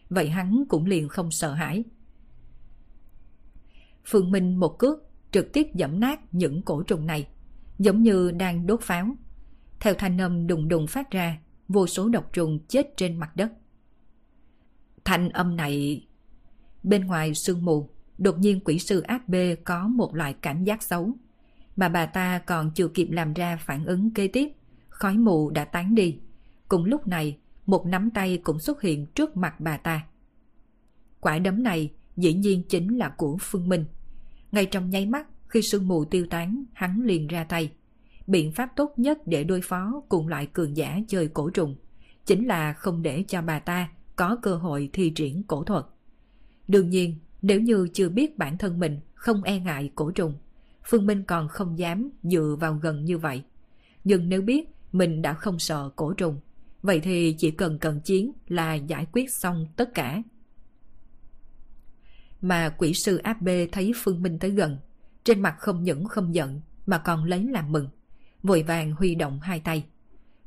[0.09, 1.83] Vậy hắn cũng liền không sợ hãi.
[4.05, 4.99] Phương Minh một cước
[5.34, 7.27] trực tiếp dẫm nát những cổ trùng này,
[7.80, 9.15] giống như đang đốt pháo.
[9.80, 11.38] Theo thanh âm đùng đùng phát ra,
[11.68, 13.51] vô số độc trùng chết trên mặt đất.
[15.05, 16.05] Thanh âm này...
[16.84, 20.84] Bên ngoài sương mù, đột nhiên quỷ sư áp bê có một loại cảm giác
[20.84, 21.11] xấu.
[21.76, 24.49] Mà bà ta còn chưa kịp làm ra phản ứng kế tiếp,
[24.89, 26.19] khói mù đã tán đi.
[26.68, 30.05] Cùng lúc này, một nắm tay cũng xuất hiện trước mặt bà ta.
[31.19, 33.85] Quả đấm này dĩ nhiên chính là của Phương Minh.
[34.53, 37.71] Ngay trong nháy mắt, khi sương mù tiêu tán, hắn liền ra tay.
[38.27, 41.75] Biện pháp tốt nhất để đối phó cùng loại cường giả chơi cổ trùng,
[42.25, 45.85] chính là không để cho bà ta có cơ hội thi triển cổ thuật.
[46.67, 50.34] Đương nhiên, nếu như chưa biết bản thân mình không e ngại cổ trùng,
[50.85, 53.43] Phương Minh còn không dám dựa vào gần như vậy.
[54.03, 56.39] Nhưng nếu biết mình đã không sợ cổ trùng,
[56.81, 60.23] vậy thì chỉ cần cần chiến là giải quyết xong tất cả.
[62.43, 64.77] Mà quỷ sư áp bê thấy Phương Minh tới gần,
[65.23, 67.89] trên mặt không những không giận mà còn lấy làm mừng,
[68.43, 69.85] vội vàng huy động hai tay.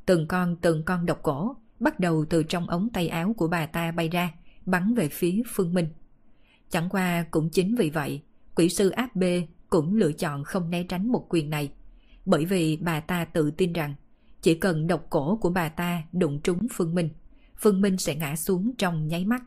[0.07, 3.67] Từng con từng con độc cổ bắt đầu từ trong ống tay áo của bà
[3.67, 4.33] ta bay ra,
[4.67, 5.89] bắn về phía Phương Minh.
[6.71, 8.23] Chẳng qua cũng chính vì vậy,
[8.55, 11.73] quỷ sư áp bê cũng lựa chọn không né tránh một quyền này,
[12.27, 13.95] bởi vì bà ta tự tin rằng
[14.43, 17.09] chỉ cần độc cổ của bà ta đụng trúng Phương Minh,
[17.57, 19.43] Phương Minh sẽ ngã xuống trong nháy mắt.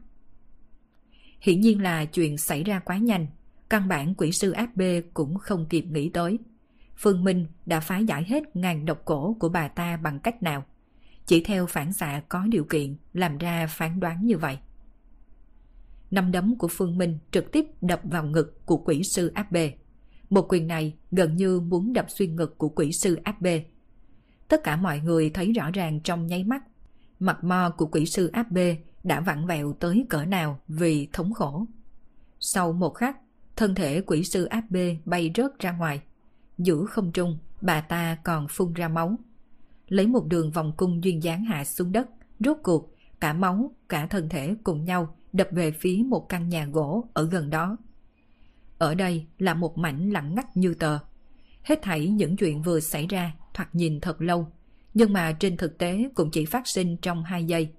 [1.41, 3.27] Hiển nhiên là chuyện xảy ra quá nhanh,
[3.69, 6.39] căn bản quỷ sư áp bê cũng không kịp nghĩ tới.
[6.97, 10.65] Phương Minh đã phá giải hết ngàn độc cổ của bà ta bằng cách nào.
[11.25, 14.57] Chỉ theo phản xạ có điều kiện làm ra phán đoán như vậy.
[16.11, 19.73] Năm đấm của Phương Minh trực tiếp đập vào ngực của quỷ sư áp bê.
[20.29, 23.65] Một quyền này gần như muốn đập xuyên ngực của quỷ sư áp bê.
[24.47, 26.63] Tất cả mọi người thấy rõ ràng trong nháy mắt.
[27.19, 31.33] Mặt mo của quỷ sư áp bê đã vặn vẹo tới cỡ nào vì thống
[31.33, 31.65] khổ.
[32.39, 33.17] Sau một khắc,
[33.55, 36.01] thân thể quỷ sư áp bê bay rớt ra ngoài.
[36.57, 39.15] Giữa không trung, bà ta còn phun ra máu.
[39.87, 42.09] Lấy một đường vòng cung duyên dáng hạ xuống đất,
[42.39, 46.65] rốt cuộc, cả máu, cả thân thể cùng nhau đập về phía một căn nhà
[46.65, 47.77] gỗ ở gần đó.
[48.77, 50.99] Ở đây là một mảnh lặng ngắt như tờ.
[51.63, 54.47] Hết thảy những chuyện vừa xảy ra thoạt nhìn thật lâu,
[54.93, 57.69] nhưng mà trên thực tế cũng chỉ phát sinh trong hai giây.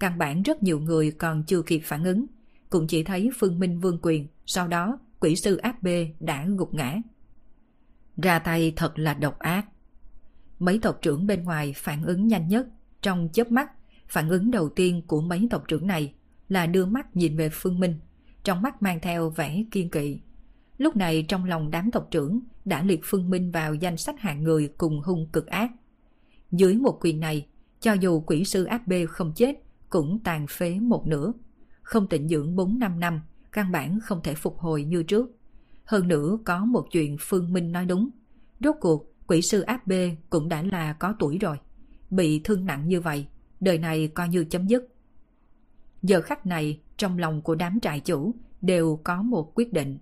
[0.00, 2.26] Căn bản rất nhiều người còn chưa kịp phản ứng,
[2.70, 6.74] cũng chỉ thấy Phương Minh vương quyền, sau đó quỷ sư áp bê đã gục
[6.74, 6.96] ngã.
[8.16, 9.66] Ra tay thật là độc ác.
[10.58, 12.66] Mấy tộc trưởng bên ngoài phản ứng nhanh nhất,
[13.02, 13.70] trong chớp mắt,
[14.08, 16.14] phản ứng đầu tiên của mấy tộc trưởng này
[16.48, 17.94] là đưa mắt nhìn về Phương Minh,
[18.44, 20.20] trong mắt mang theo vẻ kiên kỵ.
[20.78, 24.42] Lúc này trong lòng đám tộc trưởng đã liệt Phương Minh vào danh sách hạng
[24.42, 25.70] người cùng hung cực ác.
[26.50, 27.46] Dưới một quyền này,
[27.80, 31.32] cho dù quỷ sư áp bê không chết, cũng tàn phế một nửa.
[31.82, 33.20] Không tịnh dưỡng 4-5 năm,
[33.52, 35.30] căn bản không thể phục hồi như trước.
[35.84, 38.10] Hơn nữa có một chuyện Phương Minh nói đúng.
[38.60, 41.56] Rốt cuộc, quỷ sư áp bê cũng đã là có tuổi rồi.
[42.10, 43.26] Bị thương nặng như vậy,
[43.60, 44.88] đời này coi như chấm dứt.
[46.02, 49.98] Giờ khắc này, trong lòng của đám trại chủ đều có một quyết định.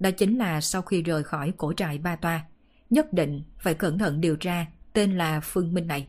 [0.00, 2.46] Đó chính là sau khi rời khỏi cổ trại Ba Toa,
[2.90, 6.08] nhất định phải cẩn thận điều tra tên là Phương Minh này.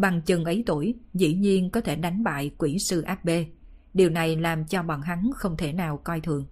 [0.00, 3.46] Bằng chừng ấy tuổi, dĩ nhiên có thể đánh bại quỷ sư áp bê.
[3.94, 6.46] Điều này làm cho bọn hắn không thể nào coi thường.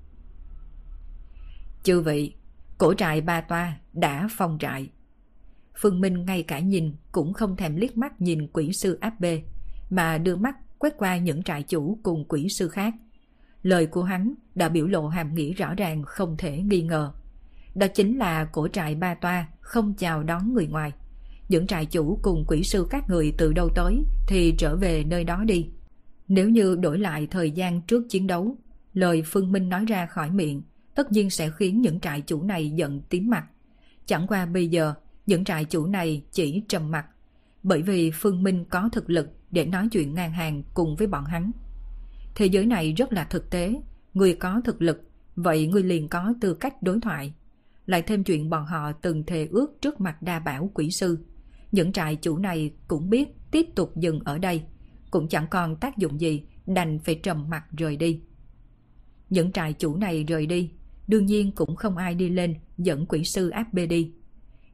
[1.83, 2.35] Chư vị,
[2.79, 4.91] cổ trại Ba Toa đã phong trại.
[5.77, 9.43] Phương Minh ngay cả nhìn cũng không thèm liếc mắt nhìn quỷ sư áp bê,
[9.91, 12.95] mà đưa mắt quét qua những trại chủ cùng quỷ sư khác.
[13.63, 17.13] Lời của hắn đã biểu lộ hàm nghĩa rõ ràng không thể nghi ngờ.
[17.75, 20.93] Đó chính là cổ trại ba toa không chào đón người ngoài.
[21.49, 25.25] Những trại chủ cùng quỷ sư các người từ đâu tới thì trở về nơi
[25.25, 25.69] đó đi.
[26.29, 28.57] Nếu như đổi lại thời gian trước chiến đấu,
[28.95, 30.63] lời Phương Minh nói ra khỏi miệng
[30.99, 33.47] tất nhiên sẽ khiến những trại chủ này giận tím mặt.
[34.07, 34.95] Chẳng qua bây giờ,
[35.27, 37.07] những trại chủ này chỉ trầm mặt,
[37.63, 41.25] bởi vì Phương Minh có thực lực để nói chuyện ngang hàng cùng với bọn
[41.25, 41.51] hắn.
[42.35, 43.81] Thế giới này rất là thực tế,
[44.15, 45.03] người có thực lực,
[45.37, 47.35] vậy người liền có tư cách đối thoại.
[47.87, 51.19] Lại thêm chuyện bọn họ từng thề ước trước mặt đa bảo quỷ sư.
[51.73, 54.63] Những trại chủ này cũng biết tiếp tục dừng ở đây,
[55.11, 58.21] cũng chẳng còn tác dụng gì, đành phải trầm mặt rời đi.
[59.31, 60.71] Những trại chủ này rời đi,
[61.09, 64.13] đương nhiên cũng không ai đi lên dẫn quỷ sư áp bê đi.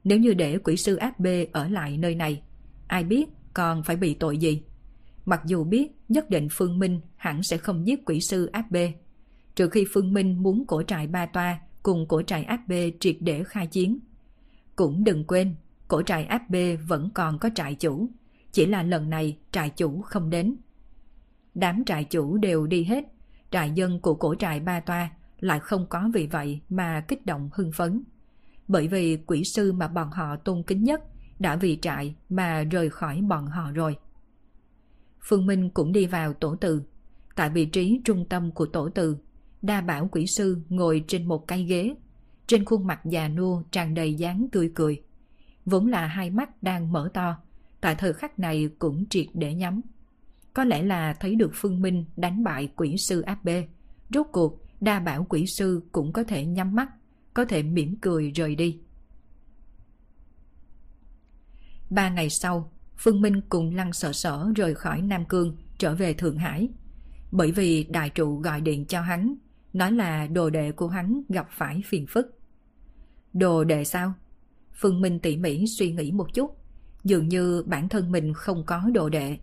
[0.05, 2.43] Nếu như để quỷ sư áp bê ở lại nơi này,
[2.87, 4.63] ai biết còn phải bị tội gì?
[5.25, 8.93] Mặc dù biết nhất định Phương Minh hẳn sẽ không giết quỷ sư áp bê,
[9.57, 13.17] trừ khi Phương Minh muốn cổ trại Ba Toa cùng cổ trại áp bê triệt
[13.21, 13.99] để khai chiến.
[14.77, 15.55] Cũng đừng quên,
[15.89, 16.43] cổ trại áp
[16.89, 18.09] vẫn còn có trại chủ,
[18.53, 20.57] chỉ là lần này trại chủ không đến.
[21.55, 23.05] Đám trại chủ đều đi hết,
[23.51, 27.51] trại dân của cổ trại Ba Toa lại không có vì vậy mà kích động
[27.53, 28.03] hưng phấn.
[28.69, 31.03] Bởi vì quỷ sư mà bọn họ tôn kính nhất
[31.39, 33.97] đã vì trại mà rời khỏi bọn họ rồi.
[35.29, 36.83] Phương Minh cũng đi vào tổ từ.
[37.37, 39.17] Tại vị trí trung tâm của tổ từ,
[39.63, 41.95] đa bảo quỷ sư ngồi trên một cây ghế.
[42.47, 45.03] Trên khuôn mặt già nua tràn đầy dáng tươi cười.
[45.67, 47.37] Vốn là hai mắt đang mở to,
[47.81, 49.81] tại thời khắc này cũng triệt để nhắm.
[50.55, 53.69] Có lẽ là thấy được Phương Minh đánh bại quỷ sư áp bê.
[54.11, 56.89] Rốt cuộc, đa bảo quỷ sư cũng có thể nhắm mắt,
[57.35, 58.81] có thể mỉm cười rời đi.
[61.91, 66.15] Ba ngày sau, Phương Minh cùng Lăng Sở Sở rời khỏi Nam Cương trở về
[66.15, 66.69] Thượng Hải.
[67.31, 69.35] Bởi vì đại trụ gọi điện cho hắn,
[69.73, 72.39] nói là đồ đệ của hắn gặp phải phiền phức.
[73.33, 74.15] Đồ đệ sao?
[74.75, 76.59] Phương Minh tỉ mỉ suy nghĩ một chút,
[77.05, 79.39] dường như bản thân mình không có đồ đệ.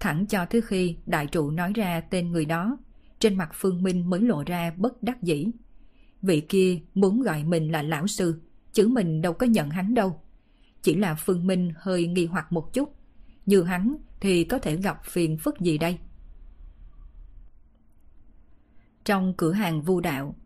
[0.00, 2.78] Thẳng cho thứ khi đại trụ nói ra tên người đó,
[3.18, 5.46] trên mặt Phương Minh mới lộ ra bất đắc dĩ.
[6.22, 8.40] Vị kia muốn gọi mình là lão sư,
[8.72, 10.20] chứ mình đâu có nhận hắn đâu.
[10.82, 12.96] Chỉ là Phương Minh hơi nghi hoặc một chút.
[13.46, 15.98] Như hắn thì có thể gặp phiền phức gì đây?
[19.04, 20.36] Trong cửa hàng vu đạo,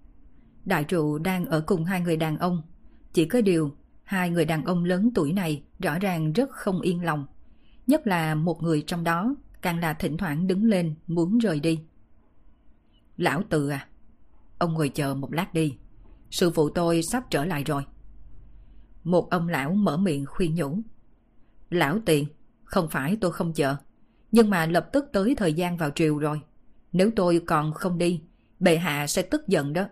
[0.64, 2.62] đại trụ đang ở cùng hai người đàn ông.
[3.12, 3.72] Chỉ có điều,
[4.08, 7.26] hai người đàn ông lớn tuổi này rõ ràng rất không yên lòng.
[7.86, 11.80] Nhất là một người trong đó càng là thỉnh thoảng đứng lên muốn rời đi.
[13.16, 13.88] Lão tự à,
[14.58, 15.76] ông ngồi chờ một lát đi.
[16.30, 17.82] Sư phụ tôi sắp trở lại rồi.
[19.04, 20.78] Một ông lão mở miệng khuyên nhủ.
[21.70, 22.26] Lão tiền,
[22.64, 23.76] không phải tôi không chờ.
[24.32, 26.40] Nhưng mà lập tức tới thời gian vào triều rồi.
[26.92, 28.22] Nếu tôi còn không đi,
[28.60, 29.84] bệ hạ sẽ tức giận đó.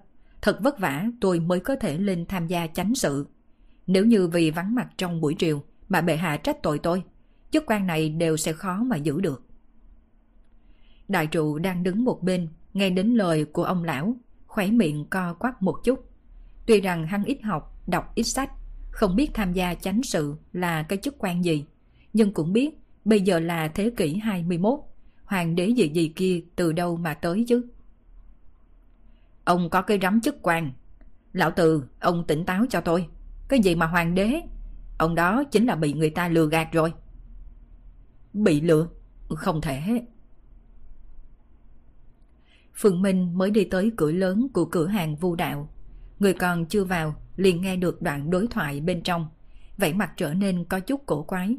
[0.42, 3.26] Thật vất vả tôi mới có thể lên tham gia chánh sự.
[3.86, 7.02] Nếu như vì vắng mặt trong buổi triều mà bệ hạ trách tội tôi,
[7.50, 9.42] chức quan này đều sẽ khó mà giữ được.
[11.08, 15.34] Đại trụ đang đứng một bên, nghe đến lời của ông lão, khỏe miệng co
[15.34, 16.10] quắp một chút.
[16.66, 18.50] Tuy rằng hắn ít học, đọc ít sách,
[18.90, 21.64] không biết tham gia chánh sự là cái chức quan gì,
[22.12, 24.80] nhưng cũng biết bây giờ là thế kỷ 21,
[25.24, 27.66] hoàng đế gì gì kia từ đâu mà tới chứ.
[29.44, 30.72] Ông có cái rắm chức quan.
[31.32, 33.06] Lão Từ, ông tỉnh táo cho tôi.
[33.48, 34.40] Cái gì mà hoàng đế?
[34.98, 36.92] Ông đó chính là bị người ta lừa gạt rồi.
[38.32, 38.88] Bị lừa?
[39.28, 40.06] Không thể.
[42.74, 45.68] Phương Minh mới đi tới cửa lớn của cửa hàng vu đạo.
[46.18, 49.28] Người còn chưa vào liền nghe được đoạn đối thoại bên trong.
[49.78, 51.56] Vẻ mặt trở nên có chút cổ quái.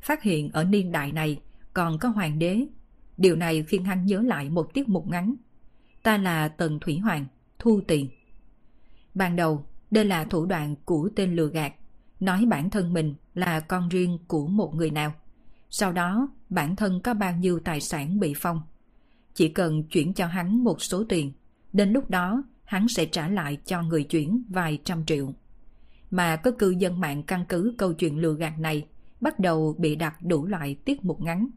[0.00, 1.40] Phát hiện ở niên đại này
[1.72, 2.66] còn có hoàng đế.
[3.16, 5.34] Điều này khiến hắn nhớ lại một tiết mục ngắn.
[6.02, 7.26] Ta là Tần Thủy Hoàng,
[7.58, 8.08] thu tiền.
[9.14, 11.72] Ban đầu, đây là thủ đoạn của tên lừa gạt,
[12.20, 15.12] nói bản thân mình là con riêng của một người nào.
[15.70, 18.62] Sau đó, bản thân có bao nhiêu tài sản bị phong.
[19.34, 21.32] Chỉ cần chuyển cho hắn một số tiền,
[21.72, 25.32] đến lúc đó hắn sẽ trả lại cho người chuyển vài trăm triệu.
[26.10, 28.86] Mà có cư dân mạng căn cứ câu chuyện lừa gạt này
[29.20, 31.48] bắt đầu bị đặt đủ loại tiết mục ngắn.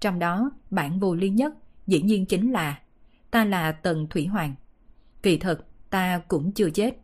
[0.00, 1.54] Trong đó, bản vô lý nhất
[1.86, 2.78] dĩ nhiên chính là
[3.32, 4.54] Ta là Tần Thủy Hoàng.
[5.22, 6.96] Kỳ thực, ta cũng chưa chết.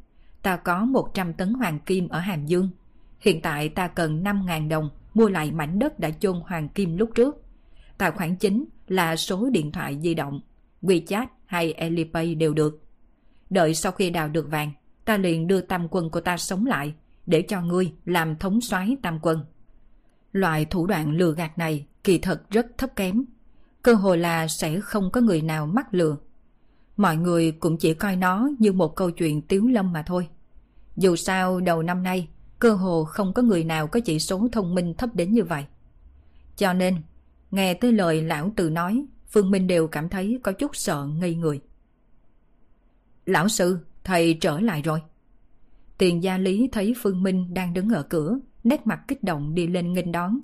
[0.43, 2.71] Ta có 100 tấn hoàng kim ở Hàm Dương.
[3.21, 7.11] Hiện tại ta cần 5.000 đồng mua lại mảnh đất đã chôn hoàng kim lúc
[7.15, 7.43] trước.
[7.99, 10.41] Tài khoản chính là số điện thoại di động,
[10.83, 12.83] WeChat hay Alipay đều được.
[13.51, 14.73] Đợi sau khi đào được vàng,
[15.05, 16.95] ta liền đưa tam quân của ta sống lại
[17.27, 19.45] để cho ngươi làm thống soái tam quân.
[20.33, 23.25] Loại thủ đoạn lừa gạt này kỳ thật rất thấp kém.
[23.83, 26.17] Cơ hội là sẽ không có người nào mắc lừa.
[26.99, 30.29] Mọi người cũng chỉ coi nó như một câu chuyện tiếu lâm mà thôi.
[30.97, 34.75] Dù sao đầu năm nay, cơ hồ không có người nào có chỉ số thông
[34.75, 35.65] minh thấp đến như vậy.
[36.57, 36.97] Cho nên,
[37.51, 41.35] nghe tới lời lão từ nói, Phương Minh đều cảm thấy có chút sợ ngây
[41.35, 41.61] người.
[43.27, 45.01] Lão sư, thầy trở lại rồi.
[45.99, 49.67] Tiền gia lý thấy Phương Minh đang đứng ở cửa, nét mặt kích động đi
[49.67, 50.41] lên nghênh đón.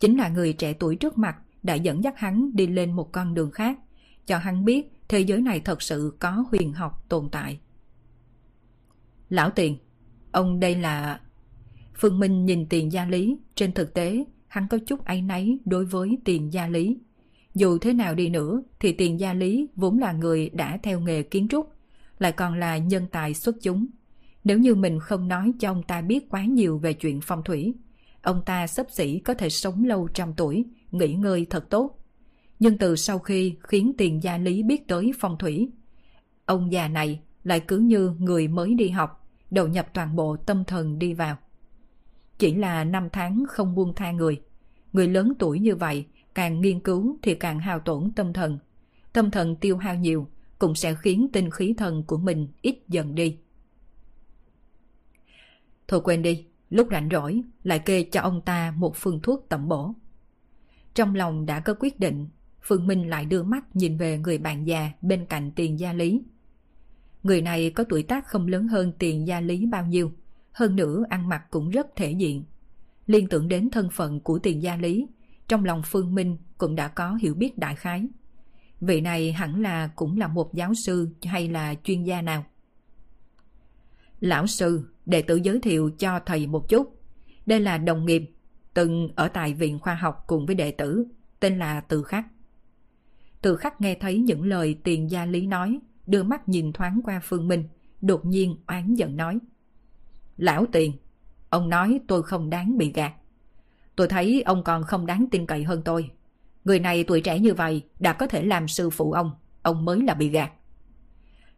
[0.00, 3.34] Chính là người trẻ tuổi trước mặt đã dẫn dắt hắn đi lên một con
[3.34, 3.78] đường khác,
[4.26, 7.58] cho hắn biết thế giới này thật sự có huyền học tồn tại.
[9.28, 9.76] Lão Tiền,
[10.32, 11.20] ông đây là...
[12.00, 15.84] Phương Minh nhìn tiền gia lý, trên thực tế hắn có chút áy náy đối
[15.84, 16.98] với tiền gia lý.
[17.54, 21.22] Dù thế nào đi nữa thì tiền gia lý vốn là người đã theo nghề
[21.22, 21.72] kiến trúc,
[22.18, 23.86] lại còn là nhân tài xuất chúng.
[24.44, 27.74] Nếu như mình không nói cho ông ta biết quá nhiều về chuyện phong thủy,
[28.22, 31.98] ông ta sắp xỉ có thể sống lâu trăm tuổi, nghỉ ngơi thật tốt.
[32.58, 35.70] Nhưng từ sau khi khiến tiền gia lý biết tới phong thủy,
[36.44, 40.64] ông già này lại cứ như người mới đi học, đầu nhập toàn bộ tâm
[40.64, 41.36] thần đi vào.
[42.38, 44.40] Chỉ là năm tháng không buông tha người.
[44.92, 48.58] Người lớn tuổi như vậy, càng nghiên cứu thì càng hao tổn tâm thần.
[49.12, 50.28] Tâm thần tiêu hao nhiều,
[50.58, 53.36] cũng sẽ khiến tinh khí thần của mình ít dần đi.
[55.88, 59.68] Thôi quên đi, lúc rảnh rỗi lại kê cho ông ta một phương thuốc tẩm
[59.68, 59.94] bổ.
[60.94, 62.28] Trong lòng đã có quyết định,
[62.68, 66.22] Phương Minh lại đưa mắt nhìn về người bạn già bên cạnh tiền gia lý.
[67.22, 70.12] Người này có tuổi tác không lớn hơn tiền gia lý bao nhiêu,
[70.52, 72.44] hơn nữa ăn mặc cũng rất thể diện.
[73.06, 75.06] Liên tưởng đến thân phận của tiền gia lý,
[75.48, 78.06] trong lòng Phương Minh cũng đã có hiểu biết đại khái.
[78.80, 82.44] Vị này hẳn là cũng là một giáo sư hay là chuyên gia nào.
[84.20, 87.00] Lão sư, đệ tử giới thiệu cho thầy một chút.
[87.46, 88.30] Đây là đồng nghiệp,
[88.74, 91.06] từng ở tại viện khoa học cùng với đệ tử,
[91.40, 92.26] tên là Từ Khắc.
[93.42, 97.20] Từ Khắc nghe thấy những lời tiền gia lý nói, đưa mắt nhìn thoáng qua
[97.22, 97.64] Phương Minh,
[98.00, 99.38] đột nhiên oán giận nói.
[100.36, 100.92] Lão tiền,
[101.50, 103.12] ông nói tôi không đáng bị gạt.
[103.96, 106.10] Tôi thấy ông còn không đáng tin cậy hơn tôi.
[106.64, 109.30] Người này tuổi trẻ như vậy đã có thể làm sư phụ ông,
[109.62, 110.50] ông mới là bị gạt.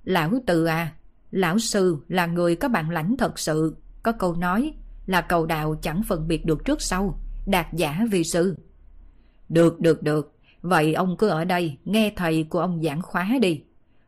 [0.04, 0.92] Lão từ à,
[1.30, 4.74] lão sư là người có bản lãnh thật sự, có câu nói
[5.06, 8.56] là cầu đạo chẳng phân biệt được trước sau, đạt giả vì sư.
[9.48, 13.62] Được, được, được, vậy ông cứ ở đây nghe thầy của ông giảng khóa đi.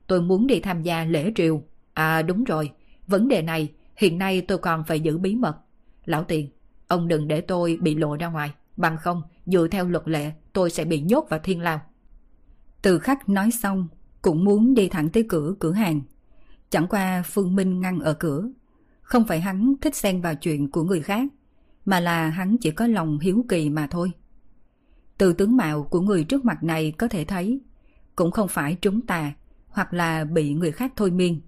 [0.06, 1.62] Tôi muốn đi tham gia lễ triều.
[1.94, 2.70] À đúng rồi,
[3.06, 5.56] vấn đề này hiện nay tôi còn phải giữ bí mật.
[6.04, 6.48] Lão tiền,
[6.88, 10.70] ông đừng để tôi bị lộ ra ngoài, bằng không dựa theo luật lệ tôi
[10.70, 11.80] sẽ bị nhốt vào thiên lao.
[12.82, 13.88] Từ khắc nói xong,
[14.22, 16.00] cũng muốn đi thẳng tới cửa cửa hàng.
[16.70, 18.48] Chẳng qua Phương Minh ngăn ở cửa.
[19.02, 21.26] Không phải hắn thích xen vào chuyện của người khác,
[21.84, 24.12] mà là hắn chỉ có lòng hiếu kỳ mà thôi.
[25.22, 27.60] Từ tướng mạo của người trước mặt này có thể thấy,
[28.16, 29.32] cũng không phải trúng tà,
[29.68, 31.40] hoặc là bị người khác thôi miên.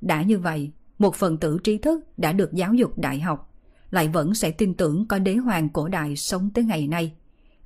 [0.00, 3.54] Đã như vậy, một phần tử trí thức đã được giáo dục đại học,
[3.90, 7.12] lại vẫn sẽ tin tưởng có đế hoàng cổ đại sống tới ngày nay.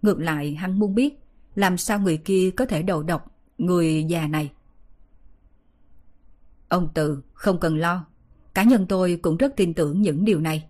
[0.03, 1.19] Ngược lại hắn muốn biết
[1.55, 4.53] làm sao người kia có thể đầu độc người già này.
[6.69, 8.07] Ông Từ không cần lo,
[8.55, 10.69] cá nhân tôi cũng rất tin tưởng những điều này.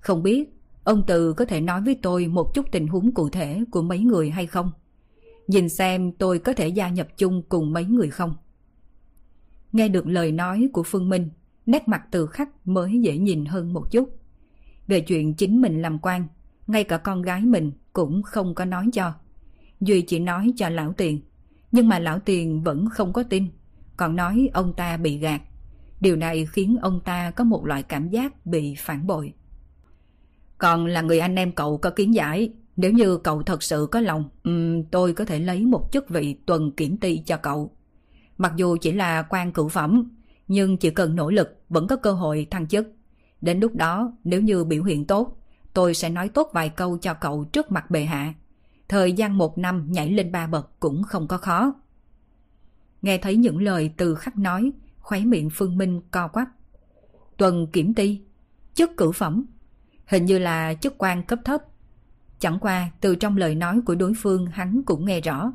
[0.00, 0.54] Không biết
[0.84, 3.98] ông Từ có thể nói với tôi một chút tình huống cụ thể của mấy
[3.98, 4.70] người hay không?
[5.46, 8.34] Nhìn xem tôi có thể gia nhập chung cùng mấy người không?
[9.72, 11.30] Nghe được lời nói của Phương Minh,
[11.66, 14.16] nét mặt từ khắc mới dễ nhìn hơn một chút.
[14.86, 16.26] Về chuyện chính mình làm quan,
[16.66, 19.12] ngay cả con gái mình cũng không có nói cho.
[19.80, 21.20] Duy chỉ nói cho lão tiền,
[21.72, 23.46] nhưng mà lão tiền vẫn không có tin,
[23.96, 25.42] còn nói ông ta bị gạt.
[26.00, 29.32] Điều này khiến ông ta có một loại cảm giác bị phản bội.
[30.58, 34.00] Còn là người anh em cậu có kiến giải, nếu như cậu thật sự có
[34.00, 37.70] lòng, um, tôi có thể lấy một chức vị tuần kiểm ty cho cậu.
[38.38, 40.10] Mặc dù chỉ là quan cửu phẩm,
[40.48, 42.86] nhưng chỉ cần nỗ lực vẫn có cơ hội thăng chức.
[43.40, 45.36] Đến lúc đó, nếu như biểu hiện tốt,
[45.74, 48.34] tôi sẽ nói tốt vài câu cho cậu trước mặt bệ hạ.
[48.88, 51.74] Thời gian một năm nhảy lên ba bậc cũng không có khó.
[53.02, 56.48] Nghe thấy những lời từ khắc nói, khóe miệng Phương Minh co quắp.
[57.36, 58.20] Tuần kiểm ty,
[58.74, 59.46] chức cử phẩm,
[60.06, 61.62] hình như là chức quan cấp thấp.
[62.38, 65.52] Chẳng qua từ trong lời nói của đối phương hắn cũng nghe rõ.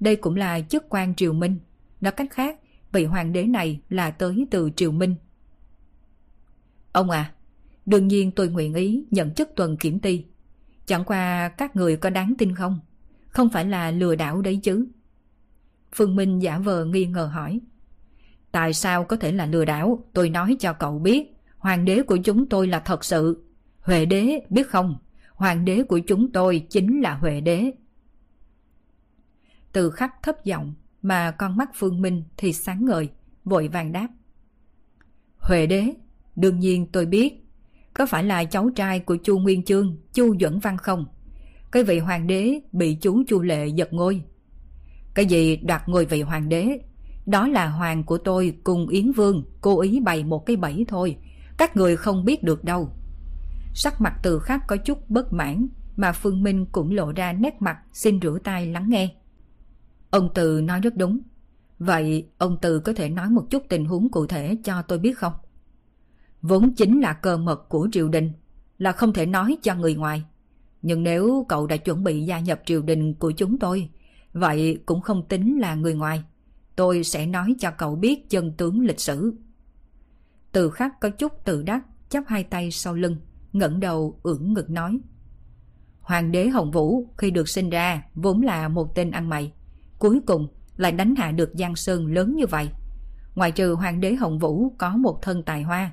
[0.00, 1.58] Đây cũng là chức quan triều minh.
[2.00, 2.58] Nói cách khác,
[2.92, 5.14] vị hoàng đế này là tới từ triều minh.
[6.92, 7.32] Ông à,
[7.86, 10.24] đương nhiên tôi nguyện ý nhận chức tuần kiểm ty.
[10.86, 12.80] Chẳng qua các người có đáng tin không?
[13.28, 14.86] Không phải là lừa đảo đấy chứ.
[15.92, 17.60] Phương Minh giả vờ nghi ngờ hỏi.
[18.52, 20.04] Tại sao có thể là lừa đảo?
[20.12, 21.36] Tôi nói cho cậu biết.
[21.58, 23.44] Hoàng đế của chúng tôi là thật sự.
[23.80, 24.98] Huệ đế, biết không?
[25.34, 27.70] Hoàng đế của chúng tôi chính là Huệ đế.
[29.72, 33.08] Từ khắc thấp giọng mà con mắt Phương Minh thì sáng ngời,
[33.44, 34.08] vội vàng đáp.
[35.38, 35.94] Huệ đế,
[36.36, 37.46] đương nhiên tôi biết.
[37.94, 41.06] Có phải là cháu trai của Chu Nguyên Chương, Chu Duẩn Văn không?
[41.72, 44.22] Cái vị hoàng đế bị chú Chu Lệ giật ngôi.
[45.14, 46.78] Cái gì đoạt ngôi vị hoàng đế?
[47.26, 51.16] Đó là hoàng của tôi cùng Yến Vương cố ý bày một cái bẫy thôi.
[51.58, 52.92] Các người không biết được đâu.
[53.74, 57.62] Sắc mặt từ khắc có chút bất mãn mà Phương Minh cũng lộ ra nét
[57.62, 59.14] mặt xin rửa tay lắng nghe.
[60.10, 61.20] Ông Từ nói rất đúng.
[61.78, 65.18] Vậy ông Từ có thể nói một chút tình huống cụ thể cho tôi biết
[65.18, 65.32] không?
[66.42, 68.32] Vốn chính là cơ mật của triều đình,
[68.78, 70.24] là không thể nói cho người ngoài.
[70.82, 73.90] Nhưng nếu cậu đã chuẩn bị gia nhập triều đình của chúng tôi,
[74.32, 76.24] vậy cũng không tính là người ngoài.
[76.76, 79.34] Tôi sẽ nói cho cậu biết chân tướng lịch sử.
[80.52, 83.16] Từ khắc có chút tự đắc, chắp hai tay sau lưng,
[83.52, 85.00] ngẩng đầu ưỡn ngực nói.
[86.00, 89.52] Hoàng đế Hồng Vũ khi được sinh ra vốn là một tên ăn mày.
[89.98, 92.68] Cuối cùng lại đánh hạ được Giang Sơn lớn như vậy.
[93.34, 95.92] ngoài trừ hoàng đế Hồng Vũ có một thân tài hoa,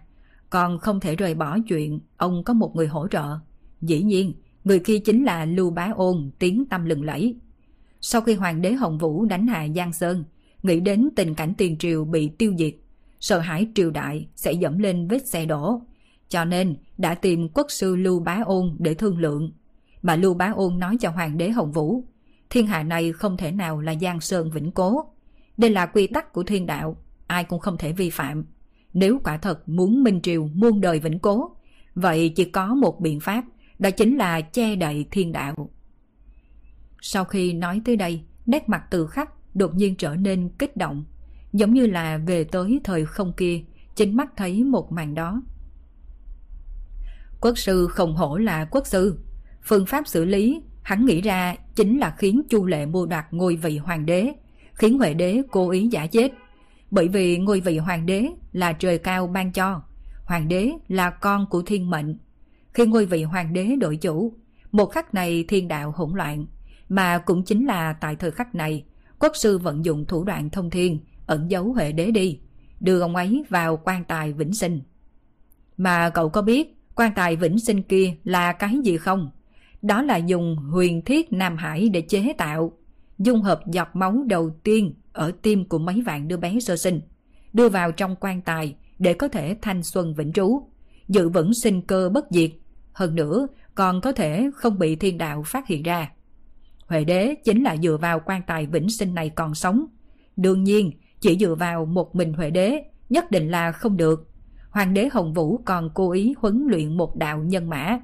[0.50, 3.40] còn không thể rời bỏ chuyện ông có một người hỗ trợ.
[3.82, 7.36] Dĩ nhiên, người kia chính là Lưu Bá Ôn tiếng tâm lừng lẫy.
[8.02, 10.24] Sau khi hoàng đế Hồng Vũ đánh hạ Giang Sơn,
[10.64, 12.76] nghĩ đến tình cảnh tiền triều bị tiêu diệt,
[13.20, 15.82] sợ hãi triều đại sẽ dẫm lên vết xe đổ,
[16.30, 19.52] cho nên đã tìm quốc sư Lưu Bá Ôn để thương lượng.
[20.02, 22.04] Mà Lưu Bá Ôn nói cho hoàng đế Hồng Vũ,
[22.50, 25.04] thiên hạ này không thể nào là Giang Sơn vĩnh cố.
[25.58, 26.98] Đây là quy tắc của thiên đạo,
[27.28, 28.46] ai cũng không thể vi phạm.
[28.94, 31.56] Nếu quả thật muốn Minh Triều muôn đời vĩnh cố,
[31.96, 33.44] vậy chỉ có một biện pháp,
[33.80, 35.70] đó chính là che đậy thiên đạo.
[37.02, 41.06] Sau khi nói tới đây, nét mặt từ khắc đột nhiên trở nên kích động,
[41.54, 43.62] giống như là về tới thời không kia,
[43.96, 45.42] chính mắt thấy một màn đó.
[47.42, 49.20] Quốc sư không hổ là quốc sư,
[49.64, 53.56] phương pháp xử lý hắn nghĩ ra chính là khiến Chu Lệ mua đoạt ngôi
[53.56, 54.34] vị hoàng đế,
[54.74, 56.32] khiến Huệ đế cố ý giả chết.
[56.92, 59.82] Bởi vì ngôi vị hoàng đế là trời cao ban cho,
[60.26, 62.18] hoàng đế là con của thiên mệnh.
[62.74, 64.34] Khi ngôi vị hoàng đế đổi chủ,
[64.72, 66.46] một khắc này thiên đạo hỗn loạn,
[66.90, 68.86] mà cũng chính là tại thời khắc này,
[69.20, 72.40] quốc sư vận dụng thủ đoạn thông thiên, ẩn giấu Huệ đế đi,
[72.80, 74.82] đưa ông ấy vào quan tài vĩnh sinh.
[75.78, 79.30] Mà cậu có biết quan tài vĩnh sinh kia là cái gì không?
[79.82, 82.72] Đó là dùng huyền thiết Nam Hải để chế tạo,
[83.18, 87.02] dung hợp giọt máu đầu tiên ở tim của mấy vạn đứa bé sơ sinh,
[87.54, 90.62] đưa vào trong quan tài để có thể thanh xuân vĩnh trú,
[91.08, 92.52] giữ vững sinh cơ bất diệt,
[92.94, 96.12] hơn nữa còn có thể không bị thiên đạo phát hiện ra.
[96.88, 99.86] Huệ đế chính là dựa vào quan tài vĩnh sinh này còn sống.
[100.38, 104.30] Đương nhiên, chỉ dựa vào một mình Huệ đế nhất định là không được.
[104.78, 108.00] Hoàng đế Hồng Vũ còn cố ý huấn luyện một đạo nhân mã.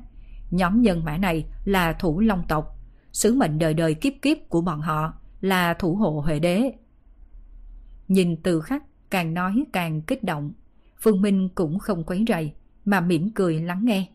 [0.51, 2.79] Nhóm nhân mã này là thủ long tộc.
[3.11, 6.71] Sứ mệnh đời đời kiếp kiếp của bọn họ là thủ hộ Huệ đế.
[8.07, 10.53] Nhìn từ khắc càng nói càng kích động.
[11.01, 12.53] Phương Minh cũng không quấy rầy
[12.85, 14.07] mà mỉm cười lắng nghe.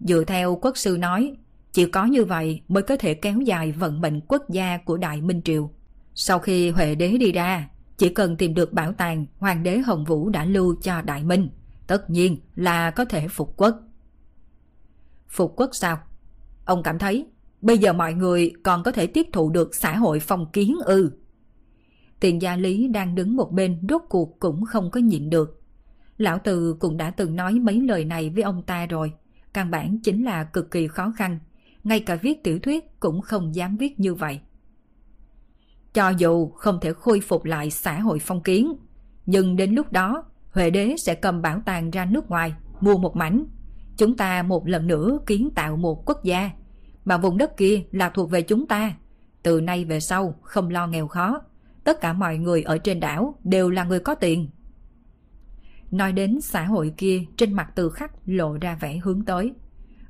[0.00, 1.36] Dựa theo quốc sư nói,
[1.72, 5.20] chỉ có như vậy mới có thể kéo dài vận mệnh quốc gia của Đại
[5.20, 5.70] Minh Triều.
[6.14, 7.68] Sau khi Huệ đế đi ra,
[7.98, 11.48] chỉ cần tìm được bảo tàng Hoàng đế Hồng Vũ đã lưu cho Đại Minh,
[11.86, 13.80] tất nhiên là có thể phục quốc.
[15.28, 15.98] Phục quốc sao?
[16.64, 17.26] Ông cảm thấy
[17.60, 21.12] bây giờ mọi người còn có thể tiếp thụ được xã hội phong kiến ư?
[22.20, 25.62] Tiền gia lý đang đứng một bên rốt cuộc cũng không có nhịn được.
[26.16, 29.12] Lão Từ cũng đã từng nói mấy lời này với ông ta rồi.
[29.52, 31.38] Căn bản chính là cực kỳ khó khăn.
[31.84, 34.40] Ngay cả viết tiểu thuyết cũng không dám viết như vậy.
[35.98, 38.76] Cho dù không thể khôi phục lại xã hội phong kiến,
[39.26, 43.16] nhưng đến lúc đó Huệ đế sẽ cầm bảo tàng ra nước ngoài mua một
[43.16, 43.44] mảnh.
[43.96, 46.50] Chúng ta một lần nữa kiến tạo một quốc gia,
[47.04, 48.92] mà vùng đất kia là thuộc về chúng ta.
[49.42, 51.40] Từ nay về sau không lo nghèo khó,
[51.84, 54.48] tất cả mọi người ở trên đảo đều là người có tiền.
[55.90, 59.52] Nói đến xã hội kia trên mặt từ khắc lộ ra vẻ hướng tới.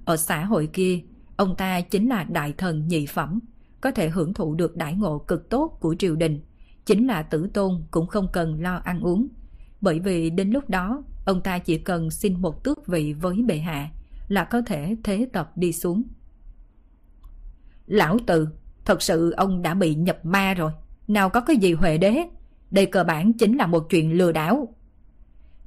[0.05, 1.01] Ở xã hội kia,
[1.37, 3.41] ông ta chính là đại thần nhị phẩm,
[3.81, 6.41] có thể hưởng thụ được đãi ngộ cực tốt của triều đình.
[6.87, 9.29] Chính là tử tôn cũng không cần lo ăn uống.
[9.81, 13.59] Bởi vì đến lúc đó, ông ta chỉ cần xin một tước vị với bệ
[13.59, 13.91] hạ
[14.29, 16.03] là có thể thế tập đi xuống.
[17.87, 18.49] Lão Từ,
[18.85, 20.73] thật sự ông đã bị nhập ma rồi.
[21.09, 22.23] Nào có cái gì huệ đế?
[22.71, 24.75] Đây cơ bản chính là một chuyện lừa đảo.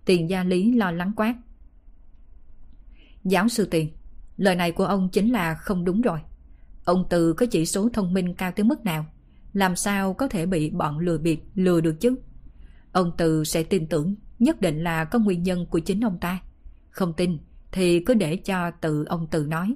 [0.05, 1.35] Tiền gia lý lo lắng quát.
[3.23, 3.89] Giáo sư Tiền,
[4.37, 6.19] lời này của ông chính là không đúng rồi.
[6.85, 9.05] Ông Từ có chỉ số thông minh cao tới mức nào?
[9.53, 12.15] Làm sao có thể bị bọn lừa bịp lừa được chứ?
[12.91, 16.39] Ông Từ sẽ tin tưởng nhất định là có nguyên nhân của chính ông ta.
[16.89, 17.37] Không tin
[17.71, 19.75] thì cứ để cho tự ông Từ nói.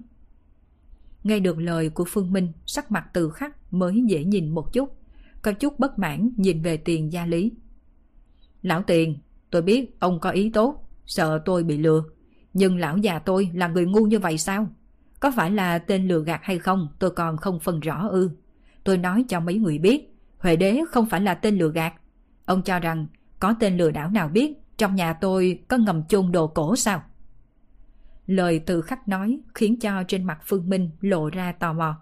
[1.24, 4.98] Nghe được lời của Phương Minh, sắc mặt từ khắc mới dễ nhìn một chút.
[5.42, 7.52] Có chút bất mãn nhìn về tiền gia lý.
[8.62, 9.18] Lão tiền,
[9.50, 12.04] tôi biết ông có ý tốt, sợ tôi bị lừa.
[12.54, 14.68] Nhưng lão già tôi là người ngu như vậy sao?
[15.26, 18.30] Có phải là tên lừa gạt hay không tôi còn không phân rõ ư.
[18.84, 21.94] Tôi nói cho mấy người biết, Huệ đế không phải là tên lừa gạt.
[22.46, 23.08] Ông cho rằng
[23.40, 27.04] có tên lừa đảo nào biết trong nhà tôi có ngầm chôn đồ cổ sao?
[28.28, 32.02] Lời từ khắc nói khiến cho trên mặt Phương Minh lộ ra tò mò.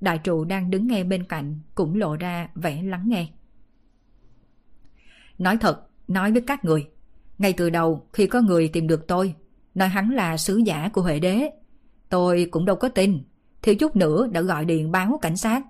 [0.00, 3.28] Đại trụ đang đứng nghe bên cạnh cũng lộ ra vẻ lắng nghe.
[5.38, 6.88] Nói thật, nói với các người.
[7.38, 9.34] Ngay từ đầu khi có người tìm được tôi,
[9.74, 11.50] nói hắn là sứ giả của Huệ đế,
[12.14, 13.22] Tôi cũng đâu có tin,
[13.62, 15.62] thiếu chút nữa đã gọi điện báo cảnh sát.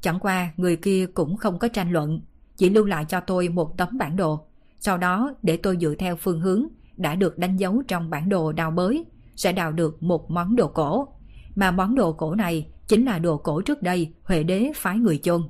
[0.00, 2.20] Chẳng qua người kia cũng không có tranh luận,
[2.56, 4.46] chỉ lưu lại cho tôi một tấm bản đồ.
[4.78, 6.66] Sau đó để tôi dựa theo phương hướng
[6.96, 9.04] đã được đánh dấu trong bản đồ đào bới,
[9.36, 11.08] sẽ đào được một món đồ cổ.
[11.54, 15.18] Mà món đồ cổ này chính là đồ cổ trước đây Huệ đế phái người
[15.18, 15.42] chôn.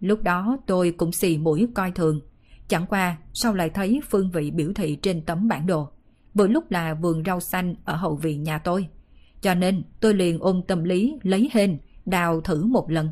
[0.00, 2.20] Lúc đó tôi cũng xì mũi coi thường.
[2.68, 5.88] Chẳng qua sau lại thấy phương vị biểu thị trên tấm bản đồ.
[6.34, 8.88] Vừa lúc là vườn rau xanh ở hậu viện nhà tôi.
[9.40, 13.10] Cho nên tôi liền ôm tâm lý lấy hên, đào thử một lần.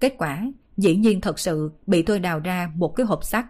[0.00, 3.46] Kết quả dĩ nhiên thật sự bị tôi đào ra một cái hộp sắt.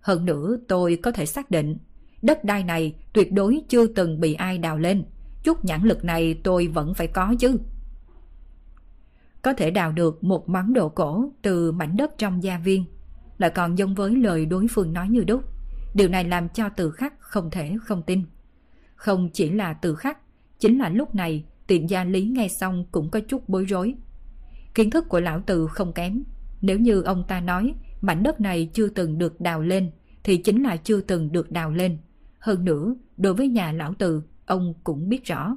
[0.00, 1.76] Hơn nữa tôi có thể xác định
[2.22, 5.04] đất đai này tuyệt đối chưa từng bị ai đào lên.
[5.44, 7.58] Chút nhãn lực này tôi vẫn phải có chứ.
[9.42, 12.84] Có thể đào được một món đồ cổ từ mảnh đất trong gia viên,
[13.38, 15.42] lại còn giống với lời đối phương nói như đúc.
[15.94, 18.22] Điều này làm cho từ khắc không thể không tin.
[18.94, 20.18] Không chỉ là từ khắc,
[20.58, 23.94] chính là lúc này tiện gia lý nghe xong cũng có chút bối rối.
[24.74, 26.22] Kiến thức của lão tử không kém.
[26.60, 29.90] Nếu như ông ta nói mảnh đất này chưa từng được đào lên,
[30.24, 31.98] thì chính là chưa từng được đào lên.
[32.38, 35.56] Hơn nữa, đối với nhà lão tử ông cũng biết rõ.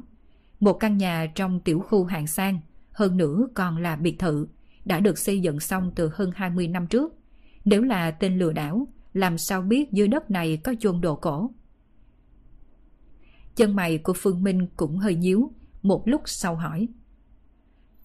[0.60, 2.60] Một căn nhà trong tiểu khu hạng sang,
[2.92, 4.48] hơn nữa còn là biệt thự,
[4.86, 7.14] đã được xây dựng xong từ hơn 20 năm trước.
[7.66, 11.52] Nếu là tên lừa đảo, làm sao biết dưới đất này có chôn đồ cổ?
[13.56, 15.52] Chân mày của Phương Minh cũng hơi nhíu,
[15.86, 16.88] một lúc sau hỏi.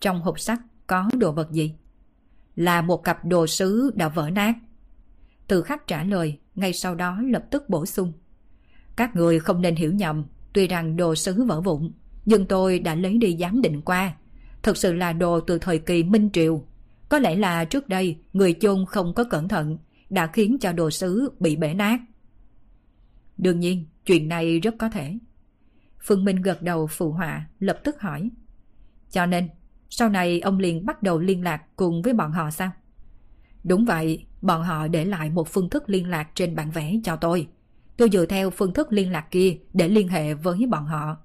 [0.01, 1.75] Trong hộp sắt có đồ vật gì?
[2.57, 4.55] Là một cặp đồ sứ đã vỡ nát.
[5.47, 8.13] Từ khắc trả lời, ngay sau đó lập tức bổ sung.
[8.97, 11.93] Các người không nên hiểu nhầm, tuy rằng đồ sứ vỡ vụn,
[12.27, 14.15] nhưng tôi đã lấy đi giám định qua.
[14.63, 16.65] Thực sự là đồ từ thời kỳ Minh Triều.
[17.09, 19.79] Có lẽ là trước đây người chôn không có cẩn thận,
[20.11, 22.01] đã khiến cho đồ sứ bị bể nát.
[23.39, 25.19] Đương nhiên, chuyện này rất có thể.
[26.05, 28.31] Phương Minh gật đầu phụ họa, lập tức hỏi.
[29.11, 29.49] Cho nên,
[29.91, 32.71] sau này ông liền bắt đầu liên lạc cùng với bọn họ sao?
[33.65, 37.17] Đúng vậy, bọn họ để lại một phương thức liên lạc trên bản vẽ cho
[37.17, 37.49] tôi.
[37.97, 41.17] Tôi dựa theo phương thức liên lạc kia để liên hệ với bọn họ.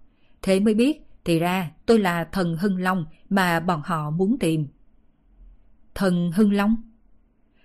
[0.41, 4.67] Thế mới biết, thì ra tôi là thần Hưng Long mà bọn họ muốn tìm.
[5.95, 6.75] Thần Hưng Long?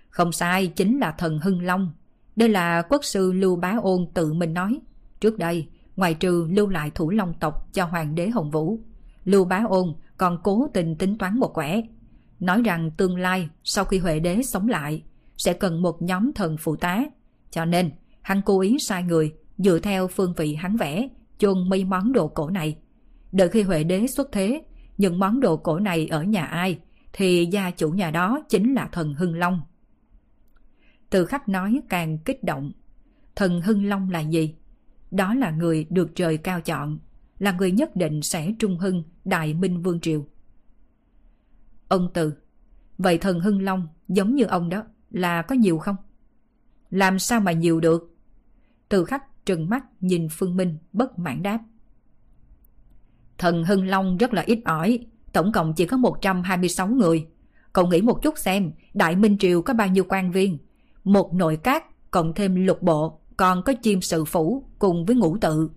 [0.09, 1.91] Không sai, chính là thần Hưng Long.
[2.35, 4.79] Đây là quốc sư Lưu Bá Ôn tự mình nói.
[5.19, 5.67] Trước đây,
[6.01, 8.79] ngoài trừ lưu lại thủ long tộc cho hoàng đế Hồng Vũ,
[9.23, 11.81] Lưu Bá Ôn còn cố tình tính toán một quẻ.
[12.39, 15.03] Nói rằng tương lai sau khi Huệ đế sống lại
[15.37, 17.03] sẽ cần một nhóm thần phụ tá.
[17.51, 17.91] Cho nên
[18.21, 21.07] hắn cố ý sai người dựa theo phương vị hắn vẽ
[21.37, 22.77] chôn mấy món đồ cổ này.
[23.31, 24.61] Đợi khi Huệ đế xuất thế,
[24.97, 26.79] những món đồ cổ này ở nhà ai
[27.13, 29.61] thì gia chủ nhà đó chính là thần Hưng Long.
[31.09, 32.71] Từ khắc nói càng kích động.
[33.35, 34.55] Thần Hưng Long là gì?
[35.11, 36.99] Đó là người được trời cao chọn,
[37.39, 40.25] là người nhất định sẽ trung hưng Đại Minh Vương Triều.
[41.87, 42.33] Ông Từ,
[42.97, 45.95] vậy thần Hưng Long giống như ông đó là có nhiều không?
[46.89, 48.15] Làm sao mà nhiều được?
[48.89, 51.59] Từ khắc trừng mắt nhìn Phương Minh bất mãn đáp.
[53.37, 57.27] Thần Hưng Long rất là ít ỏi, tổng cộng chỉ có 126 người.
[57.73, 60.57] Cậu nghĩ một chút xem, Đại Minh Triều có bao nhiêu quan viên?
[61.03, 65.37] Một nội các, cộng thêm lục bộ, còn có chim sự phủ cùng với ngũ
[65.37, 65.69] tự.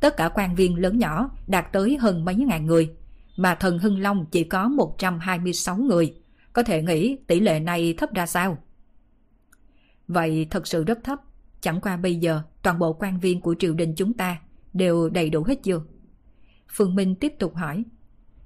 [0.00, 2.90] Tất cả quan viên lớn nhỏ đạt tới hơn mấy ngàn người,
[3.36, 6.14] mà thần Hưng Long chỉ có 126 người.
[6.52, 8.58] Có thể nghĩ tỷ lệ này thấp ra sao?
[10.08, 11.18] Vậy thật sự rất thấp.
[11.60, 14.40] Chẳng qua bây giờ toàn bộ quan viên của triều đình chúng ta
[14.72, 15.82] đều đầy đủ hết chưa?
[16.68, 17.84] Phương Minh tiếp tục hỏi.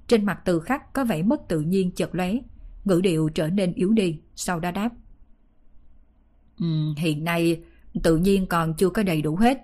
[0.06, 2.32] Trên mặt từ khắc có vẻ mất tự nhiên chợt lóe,
[2.84, 4.90] ngữ điệu trở nên yếu đi, sau đó đáp.
[6.60, 7.62] Ừ, hiện nay
[8.02, 9.58] tự nhiên còn chưa có đầy đủ hết.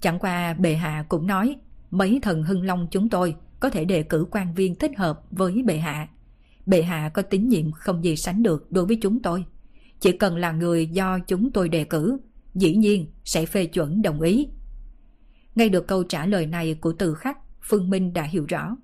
[0.00, 1.56] Chẳng qua bệ hạ cũng nói
[1.90, 5.62] mấy thần hưng long chúng tôi có thể đề cử quan viên thích hợp với
[5.62, 6.08] bệ hạ.
[6.66, 9.44] Bệ hạ có tín nhiệm không gì sánh được đối với chúng tôi.
[10.00, 12.18] Chỉ cần là người do chúng tôi đề cử,
[12.54, 14.48] dĩ nhiên sẽ phê chuẩn đồng ý.
[15.54, 18.76] Ngay được câu trả lời này của từ khắc, Phương Minh đã hiểu rõ.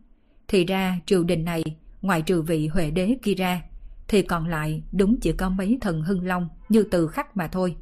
[0.49, 1.63] Thì ra triều đình này,
[2.03, 3.63] ngoài trừ vị Huệ đế kia ra,
[4.09, 7.77] thì còn lại đúng chỉ có mấy thần hưng long như từ khắc mà thôi.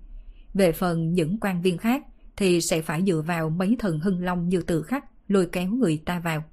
[0.54, 2.04] Về phần những quan viên khác
[2.36, 6.02] thì sẽ phải dựa vào mấy thần hưng long như tự khắc lôi kéo người
[6.04, 6.44] ta vào.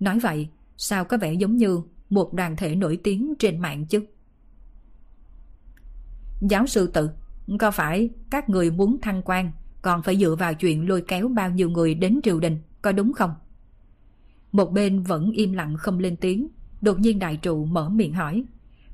[0.00, 4.00] Nói vậy, sao có vẻ giống như một đoàn thể nổi tiếng trên mạng chứ?
[6.40, 7.10] Giáo sư tự,
[7.58, 9.52] có phải các người muốn thăng quan
[9.82, 13.12] còn phải dựa vào chuyện lôi kéo bao nhiêu người đến triều đình, có đúng
[13.12, 13.34] không?
[14.52, 16.48] Một bên vẫn im lặng không lên tiếng,
[16.80, 18.44] đột nhiên đại trụ mở miệng hỏi.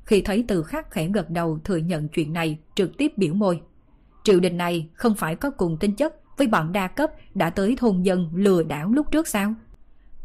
[0.05, 3.61] Khi thấy từ khắc khẽ gật đầu thừa nhận chuyện này, trực tiếp biểu môi.
[4.23, 7.75] Triều đình này không phải có cùng tính chất với bọn đa cấp đã tới
[7.77, 9.53] thôn dân lừa đảo lúc trước sao?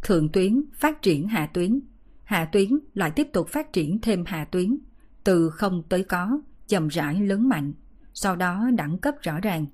[0.03, 1.81] Thượng tuyến phát triển hạ tuyến,
[2.25, 4.79] hạ tuyến lại tiếp tục phát triển thêm hạ tuyến,
[5.25, 7.73] từ không tới có, chậm rãi lớn mạnh,
[8.15, 9.67] sau đó đẳng cấp rõ ràng.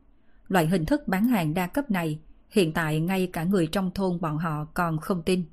[0.48, 2.18] Loại hình thức bán hàng đa cấp này
[2.50, 5.44] hiện tại ngay cả người trong thôn bọn họ còn không tin.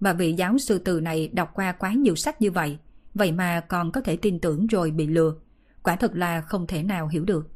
[0.00, 2.78] Mà vị giáo sư từ này đọc qua quá nhiều sách như vậy,
[3.14, 5.34] vậy mà còn có thể tin tưởng rồi bị lừa.
[5.82, 7.50] quả thật là không thể nào hiểu được.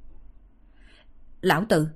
[1.41, 1.89] Lão tự,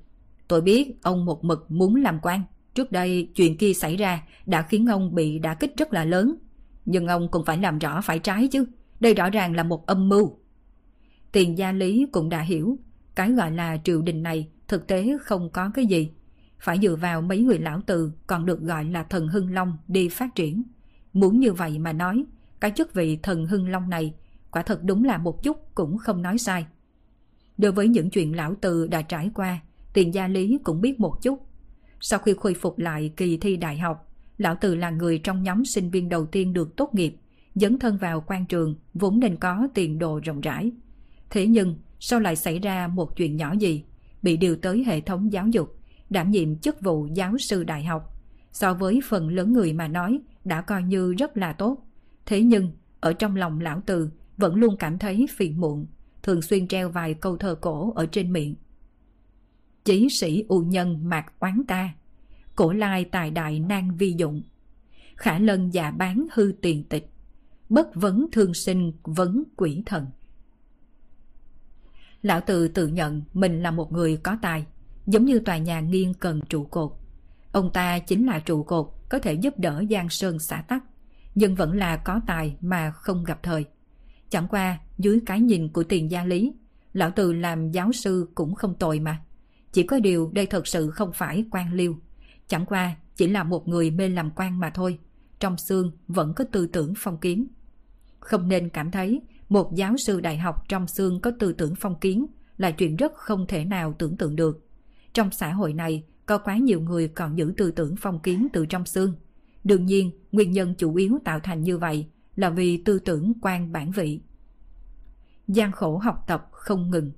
[0.49, 2.43] tôi biết ông một mực muốn làm quan.
[2.75, 6.35] Trước đây chuyện kia xảy ra đã khiến ông bị đả kích rất là lớn.
[6.85, 8.65] Nhưng ông cũng phải làm rõ phải trái chứ.
[9.01, 10.39] Đây rõ ràng là một âm mưu.
[11.33, 12.79] Tiền gia lý cũng đã hiểu,
[13.15, 16.11] cái gọi là triều đình này thực tế không có cái gì.
[16.59, 20.09] Phải dựa vào mấy người lão từ còn được gọi là thần hưng long đi
[20.09, 20.63] phát triển.
[21.13, 22.25] Muốn như vậy mà nói,
[22.61, 24.15] cái chức vị thần hưng long này
[24.51, 26.67] quả thật đúng là một chút cũng không nói sai.
[27.63, 29.61] Đối với những chuyện lão từ đã trải qua,
[29.93, 31.47] tiền gia lý cũng biết một chút.
[32.01, 35.65] Sau khi khôi phục lại kỳ thi đại học, lão từ là người trong nhóm
[35.65, 37.17] sinh viên đầu tiên được tốt nghiệp,
[37.55, 40.71] dấn thân vào quan trường vốn nên có tiền đồ rộng rãi.
[41.31, 43.85] Thế nhưng, sau lại xảy ra một chuyện nhỏ gì,
[44.23, 45.77] bị điều tới hệ thống giáo dục,
[46.11, 48.21] đảm nhiệm chức vụ giáo sư đại học.
[48.53, 51.87] So với phần lớn người mà nói, đã coi như rất là tốt.
[52.27, 55.87] Thế nhưng, ở trong lòng lão từ vẫn luôn cảm thấy phiền muộn,
[56.23, 58.55] thường xuyên treo vài câu thơ cổ ở trên miệng.
[59.85, 61.95] Chí sĩ u nhân mạc oán ta,
[62.57, 64.43] cổ lai tài đại nan vi dụng,
[65.17, 67.11] khả lân giả bán hư tiền tịch,
[67.69, 70.07] bất vấn thương sinh vấn quỷ thần.
[72.23, 74.67] Lão Từ tự nhận mình là một người có tài,
[75.07, 76.93] giống như tòa nhà nghiêng cần trụ cột.
[77.53, 80.85] Ông ta chính là trụ cột có thể giúp đỡ Giang Sơn xã tắc,
[81.35, 83.65] nhưng vẫn là có tài mà không gặp thời.
[84.33, 86.53] Chẳng qua, dưới cái nhìn của tiền gia lý,
[86.93, 89.23] lão Từ làm giáo sư cũng không tồi mà.
[89.73, 91.97] Chỉ có điều đây thật sự không phải quan liêu.
[92.49, 94.99] Chẳng qua, chỉ là một người mê làm quan mà thôi.
[95.41, 97.47] Trong xương vẫn có tư tưởng phong kiến.
[98.21, 102.01] Không nên cảm thấy một giáo sư đại học trong xương có tư tưởng phong
[102.01, 102.27] kiến
[102.59, 104.67] là chuyện rất không thể nào tưởng tượng được.
[105.13, 108.67] Trong xã hội này, có quá nhiều người còn giữ tư tưởng phong kiến từ
[108.67, 109.15] trong xương.
[109.65, 112.07] Đương nhiên, nguyên nhân chủ yếu tạo thành như vậy
[112.37, 114.21] là vì tư tưởng quan bản vị.
[115.49, 117.13] gian khổ học tập không ngừng.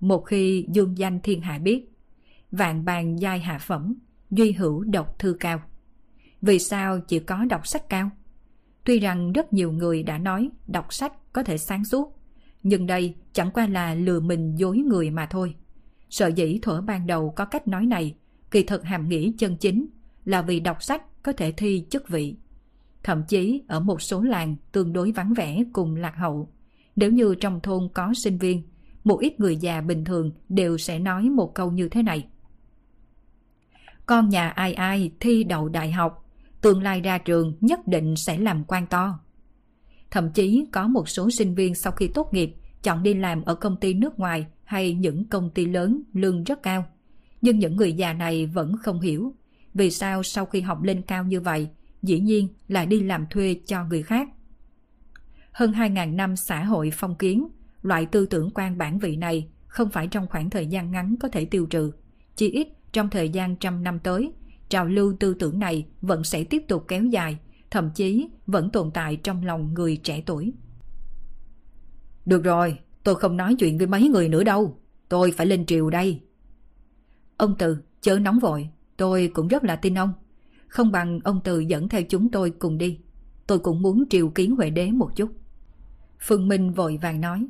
[0.00, 1.92] Một khi dương danh thiên hạ biết,
[2.50, 3.94] vạn bàn giai hạ phẩm,
[4.30, 5.62] duy hữu độc thư cao.
[6.42, 8.10] Vì sao chỉ có đọc sách cao?
[8.84, 12.18] Tuy rằng rất nhiều người đã nói đọc sách có thể sáng suốt,
[12.62, 15.54] nhưng đây chẳng qua là lừa mình dối người mà thôi.
[16.10, 18.14] Sợ dĩ thuở ban đầu có cách nói này,
[18.50, 19.86] kỳ thực hàm nghĩ chân chính
[20.24, 22.36] là vì đọc sách có thể thi chức vị.
[23.04, 26.48] Thậm chí ở một số làng tương đối vắng vẻ cùng lạc hậu,
[26.96, 28.62] nếu như trong thôn có sinh viên,
[29.04, 32.26] một ít người già bình thường đều sẽ nói một câu như thế này.
[34.06, 38.38] Con nhà ai ai thi đậu đại học, tương lai ra trường nhất định sẽ
[38.38, 39.18] làm quan to.
[40.10, 43.54] Thậm chí có một số sinh viên sau khi tốt nghiệp chọn đi làm ở
[43.54, 46.84] công ty nước ngoài hay những công ty lớn lương rất cao.
[47.40, 49.34] Nhưng những người già này vẫn không hiểu
[49.74, 51.68] vì sao sau khi học lên cao như vậy
[52.04, 54.28] dĩ nhiên lại đi làm thuê cho người khác.
[55.52, 57.48] Hơn 2.000 năm xã hội phong kiến,
[57.82, 61.28] loại tư tưởng quan bản vị này không phải trong khoảng thời gian ngắn có
[61.28, 61.92] thể tiêu trừ.
[62.36, 64.32] Chỉ ít trong thời gian trăm năm tới,
[64.68, 67.38] trào lưu tư tưởng này vẫn sẽ tiếp tục kéo dài,
[67.70, 70.52] thậm chí vẫn tồn tại trong lòng người trẻ tuổi.
[72.26, 74.78] Được rồi, tôi không nói chuyện với mấy người nữa đâu.
[75.08, 76.20] Tôi phải lên triều đây.
[77.36, 80.12] Ông Từ, chớ nóng vội, tôi cũng rất là tin ông.
[80.74, 82.98] Không bằng ông tự dẫn theo chúng tôi cùng đi.
[83.46, 85.30] Tôi cũng muốn triều kiến Huệ Đế một chút.
[86.20, 87.46] Phương Minh vội vàng nói.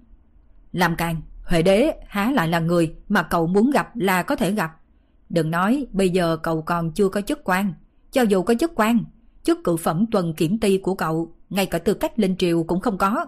[0.72, 4.52] Làm càng, Huệ Đế há lại là người mà cậu muốn gặp là có thể
[4.52, 4.80] gặp.
[5.28, 7.72] Đừng nói bây giờ cậu còn chưa có chức quan.
[8.10, 9.04] Cho dù có chức quan,
[9.42, 12.80] chức cự phẩm tuần kiểm ty của cậu, ngay cả tư cách lên triều cũng
[12.80, 13.26] không có.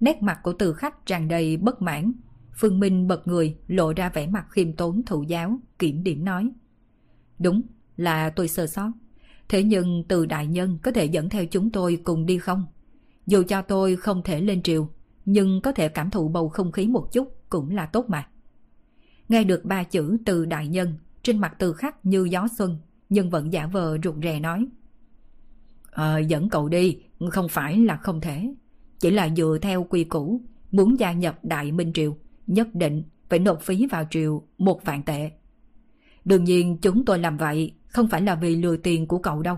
[0.00, 2.12] Nét mặt của từ khách tràn đầy bất mãn.
[2.54, 6.50] Phương Minh bật người lộ ra vẻ mặt khiêm tốn thụ giáo, kiểm điểm nói.
[7.38, 7.62] Đúng,
[8.02, 8.92] là tôi sơ sót.
[9.48, 12.64] Thế nhưng từ đại nhân có thể dẫn theo chúng tôi cùng đi không?
[13.26, 14.88] Dù cho tôi không thể lên triều,
[15.24, 18.28] nhưng có thể cảm thụ bầu không khí một chút cũng là tốt mà.
[19.28, 23.30] Nghe được ba chữ từ đại nhân, trên mặt từ khắc như gió xuân, nhưng
[23.30, 24.66] vẫn giả vờ ruột rè nói.
[25.90, 26.98] Ờ, dẫn cậu đi,
[27.30, 28.54] không phải là không thể.
[29.00, 32.16] Chỉ là dựa theo quy củ, muốn gia nhập Đại Minh Triều,
[32.46, 35.30] nhất định phải nộp phí vào triều một vạn tệ.
[36.24, 39.56] Đương nhiên chúng tôi làm vậy không phải là vì lừa tiền của cậu đâu.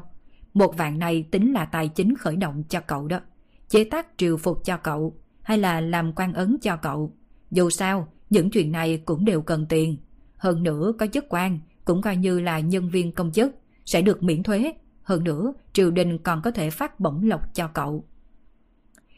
[0.54, 3.20] Một vạn này tính là tài chính khởi động cho cậu đó.
[3.68, 7.12] Chế tác triều phục cho cậu, hay là làm quan ấn cho cậu.
[7.50, 9.96] Dù sao, những chuyện này cũng đều cần tiền.
[10.36, 13.54] Hơn nữa có chức quan, cũng coi như là nhân viên công chức,
[13.84, 14.72] sẽ được miễn thuế.
[15.02, 18.04] Hơn nữa, triều đình còn có thể phát bổng lộc cho cậu.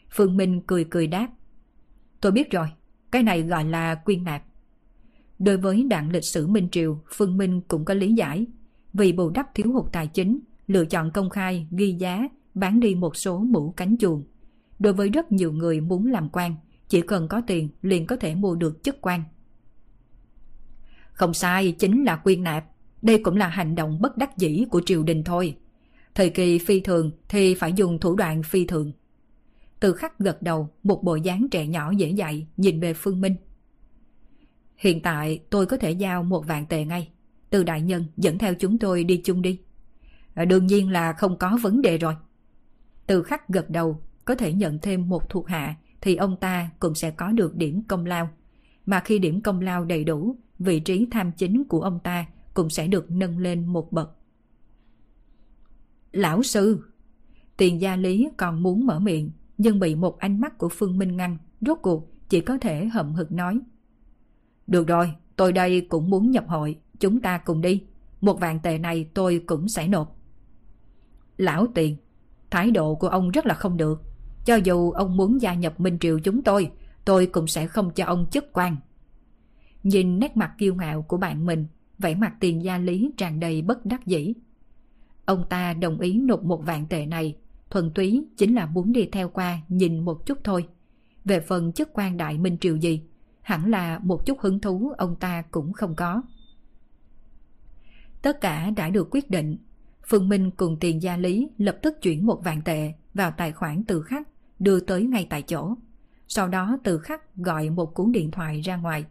[0.09, 1.27] Phương Minh cười cười đáp.
[2.21, 2.67] Tôi biết rồi,
[3.11, 4.43] cái này gọi là quyên nạp.
[5.39, 8.45] Đối với đoạn lịch sử Minh Triều, Phương Minh cũng có lý giải.
[8.97, 12.95] Vì bù đắp thiếu hụt tài chính, lựa chọn công khai, ghi giá, bán đi
[12.95, 14.23] một số mũ cánh chuồng.
[14.79, 16.55] Đối với rất nhiều người muốn làm quan,
[16.87, 19.23] chỉ cần có tiền liền có thể mua được chức quan.
[21.11, 22.65] Không sai, chính là quyên nạp.
[23.01, 25.57] Đây cũng là hành động bất đắc dĩ của triều đình thôi.
[26.15, 28.91] Thời kỳ phi thường thì phải dùng thủ đoạn phi thường.
[29.79, 33.35] Từ khắc gật đầu, một bộ dáng trẻ nhỏ dễ dạy, nhìn về Phương Minh.
[34.77, 37.09] Hiện tại tôi có thể giao một vạn tệ ngay.
[37.49, 39.59] Từ đại nhân dẫn theo chúng tôi đi chung đi.
[40.33, 42.15] À, đương nhiên là không có vấn đề rồi.
[43.07, 46.95] Từ khắc gật đầu, có thể nhận thêm một thuộc hạ thì ông ta cũng
[46.95, 48.29] sẽ có được điểm công lao.
[48.85, 52.69] Mà khi điểm công lao đầy đủ, vị trí tham chính của ông ta cũng
[52.69, 54.11] sẽ được nâng lên một bậc.
[56.11, 56.79] Lão sư!
[57.57, 61.17] Tiền gia lý còn muốn mở miệng, nhưng bị một ánh mắt của Phương Minh
[61.17, 63.59] ngăn, rốt cuộc chỉ có thể hậm hực nói.
[64.67, 67.83] Được rồi, tôi đây cũng muốn nhập hội, chúng ta cùng đi.
[68.21, 70.15] Một vạn tệ này tôi cũng sẽ nộp.
[71.37, 71.97] Lão tiền,
[72.49, 74.01] thái độ của ông rất là không được.
[74.45, 76.71] Cho dù ông muốn gia nhập Minh Triều chúng tôi,
[77.05, 78.77] tôi cũng sẽ không cho ông chức quan.
[79.83, 81.65] Nhìn nét mặt kiêu ngạo của bạn mình,
[81.99, 84.33] vẻ mặt tiền gia lý tràn đầy bất đắc dĩ.
[85.25, 87.37] Ông ta đồng ý nộp một vạn tệ này,
[87.69, 90.67] thuần túy chính là muốn đi theo qua nhìn một chút thôi.
[91.25, 93.01] Về phần chức quan đại minh triều gì,
[93.41, 96.21] hẳn là một chút hứng thú ông ta cũng không có.
[98.27, 99.57] Tất cả đã được quyết định.
[100.07, 103.83] Phương Minh cùng tiền gia lý lập tức chuyển một vạn tệ vào tài khoản
[103.87, 104.27] từ khắc,
[104.59, 105.75] đưa tới ngay tại chỗ.
[106.27, 109.05] Sau đó từ khắc gọi một cuốn điện thoại ra ngoài,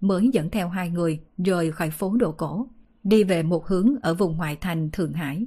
[0.00, 2.68] mới dẫn theo hai người rời khỏi phố đồ cổ,
[3.04, 5.46] đi về một hướng ở vùng ngoại thành Thượng Hải.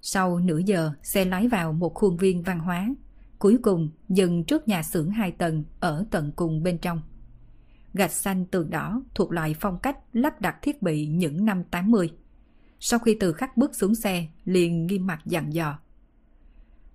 [0.00, 2.94] Sau nửa giờ, xe lái vào một khuôn viên văn hóa,
[3.38, 7.00] cuối cùng dừng trước nhà xưởng hai tầng ở tận cùng bên trong.
[7.94, 12.10] Gạch xanh tường đỏ thuộc loại phong cách lắp đặt thiết bị những năm 80.
[12.80, 15.78] Sau khi từ khắc bước xuống xe, liền nghiêm mặt dặn dò.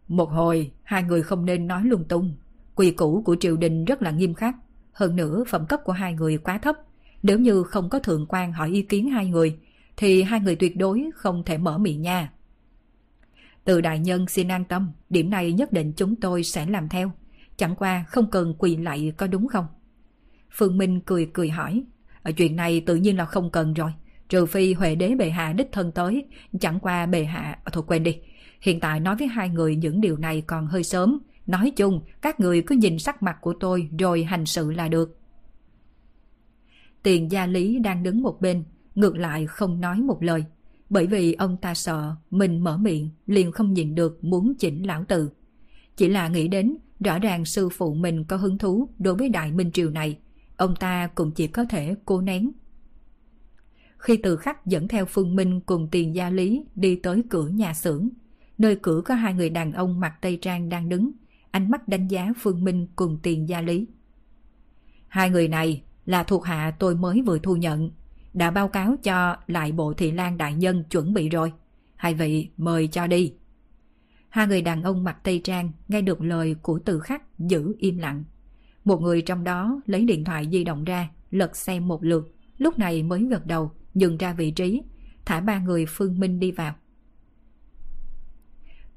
[0.08, 2.36] Một hồi, hai người không nên nói lung tung.
[2.76, 4.56] Quy củ của triều đình rất là nghiêm khắc.
[4.92, 6.76] Hơn nữa, phẩm cấp của hai người quá thấp.
[7.24, 9.60] Nếu như không có thượng quan hỏi ý kiến hai người,
[9.98, 12.32] thì hai người tuyệt đối không thể mở miệng nha.
[13.64, 17.12] Từ đại nhân xin an tâm, điểm này nhất định chúng tôi sẽ làm theo.
[17.58, 19.66] Chẳng qua không cần quỳ lại có đúng không?
[20.52, 21.84] Phương Minh cười cười hỏi.
[22.24, 23.94] Ở chuyện này tự nhiên là không cần rồi.
[24.34, 26.26] Trừ phi Huệ đế bệ hạ đích thân tới.
[26.60, 27.60] Chẳng qua bệ hạ...
[27.64, 28.18] À, thôi quên đi.
[28.62, 31.20] Hiện tại nói với hai người những điều này còn hơi sớm.
[31.48, 35.18] Nói chung, các người cứ nhìn sắc mặt của tôi rồi hành sự là được.
[37.04, 38.64] Tiền gia lý đang đứng một bên,
[38.96, 40.46] ngược lại không nói một lời.
[40.90, 45.04] Bởi vì ông ta sợ mình mở miệng liền không nhìn được muốn chỉnh lão
[45.04, 45.32] tử.
[45.96, 49.52] Chỉ là nghĩ đến rõ ràng sư phụ mình có hứng thú đối với đại
[49.52, 50.18] minh triều này,
[50.58, 52.52] ông ta cũng chỉ có thể cố nén.
[54.04, 57.74] Khi từ khắc dẫn theo Phương Minh cùng tiền gia lý đi tới cửa nhà
[57.74, 58.10] xưởng,
[58.58, 61.12] nơi cửa có hai người đàn ông mặc tây trang đang đứng,
[61.52, 63.88] ánh mắt đánh giá Phương Minh cùng tiền gia lý.
[65.08, 67.92] Hai người này là thuộc hạ tôi mới vừa thu nhận,
[68.34, 71.54] đã báo cáo cho lại bộ thị lan đại nhân chuẩn bị rồi.
[71.96, 73.34] Hai vị mời cho đi.
[74.30, 77.98] Hai người đàn ông mặc tây trang nghe được lời của từ khắc giữ im
[77.98, 78.24] lặng.
[78.84, 82.80] Một người trong đó lấy điện thoại di động ra, lật xem một lượt, lúc
[82.80, 84.82] này mới gật đầu, dừng ra vị trí,
[85.26, 86.76] thả ba người Phương Minh đi vào.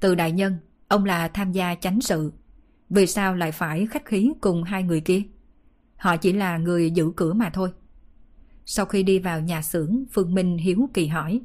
[0.00, 0.56] Từ đại nhân,
[0.88, 2.32] ông là tham gia chánh sự.
[2.90, 5.22] Vì sao lại phải khách khí cùng hai người kia?
[5.96, 7.70] Họ chỉ là người giữ cửa mà thôi.
[8.64, 11.40] Sau khi đi vào nhà xưởng, Phương Minh hiếu kỳ hỏi.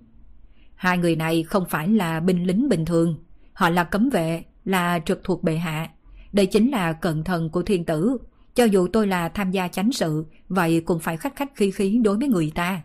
[0.76, 3.24] Hai người này không phải là binh lính bình thường.
[3.54, 5.90] Họ là cấm vệ, là trực thuộc bệ hạ.
[6.34, 8.18] Đây chính là cận thần của thiên tử.
[8.56, 12.02] Cho dù tôi là tham gia chánh sự, vậy cũng phải khách khách khí khí
[12.04, 12.82] đối với người ta.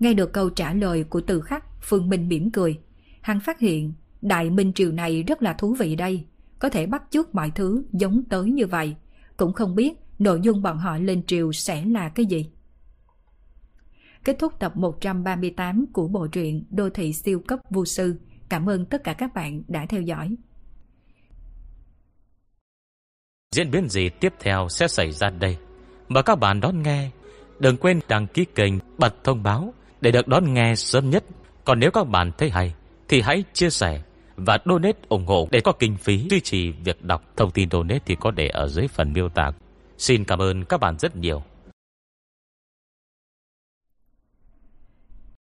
[0.00, 2.80] Nghe được câu trả lời của từ khắc, Phương Minh mỉm cười.
[3.20, 3.92] Hắn phát hiện,
[4.22, 6.24] Đại Minh Triều này rất là thú vị đây.
[6.58, 8.96] Có thể bắt chước mọi thứ giống tới như vậy.
[9.36, 12.50] Cũng không biết nội dung bọn họ lên triều sẽ là cái gì.
[14.24, 18.16] Kết thúc tập 138 của bộ truyện Đô thị siêu cấp vô sư.
[18.48, 20.36] Cảm ơn tất cả các bạn đã theo dõi.
[23.54, 25.56] Diễn biến gì tiếp theo sẽ xảy ra đây?
[26.08, 27.10] Mời các bạn đón nghe.
[27.58, 31.24] Đừng quên đăng ký kênh, bật thông báo để được đón nghe sớm nhất.
[31.64, 32.74] Còn nếu các bạn thấy hay,
[33.08, 34.00] thì hãy chia sẻ
[34.36, 37.22] và donate ủng hộ để có kinh phí duy trì việc đọc.
[37.36, 39.50] Thông tin donate thì có để ở dưới phần miêu tả.
[39.98, 41.42] Xin cảm ơn các bạn rất nhiều.